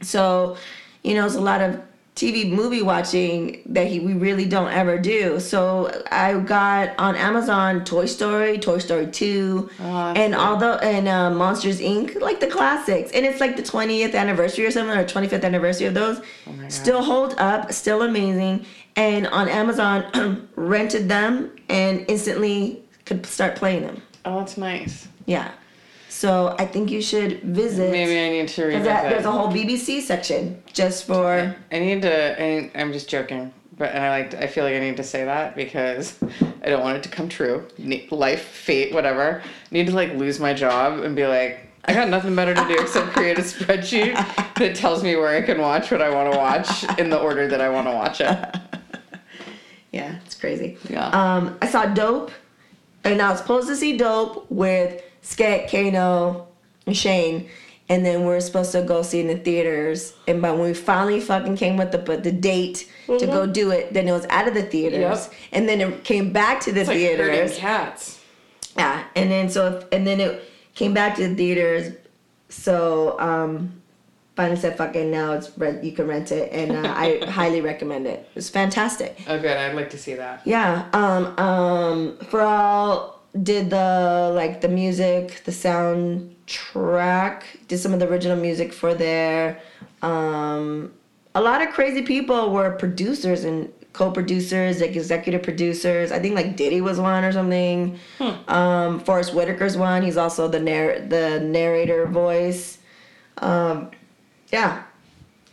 So, 0.00 0.56
you 1.02 1.14
know, 1.14 1.26
it's 1.26 1.34
a 1.34 1.40
lot 1.40 1.60
of 1.60 1.80
TV 2.18 2.50
movie 2.50 2.82
watching 2.82 3.62
that 3.66 3.86
he 3.86 4.00
we 4.00 4.12
really 4.14 4.44
don't 4.44 4.72
ever 4.72 4.98
do. 4.98 5.38
So 5.38 6.02
I 6.10 6.36
got 6.40 6.98
on 6.98 7.14
Amazon 7.14 7.84
Toy 7.84 8.06
Story, 8.06 8.58
Toy 8.58 8.78
Story 8.78 9.06
2, 9.06 9.70
Oh, 9.80 9.84
and 10.16 10.32
good. 10.32 10.38
all 10.40 10.56
the 10.56 10.72
and 10.82 11.06
uh, 11.06 11.30
Monsters 11.30 11.80
Inc. 11.80 12.20
like 12.20 12.40
the 12.40 12.48
classics. 12.48 13.12
And 13.12 13.24
it's 13.24 13.40
like 13.40 13.56
the 13.56 13.62
20th 13.62 14.14
anniversary 14.14 14.66
or 14.66 14.70
something 14.72 14.96
or 14.98 15.04
25th 15.04 15.44
anniversary 15.44 15.86
of 15.86 15.94
those. 15.94 16.20
Oh 16.46 16.52
still 16.68 17.02
hold 17.02 17.34
up, 17.38 17.72
still 17.72 18.02
amazing. 18.02 18.66
And 18.96 19.28
on 19.28 19.48
Amazon 19.48 20.48
rented 20.56 21.08
them 21.08 21.52
and 21.68 22.04
instantly 22.08 22.82
could 23.04 23.24
start 23.26 23.54
playing 23.54 23.82
them. 23.82 24.02
Oh, 24.24 24.40
that's 24.40 24.56
nice. 24.58 25.06
Yeah. 25.26 25.52
So 26.08 26.56
I 26.58 26.66
think 26.66 26.90
you 26.90 27.02
should 27.02 27.42
visit. 27.42 27.90
Maybe 27.90 28.18
I 28.18 28.30
need 28.30 28.48
to 28.48 28.64
revisit. 28.64 28.84
that, 28.84 29.10
there's 29.10 29.26
a 29.26 29.30
whole 29.30 29.48
BBC 29.48 30.00
section 30.00 30.62
just 30.72 31.04
for. 31.04 31.54
I 31.70 31.78
need 31.78 32.02
to. 32.02 32.42
I, 32.42 32.70
I'm 32.74 32.92
just 32.92 33.08
joking, 33.08 33.52
but 33.76 33.90
and 33.94 34.02
I 34.02 34.10
like. 34.10 34.34
I 34.34 34.46
feel 34.46 34.64
like 34.64 34.74
I 34.74 34.80
need 34.80 34.96
to 34.96 35.04
say 35.04 35.24
that 35.24 35.54
because 35.54 36.18
I 36.62 36.70
don't 36.70 36.82
want 36.82 36.96
it 36.96 37.02
to 37.04 37.08
come 37.08 37.28
true. 37.28 37.66
Life, 38.10 38.42
fate, 38.42 38.92
whatever. 38.94 39.42
I 39.44 39.68
need 39.70 39.86
to 39.86 39.92
like 39.94 40.14
lose 40.14 40.40
my 40.40 40.54
job 40.54 41.00
and 41.00 41.14
be 41.14 41.26
like, 41.26 41.68
I 41.84 41.94
got 41.94 42.08
nothing 42.08 42.34
better 42.34 42.54
to 42.54 42.64
do 42.66 42.78
except 42.80 43.12
create 43.12 43.38
a 43.38 43.42
spreadsheet 43.42 44.14
that 44.56 44.74
tells 44.74 45.02
me 45.02 45.16
where 45.16 45.28
I 45.28 45.42
can 45.42 45.60
watch 45.60 45.90
what 45.90 46.02
I 46.02 46.10
want 46.10 46.32
to 46.32 46.38
watch 46.38 46.98
in 46.98 47.10
the 47.10 47.18
order 47.18 47.48
that 47.48 47.60
I 47.60 47.68
want 47.68 47.86
to 47.86 47.92
watch 47.92 48.20
it. 48.20 48.56
Yeah, 49.90 50.18
it's 50.26 50.34
crazy. 50.34 50.76
Yeah. 50.90 51.08
Um, 51.08 51.56
I 51.62 51.66
saw 51.66 51.86
Dope, 51.86 52.30
and 53.04 53.22
I 53.22 53.30
was 53.30 53.40
supposed 53.40 53.68
to 53.68 53.74
see 53.74 53.96
Dope 53.96 54.50
with 54.50 55.02
Skek, 55.22 55.70
Kano, 55.70 56.48
and 56.86 56.96
Shane, 56.96 57.48
and 57.88 58.04
then 58.04 58.24
we 58.26 58.32
are 58.34 58.40
supposed 58.40 58.72
to 58.72 58.82
go 58.82 59.02
see 59.02 59.18
it 59.20 59.26
in 59.26 59.36
the 59.36 59.42
theaters. 59.42 60.14
And 60.26 60.40
but 60.42 60.54
when 60.56 60.64
we 60.68 60.74
finally 60.74 61.20
fucking 61.20 61.56
came 61.56 61.76
with 61.76 61.92
the 61.92 61.98
but 61.98 62.22
the 62.24 62.32
date 62.32 62.88
to 63.06 63.26
go 63.26 63.46
do 63.46 63.70
it, 63.70 63.92
then 63.94 64.06
it 64.08 64.12
was 64.12 64.26
out 64.30 64.46
of 64.48 64.54
the 64.54 64.62
theaters, 64.62 65.00
Yep. 65.26 65.32
and 65.52 65.68
then 65.68 65.80
it 65.80 66.04
came 66.04 66.32
back 66.32 66.60
to 66.60 66.72
the 66.72 66.80
It's 66.80 66.88
like 66.88 66.98
theaters. 66.98 67.56
cats. 67.56 68.20
Yeah, 68.76 69.04
and 69.16 69.30
then 69.30 69.48
so 69.50 69.86
and 69.92 70.06
then 70.06 70.20
it 70.20 70.42
came 70.74 70.94
back 70.94 71.16
to 71.16 71.28
the 71.28 71.34
theaters. 71.34 71.94
So 72.50 73.18
um, 73.20 73.82
finally 74.36 74.56
said 74.58 74.76
fucking 74.78 75.10
now 75.10 75.32
it's 75.32 75.50
rent. 75.58 75.82
You 75.84 75.92
can 75.92 76.06
rent 76.06 76.30
it, 76.32 76.52
and 76.52 76.86
uh, 76.86 76.92
I 76.96 77.18
highly 77.28 77.60
recommend 77.60 78.06
it. 78.06 78.28
It's 78.34 78.48
fantastic. 78.48 79.18
Oh, 79.26 79.38
good. 79.38 79.56
I'd 79.56 79.74
like 79.74 79.90
to 79.90 79.98
see 79.98 80.14
that. 80.14 80.42
Yeah. 80.46 80.88
Um. 80.92 81.38
Um. 81.38 82.18
For 82.30 82.40
all 82.42 83.17
did 83.42 83.70
the 83.70 84.30
like 84.34 84.60
the 84.60 84.68
music, 84.68 85.42
the 85.44 85.52
soundtrack, 85.52 87.42
did 87.68 87.78
some 87.78 87.92
of 87.92 88.00
the 88.00 88.08
original 88.08 88.36
music 88.36 88.72
for 88.72 88.94
there. 88.94 89.60
Um. 90.02 90.92
A 91.34 91.40
lot 91.42 91.62
of 91.62 91.68
crazy 91.72 92.02
people 92.02 92.50
were 92.50 92.70
producers 92.72 93.44
and 93.44 93.70
co-producers, 93.92 94.80
like 94.80 94.96
executive 94.96 95.42
producers. 95.42 96.10
I 96.10 96.18
think 96.18 96.34
like 96.34 96.56
Diddy 96.56 96.80
was 96.80 96.98
one 96.98 97.22
or 97.24 97.32
something. 97.32 97.98
Um. 98.48 99.00
Forest 99.00 99.34
Whitaker's 99.34 99.76
one. 99.76 100.02
He's 100.02 100.16
also 100.16 100.48
the 100.48 100.58
narr 100.60 101.00
the 101.00 101.40
narrator 101.40 102.06
voice. 102.06 102.78
Um. 103.38 103.90
Yeah. 104.52 104.82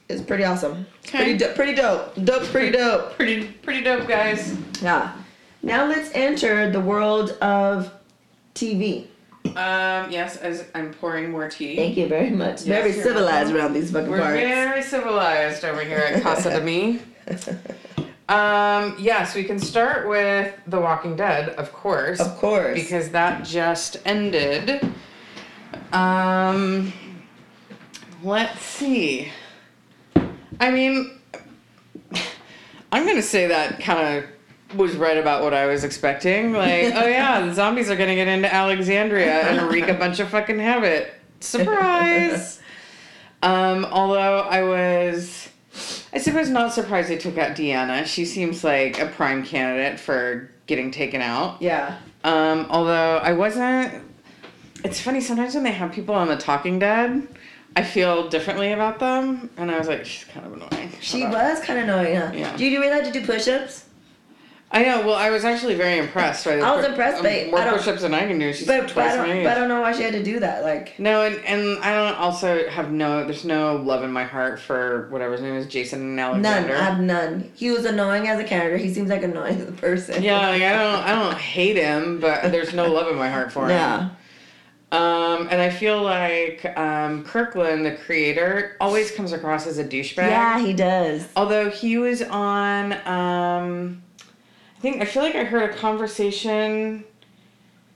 It's 0.08 0.22
pretty 0.22 0.44
awesome. 0.44 0.86
Okay. 1.08 1.18
Pretty 1.18 1.38
do- 1.38 1.54
pretty 1.54 1.74
dope. 1.74 2.14
Dope's 2.24 2.48
pretty 2.50 2.72
dope. 2.72 3.16
Pretty, 3.16 3.48
pretty 3.48 3.82
dope, 3.84 4.08
guys. 4.08 4.56
Yeah. 4.82 5.12
Now 5.66 5.88
let's 5.88 6.12
enter 6.14 6.70
the 6.70 6.80
world 6.80 7.32
of 7.42 7.92
TV. 8.54 9.08
Um, 9.46 10.12
yes, 10.12 10.38
as 10.38 10.66
I'm 10.76 10.94
pouring 10.94 11.32
more 11.32 11.50
tea. 11.50 11.76
Thank 11.76 11.98
you 11.98 12.08
very 12.08 12.30
much. 12.30 12.62
Yes, 12.62 12.66
very 12.66 12.92
civilized 12.94 13.52
welcome. 13.52 13.56
around 13.58 13.74
these 13.74 13.92
fucking 13.92 14.12
We're 14.12 14.20
parts. 14.20 14.40
very 14.40 14.84
civilized 14.84 15.66
over 15.66 15.82
here 15.84 15.98
at 15.98 16.22
Casa 16.22 16.52
de 16.52 16.62
Mi. 16.62 17.02
Um, 18.28 18.96
yes, 18.98 19.36
we 19.36 19.44
can 19.44 19.60
start 19.60 20.08
with 20.10 20.52
The 20.66 20.80
Walking 20.80 21.16
Dead, 21.16 21.50
of 21.50 21.72
course. 21.72 22.20
Of 22.20 22.36
course. 22.38 22.74
Because 22.74 23.10
that 23.10 23.46
just 23.46 23.98
ended. 24.04 24.82
Um, 25.94 26.92
let's 28.24 28.60
see. 28.62 29.32
I 30.60 30.72
mean, 30.72 31.20
I'm 32.92 33.06
gonna 33.06 33.22
say 33.22 33.46
that 33.46 33.80
kind 33.80 34.18
of 34.18 34.26
was 34.74 34.96
right 34.96 35.18
about 35.18 35.44
what 35.44 35.54
I 35.54 35.68
was 35.68 35.84
expecting. 35.84 36.54
Like, 36.54 36.94
oh 36.96 37.08
yeah, 37.08 37.46
the 37.46 37.54
zombies 37.54 37.90
are 37.90 37.96
gonna 37.96 38.16
get 38.16 38.28
into 38.28 38.54
Alexandria 38.54 39.42
and 39.42 39.72
wreak 39.72 39.88
a 39.88 39.94
bunch 39.94 40.20
of 40.20 40.30
fucking 40.30 40.60
havoc. 40.60 41.10
Surprise! 41.40 42.60
um, 43.44 43.86
although 43.86 44.40
I 44.40 44.64
was, 44.64 45.50
I 46.14 46.18
suppose, 46.18 46.50
not 46.50 46.74
surprised 46.74 47.10
they 47.10 47.18
took 47.18 47.38
out 47.38 47.56
Deanna. 47.56 48.06
She 48.06 48.26
seems 48.26 48.64
like 48.64 49.00
a 49.00 49.06
prime 49.08 49.44
candidate 49.44 50.00
for 50.00 50.50
getting 50.68 50.92
taken 50.92 51.22
out. 51.22 51.62
yeah. 51.62 51.98
Um, 52.24 52.66
although 52.72 53.18
I 53.18 53.34
wasn't. 53.34 54.04
It's 54.84 55.00
funny 55.00 55.22
sometimes 55.22 55.54
when 55.54 55.64
they 55.64 55.72
have 55.72 55.92
people 55.92 56.16
on 56.16 56.28
The 56.28 56.38
Talking 56.38 56.80
Dead, 56.80 57.28
I 57.76 57.84
feel 57.84 58.30
differently 58.30 58.72
about 58.72 59.00
them, 59.00 59.50
and 59.58 59.70
I 59.70 59.78
was 59.78 59.88
like, 59.88 60.06
she's 60.06 60.24
kind 60.26 60.46
of 60.46 60.54
annoying. 60.54 60.92
She 61.02 61.24
up. 61.24 61.34
was 61.34 61.60
kind 61.62 61.78
of 61.80 61.86
annoying, 61.86 62.16
huh? 62.16 62.32
Yeah. 62.34 62.56
Do 62.58 62.66
you 62.66 62.82
realize 62.82 63.06
to 63.08 63.12
do 63.12 63.26
push-ups? 63.26 63.86
I 64.72 64.84
know. 64.84 65.06
Well, 65.06 65.16
I 65.16 65.30
was 65.30 65.46
actually 65.46 65.76
very 65.76 65.98
impressed. 66.00 66.44
By 66.44 66.58
the 66.58 66.64
I 66.64 66.76
was 66.76 66.86
impressed, 66.86 67.18
um, 67.18 67.24
but 67.24 67.50
more 67.50 67.60
I 67.60 67.66
don't- 67.66 67.78
push-ups 67.78 68.02
than 68.02 68.14
I 68.14 68.26
can 68.28 68.38
do. 68.40 68.52
She's 68.52 68.68
But, 68.68 68.94
but, 68.94 68.98
I 69.06 69.10
my 69.10 69.16
don't, 69.28 69.30
age. 69.38 69.44
but 69.46 69.52
I 69.52 69.60
don't 69.60 69.70
know 69.70 69.80
why 69.82 69.94
she 69.94 70.04
had 70.04 70.12
to 70.14 70.24
do 70.24 70.40
that. 70.42 70.64
Like, 70.64 71.00
No, 71.00 71.22
and, 71.24 71.36
and 71.46 71.80
I 71.84 71.94
don't 71.94 72.18
also 72.20 72.68
have 72.68 72.92
no. 72.92 73.24
There's 73.26 73.46
no 73.46 73.78
love 73.78 74.04
in 74.04 74.12
my 74.12 74.26
heart 74.26 74.60
for 74.60 75.08
whatever 75.12 75.34
his 75.34 75.42
name 75.42 75.54
is, 75.56 75.68
Jason 75.68 76.18
Alexander. 76.20 76.70
none. 76.74 76.78
I 76.82 76.84
have 76.84 77.00
none. 77.00 77.52
He 77.56 77.72
was 77.72 77.86
annoying 77.86 78.28
as 78.28 78.40
a 78.40 78.44
character. 78.44 78.76
He 78.78 78.94
seems 78.94 79.10
like 79.10 79.24
annoying 79.24 79.62
as 79.62 79.70
a 79.70 79.72
person. 79.72 80.22
Yeah, 80.22 80.50
like, 80.50 80.62
I 80.62 80.72
don't. 80.74 81.04
I 81.06 81.16
don't 81.16 81.38
hate 81.38 81.78
him, 81.78 82.20
but 82.20 82.52
there's 82.52 82.74
no 82.74 82.92
love 82.92 83.08
in 83.08 83.16
my 83.16 83.30
heart 83.30 83.54
for 83.54 83.66
him. 83.66 83.70
Yeah. 83.70 84.10
Um, 84.92 85.48
and 85.52 85.62
I 85.62 85.70
feel 85.70 86.02
like 86.02 86.66
um, 86.78 87.24
Kirkman, 87.24 87.84
the 87.84 87.96
creator, 87.96 88.78
always 88.80 89.12
comes 89.12 89.32
across 89.34 89.68
as 89.68 89.78
a 89.78 89.84
douchebag. 89.84 90.30
Yeah, 90.30 90.60
he 90.60 90.74
does. 90.74 91.28
Although 91.36 91.70
he 91.70 91.98
was 91.98 92.22
on, 92.22 92.94
um, 93.08 94.02
think 94.92 95.02
I 95.02 95.06
feel 95.06 95.24
like 95.24 95.36
I 95.36 95.44
heard 95.44 95.70
a 95.70 95.74
conversation. 95.74 97.04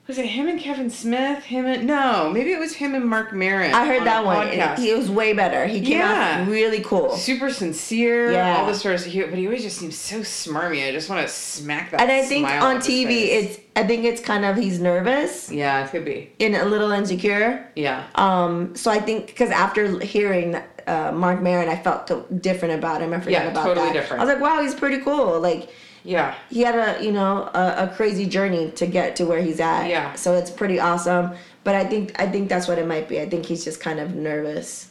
Was 0.07 0.17
it 0.17 0.25
him 0.25 0.47
and 0.47 0.59
Kevin 0.59 0.89
Smith? 0.89 1.43
Him 1.43 1.67
and 1.67 1.85
no, 1.85 2.31
maybe 2.33 2.51
it 2.51 2.57
was 2.59 2.73
him 2.73 2.95
and 2.95 3.05
Marc 3.05 3.31
Maron. 3.31 3.71
I 3.75 3.85
heard 3.85 3.99
on 3.99 4.05
that 4.05 4.25
one. 4.25 4.47
podcast. 4.47 4.79
He 4.79 4.91
was 4.91 5.07
way 5.07 5.33
better. 5.33 5.67
He 5.67 5.81
came 5.81 5.99
Yeah. 5.99 6.39
out 6.41 6.47
really 6.47 6.79
cool. 6.81 7.15
Super 7.15 7.51
sincere, 7.51 8.31
Yeah. 8.31 8.57
all 8.57 8.65
this 8.65 8.81
sort 8.81 8.95
of 8.95 9.01
stuff. 9.01 9.13
But 9.29 9.37
he 9.37 9.45
always 9.45 9.61
just 9.61 9.77
seems 9.77 9.95
so 9.95 10.21
smarmy. 10.21 10.87
I 10.87 10.91
just 10.91 11.11
want 11.11 11.21
to 11.27 11.31
smack 11.31 11.91
that. 11.91 12.01
And 12.01 12.11
I 12.11 12.23
think 12.23 12.47
on 12.49 12.77
TV, 12.79 13.29
it's 13.33 13.59
I 13.75 13.83
think 13.83 14.03
it's 14.03 14.19
kind 14.19 14.45
of 14.45 14.55
he's 14.57 14.79
nervous 14.79 15.51
yeah, 15.51 15.85
it 15.85 15.91
could 15.91 16.05
be. 16.05 16.31
and 16.39 16.55
a 16.55 16.65
little 16.65 16.91
insecure. 16.91 17.67
Yeah, 17.75 18.05
Um, 18.15 18.75
so 18.75 18.89
I 18.89 18.97
think 18.99 19.27
because 19.27 19.51
after 19.51 19.99
hearing 19.99 20.55
uh, 20.87 21.11
Marc 21.13 21.39
Maron, 21.39 21.69
I 21.69 21.75
felt 21.75 22.41
different 22.41 22.73
about 22.73 23.01
him. 23.01 23.13
I 23.13 23.19
forgot 23.19 23.43
Yeah, 23.43 23.51
about 23.51 23.63
totally 23.63 23.87
that. 23.89 23.93
different. 23.93 24.23
I 24.23 24.25
was 24.25 24.33
like, 24.33 24.41
wow, 24.41 24.59
he's 24.63 24.73
pretty 24.73 24.97
cool. 25.03 25.39
Like 25.39 25.69
yeah. 26.03 26.35
he 26.49 26.61
had 26.61 26.75
a 26.75 27.03
you 27.03 27.11
know 27.11 27.49
a, 27.53 27.85
a 27.85 27.93
crazy 27.95 28.25
journey 28.25 28.71
to 28.71 28.85
get 28.85 29.15
to 29.17 29.25
where 29.25 29.41
he's 29.41 29.59
at. 29.59 29.87
Yeah. 29.87 30.13
So 30.15 30.35
it's 30.35 30.51
pretty 30.51 30.79
awesome. 30.79 31.33
But 31.63 31.75
I 31.75 31.85
think 31.85 32.19
I 32.19 32.27
think 32.27 32.49
that's 32.49 32.67
what 32.67 32.77
it 32.77 32.87
might 32.87 33.07
be. 33.07 33.21
I 33.21 33.29
think 33.29 33.45
he's 33.45 33.63
just 33.63 33.79
kind 33.79 33.99
of 33.99 34.15
nervous. 34.15 34.89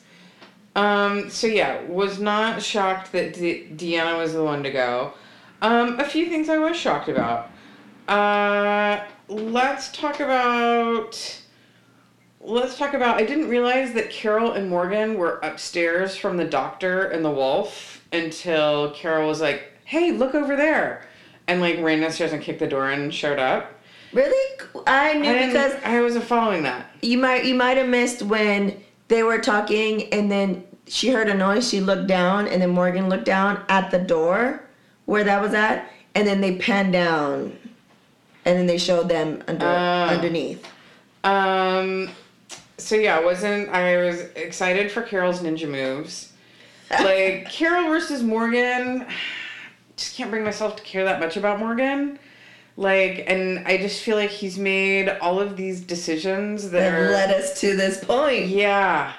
Um, 0.76 1.28
so 1.28 1.46
yeah, 1.46 1.82
was 1.84 2.20
not 2.20 2.62
shocked 2.62 3.12
that 3.12 3.34
De- 3.34 3.68
Deanna 3.70 4.16
was 4.16 4.32
the 4.32 4.44
one 4.44 4.62
to 4.62 4.70
go. 4.70 5.12
Um, 5.60 5.98
a 5.98 6.04
few 6.04 6.28
things 6.28 6.48
I 6.48 6.58
was 6.58 6.76
shocked 6.76 7.08
about. 7.08 7.50
Uh, 8.06 9.04
let's 9.28 9.90
talk 9.90 10.20
about. 10.20 11.42
Let's 12.40 12.78
talk 12.78 12.94
about. 12.94 13.16
I 13.16 13.24
didn't 13.24 13.48
realize 13.48 13.92
that 13.94 14.10
Carol 14.10 14.52
and 14.52 14.70
Morgan 14.70 15.18
were 15.18 15.40
upstairs 15.42 16.16
from 16.16 16.36
the 16.36 16.44
doctor 16.44 17.06
and 17.06 17.24
the 17.24 17.30
wolf 17.30 18.06
until 18.12 18.92
Carol 18.92 19.28
was 19.28 19.40
like, 19.40 19.72
"Hey, 19.88 20.12
look 20.12 20.35
over 20.35 20.55
there," 20.57 21.07
and 21.46 21.61
like 21.61 21.81
ran 21.81 22.01
downstairs 22.01 22.33
and 22.33 22.42
kicked 22.42 22.59
the 22.61 22.66
door 22.66 22.90
and 22.90 23.12
showed 23.12 23.38
up. 23.38 23.74
Really, 24.12 24.61
I 24.87 25.14
knew 25.14 25.31
I 25.31 25.46
because 25.46 25.74
I 25.85 26.01
wasn't 26.01 26.24
following 26.24 26.62
that. 26.62 26.87
you 27.03 27.18
might 27.18 27.44
you 27.44 27.55
might 27.55 27.77
have 27.77 27.88
missed 27.88 28.22
when 28.22 28.83
they 29.09 29.22
were 29.22 29.38
talking 29.38 30.12
and 30.12 30.31
then 30.31 30.64
she 30.87 31.11
heard 31.11 31.29
a 31.29 31.35
noise. 31.35 31.68
She 31.68 31.81
looked 31.81 32.07
down 32.07 32.46
and 32.48 32.62
then 32.62 32.70
Morgan 32.70 33.09
looked 33.11 33.24
down 33.27 33.62
at 33.68 33.90
the 33.90 33.98
door 33.98 34.62
where 35.07 35.24
that 35.24 35.40
was 35.40 35.53
at, 35.55 35.90
and 36.14 36.27
then 36.27 36.40
they 36.40 36.57
panned 36.57 36.92
down, 36.92 37.57
and 38.44 38.59
then 38.59 38.66
they 38.66 38.79
showed 38.79 39.09
them 39.09 39.42
under 39.48 39.66
Oh. 39.66 40.14
underneath. 40.14 40.66
Um, 41.24 42.11
so 42.79 42.94
yeah, 42.96 43.18
I 43.18 43.24
wasn't 43.24 43.68
I 43.70 43.96
was 43.98 44.20
excited 44.37 44.90
for 44.90 45.03
Carol's 45.03 45.40
ninja 45.40 45.68
moves. 45.68 46.33
Like 46.90 47.51
Carol 47.51 47.88
versus 47.88 48.22
Morgan, 48.22 49.07
just 49.98 50.16
can't 50.16 50.30
bring 50.30 50.44
myself 50.44 50.76
to 50.76 50.82
care 50.82 51.04
that 51.04 51.20
much 51.20 51.37
about 51.37 51.58
Morgan. 51.58 52.18
Like, 52.76 53.24
and 53.26 53.66
I 53.66 53.76
just 53.76 54.02
feel 54.02 54.16
like 54.16 54.30
he's 54.30 54.56
made 54.56 55.08
all 55.20 55.40
of 55.40 55.56
these 55.56 55.80
decisions 55.80 56.70
that 56.70 56.92
that 56.92 57.11
led 57.11 57.30
us 57.30 57.61
to 57.61 57.76
this 57.76 58.02
point. 58.02 58.46
yeah. 58.46 59.12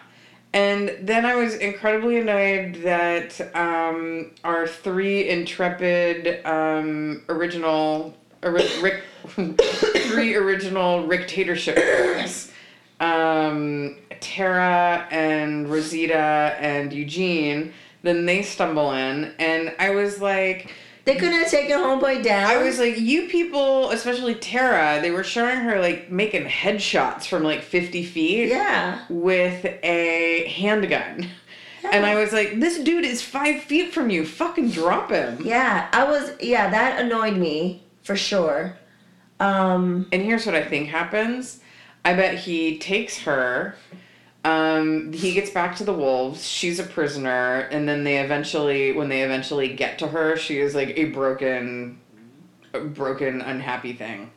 And 0.51 0.97
then 1.01 1.25
I 1.25 1.35
was 1.35 1.55
incredibly 1.55 2.17
annoyed 2.17 2.81
that 2.83 3.39
um, 3.55 4.31
our 4.43 4.65
three 4.65 5.29
intrepid 5.29 6.43
um, 6.43 7.21
original, 7.29 8.17
ori- 8.41 8.81
Rick, 8.81 9.03
three 9.27 10.33
original 10.35 11.05
dictatorships, 11.05 12.51
um, 12.99 13.97
Tara 14.21 15.07
and 15.11 15.69
Rosita 15.69 16.55
and 16.59 16.91
Eugene, 16.91 17.71
then 18.01 18.25
they 18.25 18.41
stumble 18.41 18.91
in, 18.91 19.33
and 19.39 19.73
I 19.79 19.91
was 19.91 20.21
like, 20.21 20.73
They 21.05 21.15
couldn't 21.15 21.39
have 21.39 21.49
taken 21.49 21.77
Homeboy 21.79 22.23
down. 22.23 22.49
I 22.49 22.57
was 22.63 22.79
like, 22.79 22.97
you 22.97 23.27
people, 23.27 23.89
especially 23.91 24.35
Tara, 24.35 25.01
they 25.01 25.11
were 25.11 25.23
showing 25.23 25.57
her 25.57 25.79
like 25.79 26.11
making 26.11 26.45
headshots 26.45 27.27
from 27.27 27.43
like 27.43 27.61
50 27.61 28.03
feet 28.05 28.49
yeah. 28.49 29.05
with 29.09 29.65
a 29.83 30.47
handgun. 30.47 31.29
And 31.91 32.05
I 32.05 32.15
was 32.15 32.31
like, 32.33 32.59
this 32.59 32.77
dude 32.79 33.05
is 33.05 33.21
five 33.21 33.63
feet 33.63 33.93
from 33.93 34.09
you. 34.09 34.25
Fucking 34.25 34.69
drop 34.71 35.09
him. 35.09 35.39
Yeah, 35.43 35.87
I 35.91 36.03
was. 36.03 36.31
Yeah, 36.41 36.69
that 36.69 36.99
annoyed 36.99 37.37
me 37.37 37.83
for 38.03 38.15
sure. 38.15 38.77
Um, 39.39 40.07
And 40.11 40.21
here's 40.21 40.45
what 40.45 40.55
I 40.55 40.63
think 40.63 40.89
happens 40.89 41.61
I 42.03 42.13
bet 42.13 42.35
he 42.37 42.77
takes 42.77 43.19
her. 43.19 43.75
Um, 44.45 45.11
he 45.11 45.33
gets 45.33 45.49
back 45.49 45.75
to 45.77 45.83
the 45.83 45.93
wolves. 45.93 46.47
She's 46.47 46.79
a 46.79 46.83
prisoner, 46.83 47.67
and 47.71 47.87
then 47.87 48.03
they 48.03 48.19
eventually, 48.19 48.93
when 48.93 49.09
they 49.09 49.23
eventually 49.23 49.75
get 49.75 49.99
to 49.99 50.07
her, 50.07 50.37
she 50.37 50.59
is 50.59 50.73
like 50.73 50.97
a 50.97 51.05
broken, 51.05 51.99
a 52.73 52.79
broken, 52.79 53.41
unhappy 53.41 53.93
thing. 53.93 54.31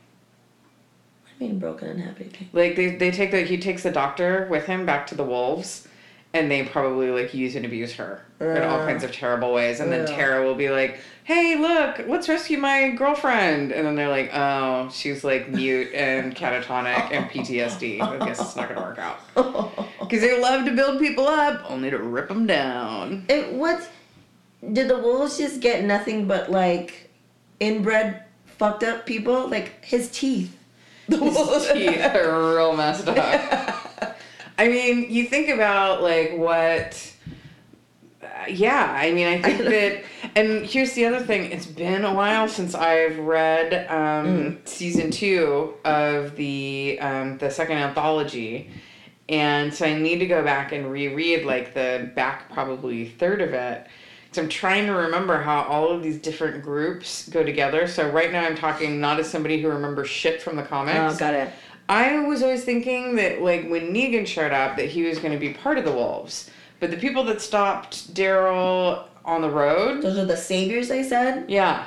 I 1.27 1.45
mean, 1.45 1.59
broken 1.59 1.89
unhappy 1.89 2.25
happy. 2.25 2.49
Like 2.53 2.77
they, 2.77 2.97
they 2.97 3.11
take 3.11 3.31
the 3.31 3.43
he 3.43 3.59
takes 3.59 3.85
the 3.85 3.93
doctor 3.93 4.49
with 4.51 4.67
him 4.67 4.85
back 4.87 5.07
to 5.09 5.15
the 5.15 5.25
wolves, 5.25 5.87
and 6.35 6.51
they 6.51 6.63
probably 6.65 7.11
like 7.11 7.35
use 7.35 7.55
and 7.57 7.65
abuse 7.65 7.93
her 7.95 8.25
in 8.41 8.63
all 8.63 8.81
Uh. 8.81 8.87
kinds 8.87 9.05
of 9.05 9.13
terrible 9.13 9.53
ways. 9.53 9.81
And 9.81 9.93
then 9.93 10.07
Tara 10.07 10.45
will 10.45 10.55
be 10.55 10.71
like, 10.71 10.99
"Hey, 11.25 11.57
look, 11.57 12.01
let's 12.09 12.29
rescue 12.29 12.59
my 12.59 12.91
girlfriend." 12.91 13.71
And 13.73 13.87
then 13.87 13.95
they're 13.97 14.09
like, 14.09 14.31
"Oh, 14.35 14.89
she's 14.93 15.25
like 15.25 15.49
mute 15.51 15.93
and 15.95 16.35
catatonic 16.35 17.11
and 17.13 17.29
PTSD. 17.31 18.01
I 18.01 18.25
guess 18.27 18.41
it's 18.41 18.57
not 18.57 18.69
gonna 18.69 18.81
work 18.83 18.99
out." 18.99 19.19
Because 20.03 20.21
they 20.29 20.39
love 20.43 20.67
to 20.67 20.73
build 20.73 20.99
people 21.01 21.27
up, 21.27 21.71
only 21.71 21.89
to 21.89 21.97
rip 21.97 22.29
them 22.29 22.47
down. 22.47 23.25
It 23.31 23.53
what? 23.55 23.89
Did 24.73 24.89
the 24.89 24.99
wolves 24.99 25.39
just 25.39 25.61
get 25.61 25.85
nothing 25.85 26.27
but 26.27 26.51
like 26.51 27.09
inbred 27.61 28.23
fucked 28.59 28.83
up 28.85 29.07
people? 29.07 29.49
Like 29.49 29.83
his 29.85 30.11
teeth. 30.11 30.55
The 31.09 31.19
wolves. 31.19 31.67
His 31.69 31.73
teeth 31.73 32.15
are 32.15 32.55
real 32.57 32.77
messed 32.77 33.09
up. 33.09 34.12
I 34.59 34.69
mean, 34.69 35.11
you 35.11 35.27
think 35.27 35.49
about 35.49 36.03
like 36.03 36.37
what. 36.37 37.09
Uh, 38.23 38.47
yeah, 38.49 38.95
I 38.97 39.11
mean, 39.13 39.27
I 39.27 39.43
think 39.43 39.59
that, 39.63 40.05
and 40.37 40.65
here's 40.65 40.93
the 40.93 41.07
other 41.07 41.21
thing. 41.21 41.51
It's 41.51 41.67
been 41.67 42.05
a 42.05 42.15
while 42.15 42.49
since 42.49 42.75
I've 42.75 43.19
read 43.19 43.91
um, 43.91 44.59
season 44.65 45.11
two 45.11 45.75
of 45.85 46.37
the 46.37 46.99
um, 47.01 47.39
the 47.39 47.51
second 47.51 47.79
anthology, 47.79 48.71
and 49.29 49.73
so 49.73 49.87
I 49.87 49.99
need 49.99 50.19
to 50.19 50.27
go 50.27 50.45
back 50.45 50.73
and 50.73 50.91
reread 50.91 51.45
like 51.45 51.75
the 51.75 52.11
back 52.15 52.51
probably 52.53 53.09
third 53.09 53.41
of 53.41 53.53
it. 53.55 53.87
So 54.33 54.41
I'm 54.41 54.49
trying 54.49 54.87
to 54.87 54.93
remember 54.93 55.43
how 55.43 55.63
all 55.65 55.91
of 55.91 56.03
these 56.03 56.17
different 56.17 56.63
groups 56.63 57.29
go 57.29 57.45
together. 57.45 57.87
So 57.87 58.09
right 58.09 58.33
now 58.33 58.45
I'm 58.45 58.57
talking 58.57 58.99
not 58.99 59.21
as 59.21 59.31
somebody 59.31 59.61
who 59.61 59.69
remembers 59.69 60.09
shit 60.09 60.41
from 60.41 60.57
the 60.57 60.63
comics. 60.63 60.99
Oh, 60.99 61.19
got 61.19 61.35
it. 61.35 61.53
I 61.93 62.21
was 62.21 62.43
always 62.43 62.65
thinking 62.65 63.17
that 63.17 63.43
like 63.43 63.69
when 63.69 63.93
Negan 63.93 64.27
showed 64.27 64.51
up 64.53 64.77
that 64.79 64.87
he 64.89 65.03
was 65.03 65.19
going 65.19 65.33
to 65.33 65.39
be 65.39 65.53
part 65.53 65.77
of 65.77 65.85
the 65.85 65.93
wolves, 65.93 66.49
but 66.81 66.91
the 66.91 66.97
people 66.97 67.23
that 67.25 67.43
stopped 67.43 68.15
Daryl 68.15 69.05
on 69.27 69.43
the 69.43 69.51
road, 69.51 70.03
Those 70.03 70.17
are 70.17 70.25
the 70.25 70.37
saviors. 70.37 70.89
They 70.89 71.03
said. 71.03 71.51
yeah. 71.51 71.87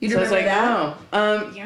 You 0.00 0.10
so 0.10 0.16
I 0.18 0.20
was 0.22 0.30
like, 0.30 0.44
that? 0.46 0.96
oh, 1.12 1.18
um, 1.46 1.56
yeah, 1.56 1.64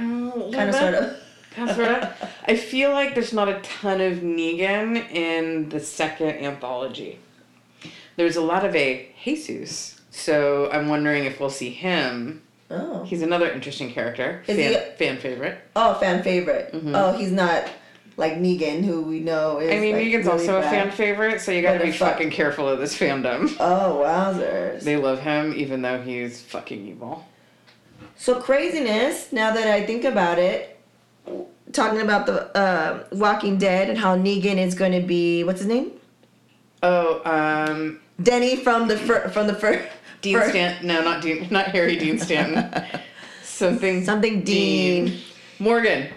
Kind 0.57 0.69
of, 0.71 0.75
sort 0.75 0.95
of. 0.95 1.17
kind 1.53 1.71
of, 1.71 1.77
sort 1.77 1.89
of. 1.89 2.31
I 2.47 2.57
feel 2.57 2.91
like 2.91 3.15
there's 3.15 3.33
not 3.33 3.49
a 3.49 3.61
ton 3.61 4.01
of 4.01 4.19
Negan 4.19 5.11
in 5.13 5.69
the 5.69 5.81
second 5.81 6.31
anthology. 6.45 7.19
There's 8.17 8.37
a 8.37 8.41
lot 8.43 8.65
of 8.65 8.75
a 8.75 9.09
Jesus, 9.25 10.01
so 10.11 10.69
I'm 10.73 10.89
wondering 10.89 11.25
if 11.27 11.39
we'll 11.39 11.51
see 11.51 11.71
him. 11.71 12.43
Oh. 12.71 13.03
He's 13.05 13.23
another 13.23 13.51
interesting 13.51 13.91
character, 13.91 14.43
Is 14.47 14.57
fan, 14.57 14.73
he- 14.73 14.97
fan 14.97 15.17
favorite. 15.19 15.59
Oh, 15.75 15.95
fan 15.95 16.23
favorite. 16.23 16.73
Mhm. 16.73 16.93
Oh, 16.95 17.13
he's 17.17 17.33
not 17.33 17.65
like 18.19 18.35
Negan, 18.35 18.85
who 18.85 19.03
we 19.03 19.21
know 19.21 19.59
is. 19.59 19.71
I 19.73 19.79
mean, 19.81 19.95
like, 19.97 20.05
Negan's 20.07 20.27
really 20.27 20.49
also 20.49 20.59
a 20.59 20.63
fan 20.63 20.91
favorite, 20.91 21.41
so 21.41 21.51
you 21.53 21.63
gotta 21.63 21.83
be 21.83 21.93
fuck? 21.93 22.15
fucking 22.15 22.31
careful 22.31 22.69
of 22.69 22.79
this 22.79 22.99
fandom. 22.99 23.55
Oh, 23.61 24.03
wowzers. 24.05 24.83
They 24.83 24.97
love 24.97 25.21
him 25.21 25.55
even 25.57 25.81
though 25.83 26.03
he's 26.03 26.41
fucking 26.43 26.87
evil. 26.87 27.27
So 28.17 28.41
craziness. 28.41 29.33
Now 29.33 29.53
that 29.55 29.67
I 29.69 29.87
think 29.87 30.05
about 30.05 30.39
it, 30.39 30.79
talking 31.73 32.01
about 32.01 32.27
the 32.27 32.55
uh, 32.57 33.05
Walking 33.13 33.57
Dead 33.59 33.89
and 33.89 33.97
how 33.99 34.17
Negan 34.17 34.57
is 34.59 34.75
going 34.75 34.93
to 34.93 35.01
be 35.07 35.45
what's 35.45 35.61
his 35.61 35.69
name? 35.69 35.93
Oh, 36.83 37.23
um, 37.25 38.01
Denny 38.23 38.57
from 38.57 38.89
the 38.89 38.97
fir- 38.97 39.29
from 39.31 39.47
the 39.47 39.55
fir- 39.55 39.89
Dean 40.21 40.39
fir- 40.39 40.51
Stanton. 40.51 40.87
No, 40.87 41.03
not 41.03 41.23
Dean. 41.23 41.47
Not 41.51 41.67
Harry 41.69 41.97
Dean 41.97 42.19
Stanton. 42.19 42.85
Something. 43.43 44.05
Something 44.05 44.43
Dean. 44.43 45.19
Morgan. 45.59 46.09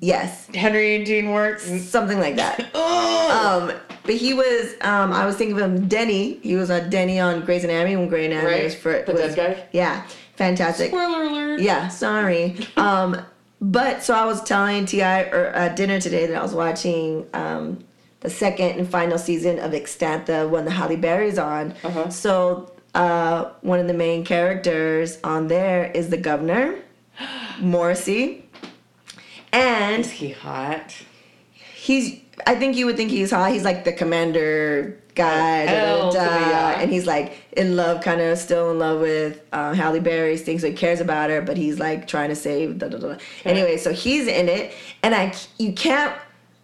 Yes, 0.00 0.46
Henry 0.54 1.04
Dean 1.04 1.26
Morgan. 1.26 1.78
something 1.80 2.18
like 2.18 2.36
that. 2.36 2.70
Oh. 2.74 3.68
Um, 3.70 3.78
but 4.02 4.14
he 4.16 4.34
was. 4.34 4.74
Um, 4.80 5.12
I 5.12 5.24
was 5.24 5.36
thinking 5.36 5.56
of 5.56 5.62
him, 5.62 5.86
Denny. 5.86 6.38
He 6.42 6.56
was 6.56 6.68
a 6.70 6.80
Denny 6.88 7.20
on 7.20 7.44
Grey's 7.44 7.62
Anatomy 7.62 7.94
when 7.96 8.08
Grey's 8.08 8.26
Anatomy 8.26 8.52
Right, 8.52 8.64
was 8.64 8.74
for 8.74 9.02
the 9.06 9.12
was, 9.12 9.34
dead 9.34 9.56
guy? 9.56 9.68
Yeah, 9.72 10.04
fantastic. 10.34 10.88
Spoiler 10.88 11.22
alert. 11.24 11.60
Yeah, 11.60 11.86
sorry. 11.88 12.56
Um, 12.76 13.20
but 13.60 14.02
so 14.02 14.14
I 14.14 14.24
was 14.24 14.42
telling 14.42 14.86
Ti 14.86 15.00
or 15.02 15.52
at 15.54 15.76
dinner 15.76 16.00
today 16.00 16.26
that 16.26 16.36
I 16.36 16.42
was 16.42 16.54
watching 16.54 17.26
um, 17.34 17.84
the 18.20 18.30
second 18.30 18.78
and 18.78 18.88
final 18.90 19.16
season 19.18 19.60
of 19.60 19.74
Extant, 19.74 20.26
the 20.26 20.48
one 20.48 20.64
that 20.64 20.72
Halle 20.72 20.96
Berry's 20.96 21.38
on. 21.38 21.72
Uh-huh. 21.84 22.08
So 22.08 22.72
uh, 22.94 23.50
one 23.60 23.78
of 23.78 23.86
the 23.86 23.94
main 23.94 24.24
characters 24.24 25.18
on 25.22 25.48
there 25.48 25.90
is 25.92 26.08
the 26.10 26.16
governor, 26.16 26.80
Morrissey, 27.60 28.48
and 29.52 30.00
Is 30.04 30.10
he 30.10 30.30
hot? 30.30 30.94
he's. 31.74 32.20
I 32.46 32.54
think 32.54 32.76
you 32.76 32.86
would 32.86 32.96
think 32.96 33.10
he's 33.10 33.30
hot. 33.30 33.52
He's 33.52 33.64
like 33.64 33.84
the 33.84 33.92
commander 33.92 34.98
guy, 35.14 35.66
da, 35.66 35.72
da, 35.72 35.78
Hell 35.78 36.12
da, 36.12 36.20
yeah. 36.24 36.80
and 36.80 36.90
he's 36.90 37.06
like 37.06 37.34
in 37.52 37.76
love, 37.76 38.02
kind 38.02 38.20
of 38.20 38.38
still 38.38 38.70
in 38.70 38.78
love 38.78 39.00
with 39.00 39.42
uh, 39.52 39.74
Halle 39.74 40.00
Berry. 40.00 40.38
Thinks 40.38 40.62
he 40.62 40.72
cares 40.72 41.00
about 41.00 41.28
her, 41.30 41.42
but 41.42 41.56
he's 41.58 41.78
like 41.78 42.06
trying 42.08 42.30
to 42.30 42.36
save. 42.36 42.78
Da, 42.78 42.88
da, 42.88 42.96
da. 42.98 43.16
Anyway, 43.44 43.76
so 43.76 43.92
he's 43.92 44.26
in 44.26 44.48
it, 44.48 44.72
and 45.02 45.14
I 45.14 45.34
you 45.58 45.72
can't 45.72 46.14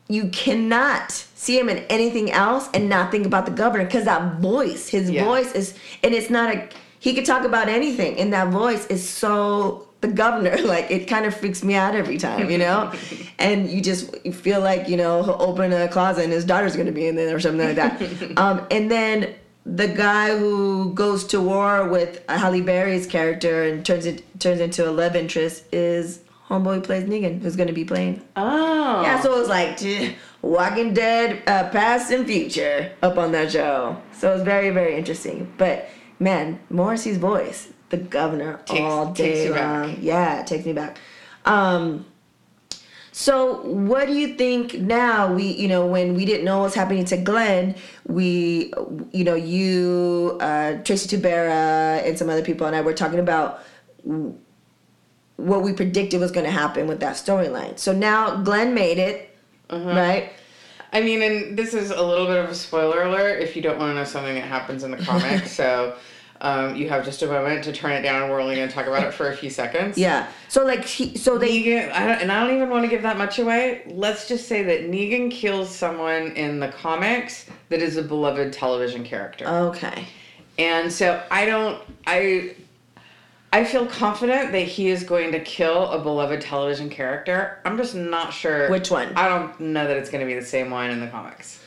you 0.08 0.28
cannot 0.28 1.25
see 1.38 1.58
him 1.58 1.68
in 1.68 1.78
anything 1.90 2.30
else 2.32 2.68
and 2.74 2.88
not 2.88 3.10
think 3.12 3.26
about 3.26 3.44
the 3.44 3.52
governor 3.52 3.84
because 3.84 4.04
that 4.06 4.40
voice, 4.40 4.88
his 4.88 5.10
Yeah. 5.10 5.24
voice 5.24 5.52
is, 5.52 5.74
and 6.02 6.14
it's 6.14 6.30
not 6.30 6.52
a 6.54 6.68
he 6.98 7.14
could 7.14 7.26
talk 7.26 7.44
about 7.44 7.68
anything, 7.68 8.18
and 8.18 8.32
that 8.32 8.48
voice 8.48 8.84
is 8.86 9.06
so 9.08 9.86
the 10.00 10.08
governor 10.08 10.56
like 10.74 10.90
it 10.90 11.06
kind 11.06 11.24
of 11.26 11.34
freaks 11.36 11.62
me 11.62 11.74
out 11.74 11.94
every 11.94 12.18
time 12.18 12.50
you 12.50 12.58
know 12.58 12.92
and 13.38 13.68
you 13.70 13.80
just 13.80 14.14
you 14.24 14.32
feel 14.32 14.60
like 14.60 14.88
you 14.88 14.96
know 14.96 15.22
he'll 15.22 15.40
open 15.40 15.72
a 15.72 15.88
closet 15.88 16.24
and 16.24 16.32
his 16.32 16.44
daughter's 16.44 16.74
gonna 16.76 16.92
be 16.92 17.06
in 17.06 17.14
there 17.16 17.34
or 17.36 17.40
something 17.40 17.66
like 17.66 17.76
that 17.76 17.92
um, 18.38 18.66
and 18.70 18.90
then 18.90 19.34
the 19.64 19.88
guy 19.88 20.36
who 20.36 20.92
goes 20.94 21.24
to 21.24 21.40
war 21.40 21.88
with 21.88 22.22
Halle 22.28 22.60
Berry's 22.60 23.06
character 23.06 23.64
and 23.64 23.84
turns 23.86 24.04
it 24.06 24.22
turns 24.40 24.60
into 24.60 24.88
a 24.88 24.92
love 24.92 25.16
interest 25.16 25.64
is 25.72 26.20
homeboy 26.48 26.82
plays 26.84 27.04
Negan 27.04 27.40
who's 27.40 27.56
gonna 27.56 27.72
be 27.72 27.84
playing 27.84 28.20
Oh. 28.36 29.02
yeah 29.02 29.20
so 29.20 29.34
it 29.34 29.38
was 29.38 29.48
like 29.48 29.76
t- 29.78 30.14
Walking 30.46 30.94
Dead 30.94 31.42
uh, 31.46 31.68
past 31.70 32.10
and 32.12 32.26
future 32.26 32.92
up 33.02 33.18
on 33.18 33.32
that 33.32 33.50
show. 33.50 34.00
So 34.12 34.30
it 34.30 34.34
was 34.34 34.42
very 34.42 34.70
very 34.70 34.96
interesting. 34.96 35.52
But 35.58 35.88
man 36.18 36.60
Morrissey's 36.70 37.18
voice 37.18 37.68
the 37.90 37.96
governor 37.96 38.60
Takes- 38.64 38.80
all 38.80 39.12
day 39.12 39.50
long. 39.50 39.96
Yeah 40.00 40.40
it 40.40 40.46
takes 40.46 40.64
me 40.64 40.72
back. 40.72 40.98
Um 41.44 42.06
so 43.12 43.62
what 43.62 44.06
do 44.06 44.12
you 44.12 44.36
think 44.36 44.74
now? 44.74 45.32
We 45.32 45.44
you 45.44 45.68
know 45.68 45.86
when 45.86 46.14
we 46.14 46.24
didn't 46.24 46.44
know 46.44 46.58
what 46.58 46.64
was 46.64 46.74
happening 46.74 47.04
to 47.06 47.16
Glenn 47.16 47.74
we 48.06 48.72
you 49.12 49.24
know 49.24 49.34
you 49.34 50.38
uh 50.40 50.82
Tracy 50.84 51.16
Tubera 51.16 52.06
and 52.06 52.16
some 52.16 52.30
other 52.30 52.42
people 52.42 52.66
and 52.66 52.76
I 52.76 52.82
were 52.82 52.94
talking 52.94 53.18
about 53.18 53.62
what 55.36 55.62
we 55.62 55.72
predicted 55.72 56.20
was 56.20 56.30
going 56.30 56.46
to 56.46 56.52
happen 56.52 56.86
with 56.86 57.00
that 57.00 57.16
storyline. 57.16 57.78
So 57.78 57.92
now 57.92 58.36
Glenn 58.42 58.74
made 58.74 58.98
it 58.98 59.25
right 59.70 60.32
I 60.92 61.02
mean, 61.02 61.20
and 61.20 61.58
this 61.58 61.74
is 61.74 61.90
a 61.90 62.02
little 62.02 62.26
bit 62.26 62.42
of 62.42 62.48
a 62.48 62.54
spoiler 62.54 63.02
alert 63.02 63.42
if 63.42 63.54
you 63.56 63.60
don't 63.60 63.78
want 63.78 63.90
to 63.90 63.94
know 63.94 64.04
something 64.04 64.34
that 64.34 64.46
happens 64.46 64.82
in 64.82 64.90
the 64.90 64.96
comics. 64.96 65.50
so 65.56 65.96
um, 66.40 66.76
you 66.76 66.88
have 66.88 67.04
just 67.04 67.22
a 67.22 67.26
moment 67.26 67.64
to 67.64 67.72
turn 67.72 67.92
it 67.92 68.02
down, 68.02 68.22
and 68.22 68.30
we're 68.30 68.40
only 68.40 68.56
going 68.56 68.68
to 68.68 68.74
talk 68.74 68.86
about 68.86 69.02
it 69.04 69.12
for 69.12 69.30
a 69.30 69.36
few 69.36 69.50
seconds. 69.50 69.98
yeah 69.98 70.28
so 70.48 70.64
like 70.64 70.84
he, 70.84 71.16
so 71.16 71.38
they 71.38 71.62
Negan, 71.62 71.92
I 71.92 72.06
don't, 72.06 72.22
and 72.22 72.32
I 72.32 72.46
don't 72.46 72.56
even 72.56 72.70
want 72.70 72.84
to 72.84 72.88
give 72.88 73.02
that 73.02 73.18
much 73.18 73.38
away. 73.38 73.82
Let's 73.86 74.28
just 74.28 74.48
say 74.48 74.62
that 74.62 74.90
Negan 74.90 75.30
kills 75.30 75.74
someone 75.74 76.32
in 76.32 76.60
the 76.60 76.68
comics 76.68 77.46
that 77.68 77.80
is 77.80 77.96
a 77.96 78.02
beloved 78.02 78.52
television 78.52 79.04
character. 79.04 79.46
okay 79.46 80.06
And 80.58 80.92
so 80.92 81.22
I 81.30 81.46
don't 81.46 81.82
I 82.06 82.54
I 83.52 83.64
feel 83.64 83.86
confident 83.86 84.52
that 84.52 84.62
he 84.62 84.88
is 84.88 85.02
going 85.04 85.32
to 85.32 85.40
kill 85.40 85.90
a 85.90 85.98
beloved 85.98 86.40
television 86.42 86.90
character. 86.90 87.58
I'm 87.64 87.76
just 87.76 87.94
not 87.94 88.32
sure 88.32 88.68
Which 88.70 88.90
one? 88.90 89.14
I 89.16 89.28
don't 89.28 89.58
know 89.60 89.86
that 89.86 89.96
it's 89.96 90.10
going 90.10 90.20
to 90.20 90.26
be 90.26 90.38
the 90.38 90.44
same 90.44 90.70
one 90.70 90.90
in 90.90 91.00
the 91.00 91.06
comics. 91.06 91.60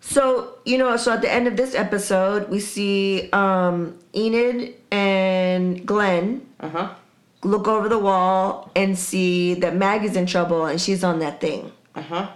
So, 0.00 0.58
you 0.64 0.78
know, 0.78 0.96
so 0.96 1.12
at 1.12 1.20
the 1.22 1.30
end 1.30 1.46
of 1.46 1.56
this 1.56 1.74
episode, 1.74 2.48
we 2.48 2.60
see 2.60 3.28
um, 3.32 3.98
Enid 4.14 4.74
and 4.90 5.84
Glenn 5.86 6.46
Uh-huh. 6.60 6.94
look 7.42 7.68
over 7.68 7.88
the 7.88 7.98
wall 7.98 8.70
and 8.74 8.98
see 8.98 9.54
that 9.54 9.76
Maggie's 9.76 10.16
in 10.16 10.26
trouble 10.26 10.66
and 10.66 10.80
she's 10.80 11.04
on 11.04 11.18
that 11.20 11.40
thing. 11.40 11.70
Uh-huh. 11.94 12.28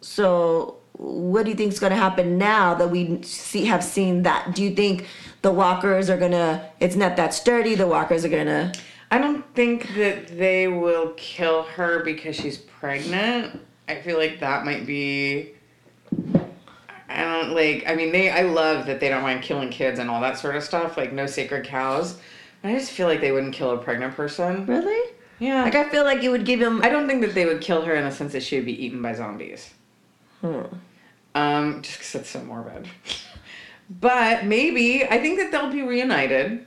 So, 0.00 0.76
what 0.96 1.44
do 1.44 1.50
you 1.50 1.56
think 1.56 1.72
is 1.72 1.80
going 1.80 1.90
to 1.90 1.96
happen 1.96 2.38
now 2.38 2.74
that 2.74 2.88
we 2.88 3.20
see 3.22 3.64
have 3.66 3.82
seen 3.82 4.22
that? 4.22 4.54
Do 4.54 4.62
you 4.62 4.74
think 4.74 5.06
the 5.42 5.50
walkers 5.50 6.08
are 6.08 6.16
going 6.16 6.32
to 6.32 6.64
it's 6.80 6.96
not 6.96 7.16
that 7.16 7.34
sturdy, 7.34 7.74
the 7.74 7.86
walkers 7.86 8.24
are 8.24 8.28
going 8.28 8.46
to 8.46 8.72
I 9.10 9.18
don't 9.18 9.44
think 9.54 9.94
that 9.94 10.38
they 10.38 10.68
will 10.68 11.12
kill 11.16 11.64
her 11.64 12.02
because 12.02 12.36
she's 12.36 12.58
pregnant. 12.58 13.60
I 13.88 14.00
feel 14.00 14.18
like 14.18 14.40
that 14.40 14.64
might 14.64 14.86
be 14.86 15.52
I 17.08 17.22
don't 17.24 17.54
like 17.54 17.84
I 17.86 17.94
mean 17.96 18.12
they 18.12 18.30
I 18.30 18.42
love 18.42 18.86
that 18.86 19.00
they 19.00 19.08
don't 19.08 19.22
mind 19.22 19.42
killing 19.42 19.70
kids 19.70 19.98
and 19.98 20.08
all 20.08 20.20
that 20.20 20.38
sort 20.38 20.54
of 20.54 20.62
stuff, 20.62 20.96
like 20.96 21.12
no 21.12 21.26
sacred 21.26 21.66
cows. 21.66 22.18
But 22.62 22.70
I 22.70 22.78
just 22.78 22.92
feel 22.92 23.08
like 23.08 23.20
they 23.20 23.32
wouldn't 23.32 23.52
kill 23.52 23.72
a 23.72 23.78
pregnant 23.78 24.14
person. 24.14 24.64
Really? 24.64 25.12
Yeah. 25.40 25.64
Like 25.64 25.74
I 25.74 25.88
feel 25.88 26.04
like 26.04 26.22
it 26.22 26.30
would 26.30 26.46
give 26.46 26.62
him. 26.62 26.82
I 26.82 26.88
don't 26.88 27.08
think 27.08 27.20
that 27.22 27.34
they 27.34 27.46
would 27.46 27.60
kill 27.60 27.82
her 27.82 27.94
in 27.94 28.04
the 28.04 28.12
sense 28.12 28.32
that 28.32 28.42
she 28.42 28.56
would 28.56 28.64
be 28.64 28.84
eaten 28.84 29.02
by 29.02 29.12
zombies. 29.12 29.73
Hmm. 30.44 30.76
Um, 31.34 31.80
just 31.82 31.98
because 31.98 32.14
it's 32.16 32.30
so 32.30 32.42
morbid. 32.44 32.86
But 34.00 34.46
maybe 34.46 35.04
I 35.04 35.18
think 35.18 35.38
that 35.38 35.50
they'll 35.52 35.70
be 35.70 35.82
reunited. 35.82 36.64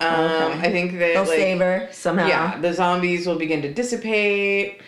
Um, 0.00 0.08
Okay. 0.20 0.60
I 0.68 0.70
think 0.70 0.92
that 0.92 0.98
They'll 0.98 1.22
like, 1.22 1.28
save 1.38 1.58
her 1.58 1.88
somehow. 1.90 2.26
yeah, 2.28 2.58
the 2.60 2.72
zombies 2.72 3.26
will 3.26 3.38
begin 3.38 3.60
to 3.62 3.72
dissipate, 3.74 4.80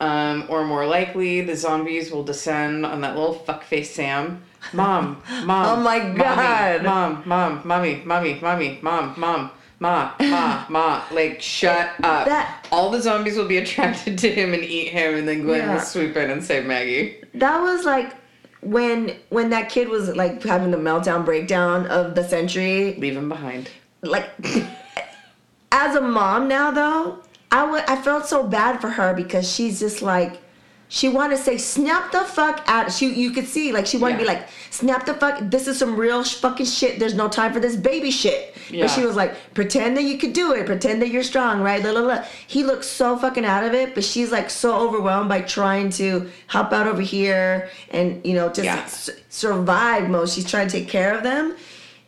um, 0.00 0.44
or 0.50 0.64
more 0.64 0.86
likely, 0.86 1.40
the 1.40 1.56
zombies 1.56 2.10
will 2.12 2.24
descend 2.24 2.84
on 2.84 3.00
that 3.02 3.16
little 3.16 3.34
fuckface 3.34 3.86
Sam. 3.86 4.42
Mom, 4.74 5.22
mom. 5.44 5.66
Oh 5.78 5.82
my 5.82 5.98
mommy, 6.00 6.18
God. 6.18 6.82
mom, 6.84 7.22
mom, 7.26 7.62
mommy, 7.64 8.02
mommy, 8.04 8.38
mommy, 8.40 8.78
mom, 8.82 9.14
mom. 9.16 9.50
Ma, 9.80 10.12
ma, 10.20 10.64
ma, 10.68 11.02
like 11.10 11.42
shut 11.42 11.90
up. 12.02 12.26
That- 12.26 12.66
All 12.70 12.90
the 12.90 13.00
zombies 13.02 13.36
will 13.36 13.48
be 13.48 13.58
attracted 13.58 14.16
to 14.18 14.30
him 14.30 14.54
and 14.54 14.62
eat 14.62 14.88
him, 14.88 15.14
and 15.16 15.26
then 15.28 15.42
Glenn 15.42 15.60
Yeah. 15.60 15.74
will 15.74 15.80
swoop 15.80 16.16
in 16.16 16.30
and 16.30 16.42
save 16.42 16.64
Maggie. 16.66 17.16
That 17.34 17.60
was 17.60 17.84
like 17.84 18.12
when 18.62 19.14
when 19.30 19.50
that 19.50 19.68
kid 19.68 19.88
was 19.88 20.14
like 20.16 20.42
having 20.42 20.70
the 20.70 20.78
meltdown 20.78 21.24
breakdown 21.24 21.86
of 21.88 22.14
the 22.14 22.24
century. 22.26 22.94
Leave 22.98 23.16
him 23.16 23.28
behind. 23.28 23.68
Like 24.02 24.30
as 25.72 25.96
a 25.96 26.00
mom 26.00 26.48
now 26.48 26.70
though, 26.70 27.18
I 27.50 27.64
would 27.70 27.82
I 27.88 27.96
felt 28.00 28.26
so 28.26 28.42
bad 28.44 28.80
for 28.80 28.88
her 28.88 29.12
because 29.14 29.50
she's 29.52 29.80
just 29.80 30.02
like 30.02 30.40
she 30.94 31.08
wanted 31.08 31.36
to 31.38 31.42
say 31.42 31.58
snap 31.58 32.12
the 32.12 32.20
fuck 32.20 32.62
out. 32.68 32.92
She 32.92 33.12
you 33.12 33.32
could 33.32 33.48
see 33.48 33.72
like 33.72 33.84
she 33.84 33.96
wanted 33.98 34.14
to 34.14 34.20
be 34.20 34.26
like 34.28 34.46
snap 34.70 35.04
the 35.06 35.14
fuck. 35.14 35.40
This 35.42 35.66
is 35.66 35.76
some 35.76 35.96
real 35.96 36.22
sh- 36.22 36.34
fucking 36.36 36.66
shit. 36.66 37.00
There's 37.00 37.14
no 37.14 37.28
time 37.28 37.52
for 37.52 37.58
this 37.58 37.74
baby 37.74 38.12
shit. 38.12 38.54
Yeah. 38.70 38.84
But 38.84 38.92
she 38.92 39.04
was 39.04 39.16
like 39.16 39.34
pretend 39.54 39.96
that 39.96 40.04
you 40.04 40.18
could 40.18 40.32
do 40.32 40.52
it. 40.52 40.66
Pretend 40.66 41.02
that 41.02 41.08
you're 41.08 41.24
strong, 41.24 41.60
right? 41.62 41.82
La, 41.82 41.90
la, 41.90 42.00
la. 42.00 42.24
He 42.46 42.62
looks 42.62 42.86
so 42.86 43.18
fucking 43.18 43.44
out 43.44 43.64
of 43.64 43.74
it, 43.74 43.94
but 43.96 44.04
she's 44.04 44.30
like 44.30 44.50
so 44.50 44.76
overwhelmed 44.86 45.28
by 45.28 45.40
trying 45.40 45.90
to 45.98 46.30
help 46.46 46.72
out 46.72 46.86
over 46.86 47.02
here 47.02 47.68
and 47.90 48.24
you 48.24 48.34
know 48.34 48.46
just 48.48 48.62
Yeah. 48.64 48.82
s- 48.84 49.10
survive 49.30 50.08
most. 50.08 50.36
She's 50.36 50.48
trying 50.48 50.68
to 50.68 50.78
take 50.78 50.88
care 50.88 51.12
of 51.16 51.24
them 51.24 51.56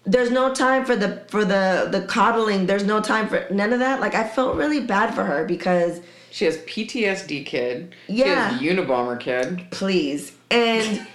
there's 0.07 0.31
no 0.31 0.55
time 0.55 0.85
for 0.85 0.95
the 0.97 1.25
for 1.29 1.45
the 1.45 1.89
the 1.91 2.03
coddling 2.03 2.67
there's 2.67 2.85
no 2.85 3.01
time 3.01 3.29
for 3.29 3.47
none 3.51 3.73
of 3.73 3.81
that 3.81 4.01
like 4.01 4.15
i 4.15 4.27
felt 4.27 4.57
really 4.57 4.81
bad 4.81 5.13
for 5.15 5.25
her 5.25 5.45
because 5.45 6.01
She 6.31 6.45
has 6.45 6.59
PTSD 6.59 7.45
kid. 7.47 7.95
Yeah. 8.09 8.59
She 8.59 8.67
has 8.69 8.77
Unabomber 8.77 9.19
kid. 9.19 9.67
please 9.71 10.33
and 10.51 11.07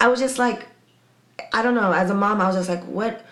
i 0.00 0.08
was 0.08 0.18
just 0.18 0.38
like 0.38 0.66
i 1.52 1.62
don't 1.62 1.74
know 1.74 1.92
as 1.92 2.10
a 2.10 2.14
mom 2.14 2.40
i 2.40 2.46
was 2.46 2.56
just 2.56 2.68
like 2.70 2.82
what 2.84 3.24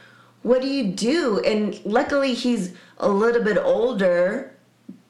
what 0.43 0.61
do 0.61 0.69
you 0.69 0.85
do 0.93 1.41
and 1.41 1.81
luckily 1.85 2.35
he's 2.35 2.75
a 2.99 3.09
little 3.09 3.43
bit 3.43 3.57
older 3.59 4.53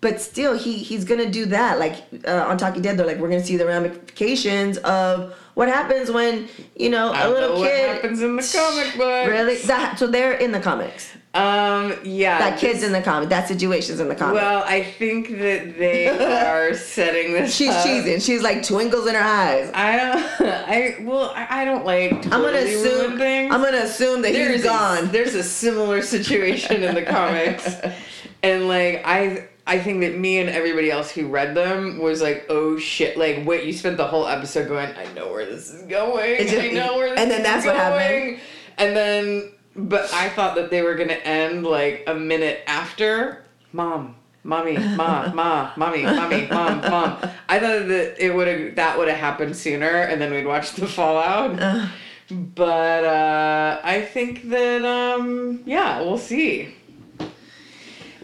but 0.00 0.20
still 0.20 0.56
he 0.56 0.74
he's 0.78 1.04
gonna 1.04 1.30
do 1.30 1.46
that 1.46 1.78
like 1.78 1.96
uh, 2.26 2.44
on 2.48 2.56
talking 2.58 2.82
dead 2.82 2.96
they're 2.96 3.06
like 3.06 3.18
we're 3.18 3.28
gonna 3.28 3.42
see 3.44 3.56
the 3.56 3.66
ramifications 3.66 4.78
of 4.78 5.34
what 5.54 5.68
happens 5.68 6.10
when 6.10 6.48
you 6.76 6.88
know 6.88 7.10
I 7.12 7.22
a 7.24 7.30
little 7.30 7.56
know 7.56 7.62
kid 7.64 7.86
what 7.88 7.94
happens 7.96 8.22
in 8.22 8.36
the 8.36 8.42
comic 8.56 8.96
book. 8.96 9.28
really 9.28 9.56
that 9.66 9.98
so 9.98 10.06
they're 10.06 10.34
in 10.34 10.52
the 10.52 10.60
comics 10.60 11.10
Um, 11.34 11.94
yeah. 12.04 12.38
that 12.38 12.58
kid's 12.58 12.82
in 12.82 12.92
the 12.92 13.02
comic. 13.02 13.28
That 13.28 13.46
situation's 13.48 14.00
in 14.00 14.08
the 14.08 14.14
comic. 14.14 14.34
Well, 14.40 14.64
I 14.66 14.82
think 14.82 15.28
that 15.38 15.76
they 15.78 16.08
are 16.48 16.74
setting 16.74 17.32
this. 17.32 17.54
she's 17.54 17.68
up. 17.70 17.84
cheesing. 17.86 18.24
She's 18.24 18.42
like 18.42 18.62
twinkles 18.64 19.06
in 19.06 19.14
her 19.14 19.20
eyes. 19.22 19.70
I 19.74 19.96
don't. 19.96 20.24
I 20.68 20.96
well. 21.02 21.30
I 21.36 21.62
I 21.62 21.64
don't 21.64 21.84
like. 21.84 22.12
I'm 22.32 22.40
gonna 22.42 22.58
assume. 22.58 23.18
Things. 23.18 23.52
I'm 23.54 23.62
gonna 23.62 23.78
assume 23.90 24.22
that 24.22 24.32
there's 24.32 24.54
he's 24.56 24.64
gone. 24.64 25.04
A, 25.04 25.06
there's 25.08 25.34
a 25.34 25.42
similar 25.42 26.02
situation 26.02 26.82
in 26.82 26.94
the 26.94 27.02
comics, 27.02 27.66
and 28.42 28.66
like 28.68 29.02
I. 29.04 29.48
I 29.68 29.78
think 29.78 30.00
that 30.00 30.18
me 30.18 30.38
and 30.40 30.48
everybody 30.48 30.90
else 30.90 31.10
who 31.10 31.28
read 31.28 31.54
them 31.54 31.98
was 31.98 32.20
like, 32.22 32.46
oh 32.48 32.78
shit! 32.78 33.16
Like, 33.16 33.46
wait, 33.46 33.64
you 33.66 33.72
spent 33.72 33.98
the 33.98 34.06
whole 34.06 34.26
episode 34.26 34.66
going, 34.66 34.88
I 34.96 35.04
know 35.12 35.30
where 35.30 35.44
this 35.46 35.70
is 35.70 35.82
going. 35.82 36.38
Just- 36.38 36.56
I 36.56 36.68
know 36.70 36.96
where 36.96 37.10
this 37.10 37.20
and 37.20 37.30
then 37.30 37.40
is 37.40 37.46
that's 37.46 37.66
what 37.66 37.76
happened. 37.76 38.40
And 38.78 38.96
then, 38.96 39.52
but 39.76 40.12
I 40.14 40.28
thought 40.30 40.54
that 40.56 40.70
they 40.70 40.82
were 40.82 40.94
gonna 40.94 41.12
end 41.12 41.64
like 41.66 42.04
a 42.06 42.14
minute 42.14 42.62
after. 42.66 43.44
Mom, 43.72 44.16
mommy, 44.42 44.78
ma, 44.78 45.30
ma, 45.34 45.72
mommy, 45.76 46.02
mommy, 46.04 46.46
mom, 46.50 46.80
mom. 46.80 47.18
I 47.48 47.58
thought 47.60 47.88
that 47.88 48.16
it 48.24 48.34
would 48.34 48.48
have 48.48 48.74
that 48.76 48.96
would 48.96 49.08
have 49.08 49.18
happened 49.18 49.54
sooner, 49.56 49.86
and 49.86 50.18
then 50.20 50.32
we'd 50.32 50.46
watch 50.46 50.72
the 50.72 50.86
fallout. 50.86 51.60
Ugh. 51.60 51.88
But 52.30 53.04
uh, 53.04 53.80
I 53.82 54.02
think 54.02 54.48
that 54.50 54.84
um, 54.84 55.62
yeah, 55.66 56.00
we'll 56.00 56.18
see. 56.18 56.74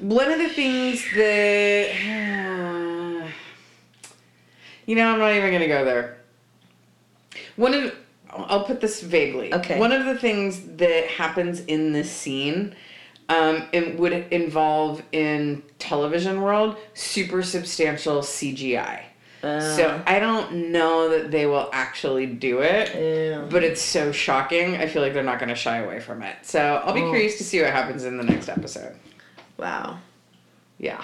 One 0.00 0.30
of 0.30 0.38
the 0.38 0.48
things 0.48 1.04
that 1.16 1.94
you 4.86 4.96
know, 4.96 5.12
I'm 5.12 5.18
not 5.18 5.32
even 5.34 5.52
gonna 5.52 5.68
go 5.68 5.84
there. 5.84 6.18
One 7.56 7.74
of 7.74 7.94
I'll 8.30 8.64
put 8.64 8.80
this 8.80 9.00
vaguely. 9.00 9.54
Okay. 9.54 9.78
One 9.78 9.92
of 9.92 10.04
the 10.06 10.18
things 10.18 10.60
that 10.76 11.06
happens 11.06 11.60
in 11.60 11.92
this 11.92 12.10
scene 12.10 12.74
um, 13.28 13.62
it 13.72 13.98
would 13.98 14.12
involve 14.32 15.02
in 15.12 15.62
television 15.78 16.42
world 16.42 16.76
super 16.94 17.42
substantial 17.42 18.20
CGI. 18.20 19.02
So 19.40 20.02
I 20.06 20.20
don't 20.20 20.72
know 20.72 21.10
that 21.10 21.30
they 21.30 21.44
will 21.44 21.68
actually 21.70 22.24
do 22.24 22.60
it, 22.62 22.94
Yeah. 22.94 23.42
but 23.50 23.62
it's 23.62 23.82
so 23.82 24.10
shocking. 24.10 24.76
I 24.78 24.86
feel 24.86 25.02
like 25.02 25.12
they're 25.12 25.22
not 25.22 25.38
going 25.38 25.50
to 25.50 25.54
shy 25.54 25.78
away 25.80 26.00
from 26.00 26.22
it. 26.22 26.34
So 26.42 26.80
I'll 26.82 26.94
be 26.94 27.02
Oh. 27.02 27.10
curious 27.10 27.36
to 27.38 27.44
see 27.44 27.60
what 27.60 27.70
happens 27.70 28.04
in 28.04 28.16
the 28.16 28.24
next 28.24 28.48
episode. 28.48 28.94
Wow. 29.56 29.98
Yeah. 30.78 31.02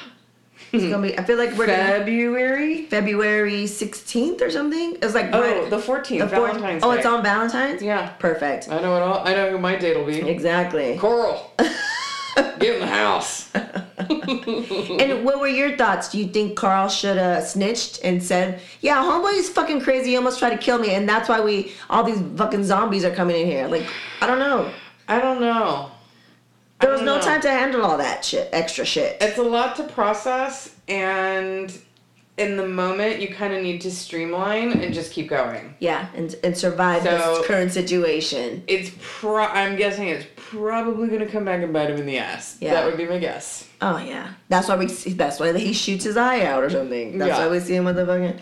It's 0.73 0.85
gonna 0.85 1.03
be. 1.09 1.19
I 1.19 1.25
feel 1.25 1.39
like 1.39 1.57
we're 1.57 1.67
gonna, 1.67 1.79
February. 1.85 2.85
February 2.87 3.65
16th 3.65 4.43
or 4.43 4.51
something. 4.51 4.97
It's 5.03 5.15
like 5.15 5.31
Oh, 5.33 5.41
right- 5.41 5.71
the 5.71 5.79
fourteenth, 5.79 6.29
the 6.29 6.37
fourth- 6.37 6.53
Valentine's 6.53 6.85
Oh, 6.85 6.93
Day. 6.93 6.99
it's 6.99 7.07
on 7.07 7.23
Valentine's. 7.23 7.83
Yeah, 7.83 8.11
Perfect. 8.19 8.69
I 8.69 8.81
know 8.81 8.95
it 8.97 9.01
all. 9.03 9.27
I 9.27 9.33
know 9.35 9.51
who 9.51 9.59
my 9.59 9.77
date 9.77 9.97
will 9.97 10.05
be. 10.05 10.21
Exactly. 10.29 10.97
Coral, 10.99 11.51
get 12.37 12.75
in 12.75 12.81
the 12.81 12.87
house. 12.87 13.49
And 14.11 15.25
what 15.25 15.41
were 15.41 15.47
your 15.49 15.77
thoughts? 15.77 16.11
Do 16.11 16.19
you 16.19 16.27
think 16.27 16.57
Carl 16.57 16.89
should 16.89 17.17
have 17.17 17.45
snitched 17.45 18.01
and 18.03 18.23
said, 18.23 18.61
"Yeah, 18.81 19.03
homeboy's 19.03 19.49
fucking 19.49 19.81
crazy. 19.83 20.11
He 20.11 20.17
almost 20.17 20.39
tried 20.39 20.51
to 20.51 20.59
kill 20.59 20.79
me, 20.79 20.95
and 20.95 21.09
that's 21.09 21.29
why 21.29 21.41
we 21.41 21.73
all 21.89 22.03
these 22.03 22.21
fucking 22.37 22.65
zombies 22.65 23.05
are 23.05 23.15
coming 23.15 23.37
in 23.41 23.47
here." 23.47 23.67
Like, 23.69 23.87
I 24.21 24.27
don't 24.27 24.39
know. 24.41 24.71
I 25.09 25.21
don't 25.21 25.41
know. 25.41 25.91
There 26.81 26.91
was 26.91 27.03
no 27.03 27.17
know. 27.17 27.21
time 27.23 27.41
to 27.43 27.51
handle 27.51 27.85
all 27.85 27.99
that 27.99 28.25
shit, 28.25 28.49
extra 28.53 28.85
shit. 28.85 29.17
It's 29.21 29.39
a 29.39 29.43
lot 29.43 29.77
to 29.77 29.85
process, 29.85 30.75
and 30.89 31.77
in 32.39 32.57
the 32.57 32.67
moment, 32.67 33.21
you 33.21 33.29
kind 33.35 33.53
of 33.53 33.63
need 33.63 33.83
to 33.83 33.91
streamline 33.91 34.73
and 34.81 34.95
just 34.95 35.13
keep 35.13 35.29
going. 35.29 35.75
Yeah, 35.79 36.09
and 36.15 36.35
and 36.43 36.57
survive 36.57 37.03
So- 37.03 37.11
this 37.39 37.47
current 37.47 37.73
situation. 37.73 38.63
It's 38.67 38.91
pro. 39.01 39.45
I'm 39.45 39.77
guessing 39.77 40.09
it's 40.09 40.25
probably 40.37 41.09
gonna 41.09 41.27
come 41.27 41.45
back 41.45 41.63
and 41.63 41.73
bite 41.73 41.91
him 41.91 41.99
in 41.99 42.07
the 42.07 42.19
ass. 42.19 42.57
Yeah. 42.61 42.73
That 42.75 42.87
would 42.87 42.97
be 42.97 43.07
my 43.07 43.19
guess. 43.19 43.67
Oh 43.83 43.99
yeah, 43.99 44.29
that's 44.49 44.69
why 44.69 44.77
we. 44.77 44.89
See, 44.89 45.13
that's 45.13 45.39
why 45.39 45.53
he 45.57 45.73
shoots 45.75 46.05
his 46.05 46.17
eye 46.17 46.45
out 46.47 46.63
or 46.65 46.71
something. 46.71 47.19
That's 47.19 47.29
Yeah. 47.39 47.39
why 47.47 47.49
we 47.53 47.61
see 47.61 47.75
him 47.77 47.85
with 47.85 47.97
the 47.97 48.07
fucking. 48.07 48.41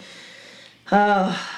Oh, 0.92 1.48